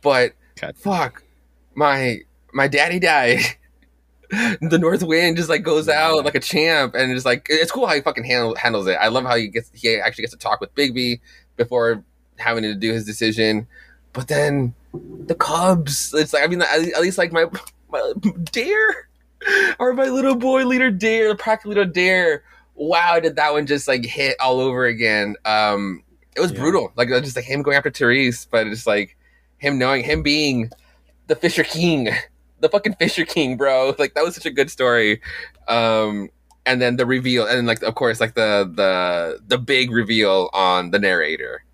[0.00, 0.32] But
[0.76, 1.22] fuck
[1.74, 2.20] my
[2.52, 3.40] my daddy died
[4.60, 7.86] the north wind just like goes out like a champ and it's like it's cool
[7.86, 8.96] how he fucking handle, handles it.
[9.00, 11.20] I love how he gets he actually gets to talk with bigby
[11.56, 12.02] before
[12.38, 13.66] having to do his decision.
[14.12, 14.74] But then
[15.26, 17.44] the cubs it's like i mean at least like my
[17.90, 18.12] my
[18.52, 19.08] dare
[19.78, 22.42] or my little boy leader dare the practical little dare.
[22.74, 25.36] Wow did that one just like hit all over again.
[25.44, 26.02] Um
[26.34, 26.58] it was Yeah.
[26.60, 26.92] brutal.
[26.96, 29.16] Like just like him going after Therese but it's like
[29.58, 30.70] him knowing him being
[31.28, 32.08] the fisher king
[32.60, 33.94] the fucking fisher king bro.
[33.98, 35.20] Like that was such a good story.
[35.68, 36.30] Um
[36.64, 40.90] and then the reveal and like of course like the the the big reveal on
[40.90, 41.64] the narrator.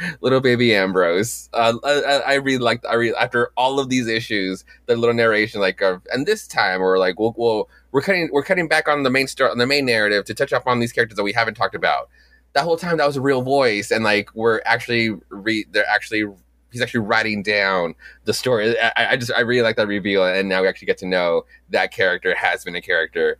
[0.22, 1.48] Little baby ambrose.
[1.52, 5.60] Uh i, I- really liked i really after all of these issues the little narration
[5.60, 9.02] like of and this time we're like we'll, we'll we're cutting we're cutting back on
[9.02, 11.32] the main story on the main narrative to touch up on these characters that we
[11.32, 12.08] haven't talked about.
[12.54, 16.24] That whole time that was a real voice and like we're actually re they're actually
[16.72, 17.94] he's actually writing down
[18.24, 20.98] the story I, I just i really like that reveal and now we actually get
[20.98, 23.38] to know that character has been a character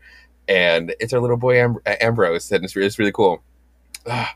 [0.48, 3.43] and it's our little boy Am- ambrose and it's, it's really cool
[4.07, 4.35] ah,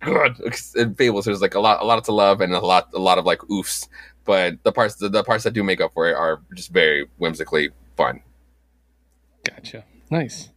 [0.00, 0.40] God,
[0.76, 3.18] in Fables, there's like a lot, a lot to love, and a lot, a lot
[3.18, 3.88] of like oofs.
[4.24, 7.06] But the parts, the, the parts that do make up for it are just very
[7.18, 8.20] whimsically fun.
[9.44, 9.84] Gotcha.
[10.10, 10.50] Nice.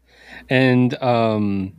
[0.50, 1.74] And um,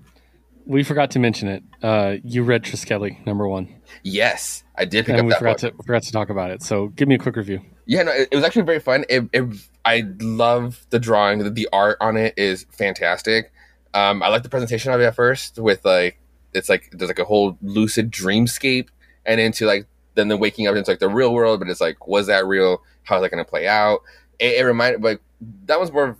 [0.70, 1.64] we forgot to mention it.
[1.82, 3.74] Uh, you read Triskeli number one,
[4.04, 6.62] Yes, I did pick and up we that forgot to forgot to talk about it.
[6.62, 7.60] So give me a quick review.
[7.86, 9.04] Yeah, no, it, it was actually very fun.
[9.08, 9.44] It, it,
[9.84, 11.40] I love the drawing.
[11.40, 13.52] The, the art on it is fantastic.
[13.94, 16.20] Um, I like the presentation of it at first with like
[16.54, 18.88] it's like there's like a whole lucid dreamscape
[19.26, 22.06] and into like then the waking up into like the real world, but it's like
[22.06, 22.80] was that real?
[23.02, 24.02] How's that going to play out?
[24.38, 25.20] It, it reminded like
[25.66, 26.16] that was more.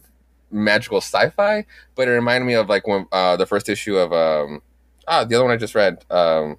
[0.51, 1.65] Magical sci-fi,
[1.95, 4.63] but it reminded me of like when uh, the first issue of um,
[5.09, 6.05] ah the other one I just read.
[6.11, 6.59] Um,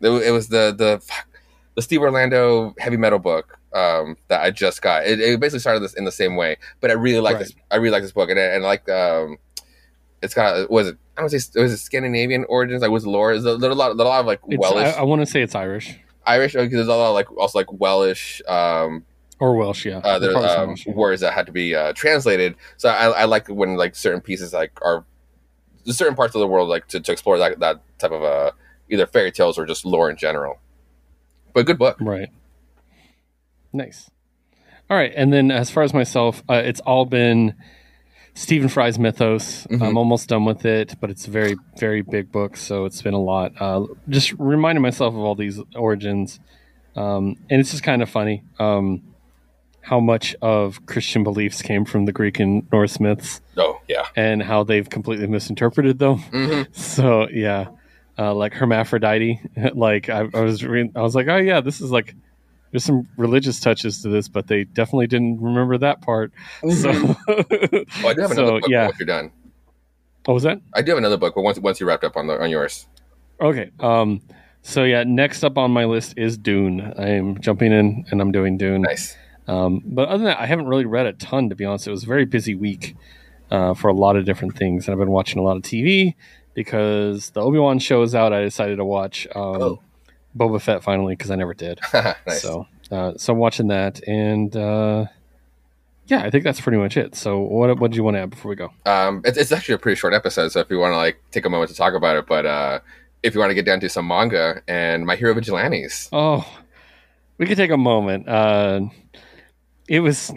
[0.00, 1.26] it, it was the the fuck,
[1.74, 5.06] the Steve Orlando heavy metal book um, that I just got.
[5.06, 7.40] It, it basically started this in the same way, but I really like Right.
[7.40, 7.54] this.
[7.70, 9.38] I really like this book, and and like um,
[10.22, 13.32] it's got was it I don't say it was it Scandinavian origins like was lore?
[13.32, 15.42] Is there a lot, a lot of like It's, Welsh, I, I want to say
[15.42, 19.04] it's Irish Irish because there's a lot of like also like Welsh um,
[19.40, 19.86] or Welsh.
[19.86, 20.92] Yeah, uh, um, Welsh, yeah.
[20.94, 22.56] words that had to be uh, translated.
[22.76, 25.04] So I, I like when like certain pieces like are
[25.86, 28.52] certain parts of the world like to, to explore that that type of uh,
[28.90, 30.58] either fairy tales or just lore in general.
[31.54, 31.96] But good book.
[32.00, 32.28] Right.
[33.72, 34.10] Nice.
[34.90, 37.54] All right, and then as far as myself, uh, it's all been
[38.32, 39.66] Stephen Fry's Mythos.
[39.66, 39.86] Mhm.
[39.86, 43.12] I'm almost done with it, but it's a very, very big book, so it's been
[43.12, 43.52] a lot.
[43.60, 46.40] Uh, just reminding myself of all these origins,
[46.96, 49.02] um, and it's just kind of funny um,
[49.80, 54.06] how much of Christian beliefs came from the Greek and Norse myths, Oh yeah.
[54.16, 56.18] and how they've completely misinterpreted them.
[56.18, 57.68] hmm So yeah,
[58.18, 59.40] uh, like hermaphrodite.
[59.74, 62.14] like I, I was, re- I was like, oh yeah, this is like
[62.70, 66.32] there's some religious touches to this, but they definitely didn't remember that part.
[66.70, 66.90] So,
[67.28, 68.68] Oh, I do have another so book.
[68.68, 69.32] yeah, Once you're done,
[70.26, 70.60] what was that?
[70.74, 72.86] I do have another book, but once once you wrapped up on the on yours.
[73.40, 73.70] Okay.
[73.80, 74.20] Um.
[74.60, 76.92] So yeah, next up on my list is Dune.
[76.98, 78.82] I am jumping in and I'm doing Dune.
[78.82, 79.16] Nice.
[79.48, 81.86] Um, but other than that, I haven't really read a ton to be honest.
[81.88, 82.94] It was a very busy week
[83.50, 86.14] uh, for a lot of different things, and I've been watching a lot of TV
[86.54, 88.32] because the Obi Wan show is out.
[88.32, 89.80] I decided to watch um, Oh.
[90.36, 91.80] Boba Fett finally because I never did.
[91.94, 92.42] nice.
[92.42, 95.06] So, uh, so I'm watching that, and uh,
[96.06, 97.14] yeah, I think that's pretty much it.
[97.16, 98.70] So, what what do you want to add before we go?
[98.86, 101.44] Um, it's, it's actually a pretty short episode, so if you want to like take
[101.46, 102.80] a moment to talk about it, but uh,
[103.22, 106.46] if you want to get down to some manga and My Hero Vigilantes, Oh,
[107.38, 108.28] we could take a moment.
[108.28, 108.80] Uh,
[109.88, 110.32] it was.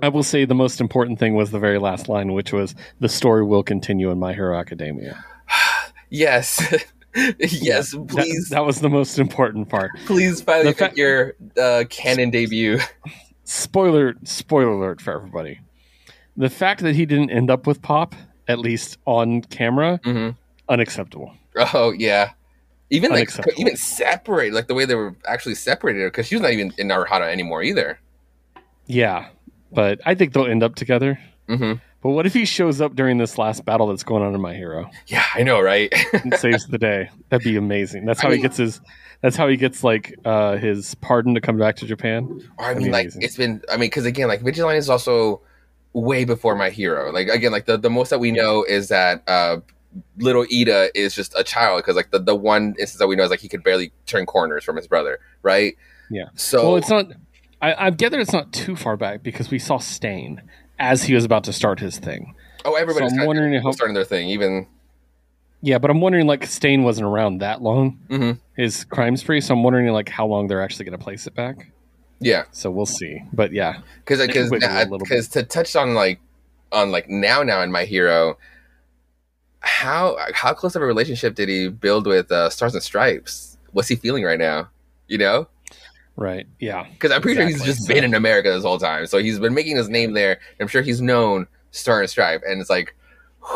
[0.00, 3.08] I will say the most important thing was the very last line, which was the
[3.08, 5.24] story will continue in My Hero Academia.
[6.10, 6.62] yes,
[7.38, 9.90] yes, please, that, was the most important part.
[10.06, 12.78] please finally the fa- your uh, canon debut.
[13.44, 15.58] Spoiler, spoiler alert for everybody.
[16.36, 18.14] The fact that he didn't end up with Pop,
[18.46, 20.30] at least on camera, hmm
[20.68, 21.32] unacceptable.
[21.56, 22.32] Oh yeah,
[22.90, 26.52] even like even separate, like the way they were actually separated, because she was not
[26.52, 27.98] even in Naruhata anymore either.
[28.88, 29.28] Yeah,
[29.72, 31.18] but I think they'll end up together.
[31.46, 34.40] hmm But what if he shows up during this last battle that's going on in
[34.40, 35.92] My Hero Yeah, I know, right?
[36.12, 37.10] and saves the day?
[37.28, 38.04] That'd be amazing.
[38.06, 38.80] That's how I he mean- gets his.
[39.20, 42.40] That's how he gets like uh, his pardon to come back to Japan.
[42.56, 43.22] Or, I That'd mean, like amazing.
[43.22, 43.60] it's been.
[43.68, 45.40] I mean, because again, like Vigilante is also
[45.92, 47.10] way before my hero.
[47.10, 49.56] Like again, like the, the most that we know is that uh,
[50.18, 53.24] little Iida is just a child because like the, the one instance that we know
[53.24, 55.76] is like he could barely turn corners from his brother, right?
[56.10, 56.26] Yeah.
[56.36, 57.06] So Well, it's not.
[57.60, 60.42] I, I gather it's not too far back because we saw Stain
[60.78, 62.34] as he was about to start his thing.
[62.64, 64.28] oh, everybody's so I'm wondering how- starting their thing.
[64.28, 64.66] Even
[65.62, 67.98] Yeah, but I'm wondering like Stain wasn't around that long.
[68.08, 68.38] Mhm.
[68.56, 71.34] His crime spree, so I'm wondering like how long they're actually going to place it
[71.34, 71.70] back.
[72.20, 73.22] yeah, So we'll see.
[73.32, 76.20] But yeah, because because wiggle a little because to touch on like
[76.72, 78.36] on like now now in my hero.
[79.60, 83.56] How how close of a relationship did he build with uh, Stars and Stripes?
[83.72, 84.68] What's he feeling right now?
[85.08, 85.48] You know,
[86.18, 86.46] right.
[86.58, 86.86] Yeah.
[86.90, 89.06] Because I'm pretty sure he's just been in America this whole time.
[89.06, 90.38] So he's been making his name there.
[90.60, 92.94] I'm sure he's known Star and Stripe, and it's like,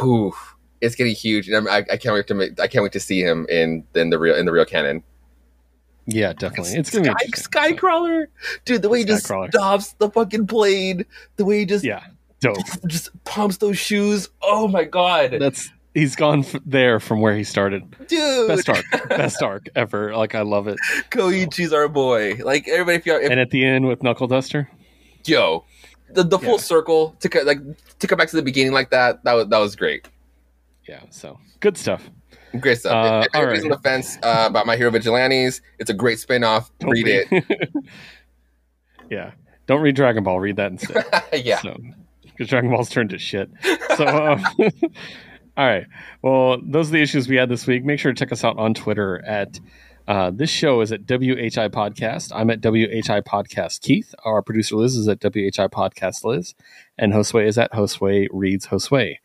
[0.00, 0.32] whew,
[0.80, 1.48] it's getting huge.
[1.48, 3.84] And I'm, I, I can't wait to make, I can't wait to see him in
[3.94, 5.02] in the real in the real canon.
[6.06, 6.74] Yeah, definitely.
[6.74, 7.76] It's going to be Sky, interesting.
[7.78, 8.26] Skycrawler,
[8.64, 8.82] dude.
[8.82, 11.04] The way he just stops the fucking plane,
[11.36, 12.02] the way he just Yeah.
[12.40, 12.56] Dope.
[12.88, 14.28] just pumps those shoes.
[14.42, 17.84] Oh my god, That's he's gone f- there from where he started.
[18.08, 18.48] dude.
[18.48, 20.16] Best arc, best arc ever.
[20.16, 20.78] Like I love it.
[21.10, 22.36] Koichi's our boy.
[22.42, 24.68] Like everybody, if you if, And at the end with Knuckle Duster,
[25.24, 25.64] yo,
[26.10, 26.56] the the full Yeah.
[26.58, 27.58] circle to co- like
[27.98, 29.22] to come back to the beginning like that.
[29.24, 30.08] That was that was great.
[30.88, 31.00] yeah.
[31.10, 32.08] So good stuff.
[32.60, 32.92] Great stuff.
[32.92, 33.72] Uh, if all anybody's right.
[33.72, 36.70] on the fence uh, about My Hero Vigilantes, it's a great spin-off.
[36.80, 37.70] Don't Read it.
[39.10, 39.30] yeah.
[39.66, 40.38] Don't read Dragon Ball.
[40.38, 41.04] Read that instead.
[41.32, 41.60] yeah.
[41.62, 41.74] So,
[42.22, 43.48] because Dragon Ball's turned to shit.
[43.96, 44.44] So, um,
[45.56, 45.86] all right.
[46.22, 47.84] Well, those are the issues we had this week.
[47.84, 49.60] Make sure to check us out on Twitter at.
[50.08, 52.32] Uh, this show is at WHI Podcast.
[52.34, 54.12] I'm at WHI Podcast Keith.
[54.24, 56.56] Our producer Liz is at WHI Podcast Liz.
[56.98, 59.18] And Josue is at Josue Reads Josue.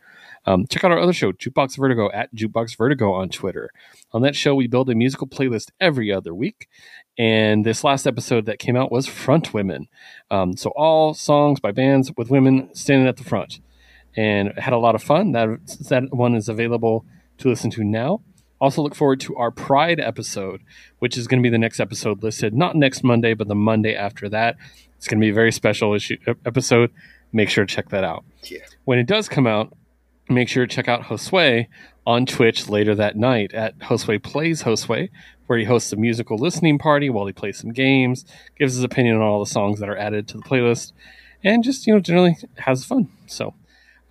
[0.47, 3.69] Um, check out our other show, Jukebox Vertigo, at Jukebox Vertigo on Twitter.
[4.13, 6.69] On that show, we build a musical playlist every other week.
[7.17, 9.87] And this last episode that came out was Front Women.
[10.31, 13.59] Um, so all songs by bands with women standing at the front,
[14.17, 15.31] and had a lot of fun.
[15.31, 15.47] That
[15.89, 17.05] that one is available
[17.37, 18.21] to listen to now.
[18.59, 20.61] Also, look forward to our Pride episode,
[20.97, 23.95] which is going to be the next episode listed, not next Monday, but the Monday
[23.95, 24.57] after that.
[24.97, 26.91] It's going to be a very special issue episode.
[27.31, 28.25] make sure to check that out.
[28.43, 28.59] Yeah.
[28.85, 29.77] When it does come out,
[30.27, 31.67] make sure to check out Josue
[32.07, 35.09] on Twitch later that night at Josue Plays Josue,
[35.45, 38.25] where he hosts a musical listening party while he plays some games,
[38.57, 40.93] gives his opinion on all the songs that are added to the playlist,
[41.43, 43.09] and just, you know, generally has fun.
[43.27, 43.53] So,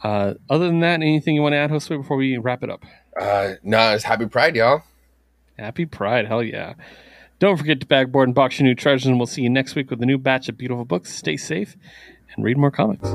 [0.03, 2.85] uh, other than that, anything you want to add, Josue, before we wrap it up?
[3.19, 4.83] Uh, no, it's Happy Pride, y'all.
[5.59, 6.27] Happy Pride.
[6.27, 6.75] Hell yeah.
[7.39, 9.91] Don't forget to bagboard and box your new treasures, and we'll see you next week
[9.91, 11.15] with a new batch of beautiful books.
[11.15, 11.77] Stay safe
[12.35, 13.09] and read more comics.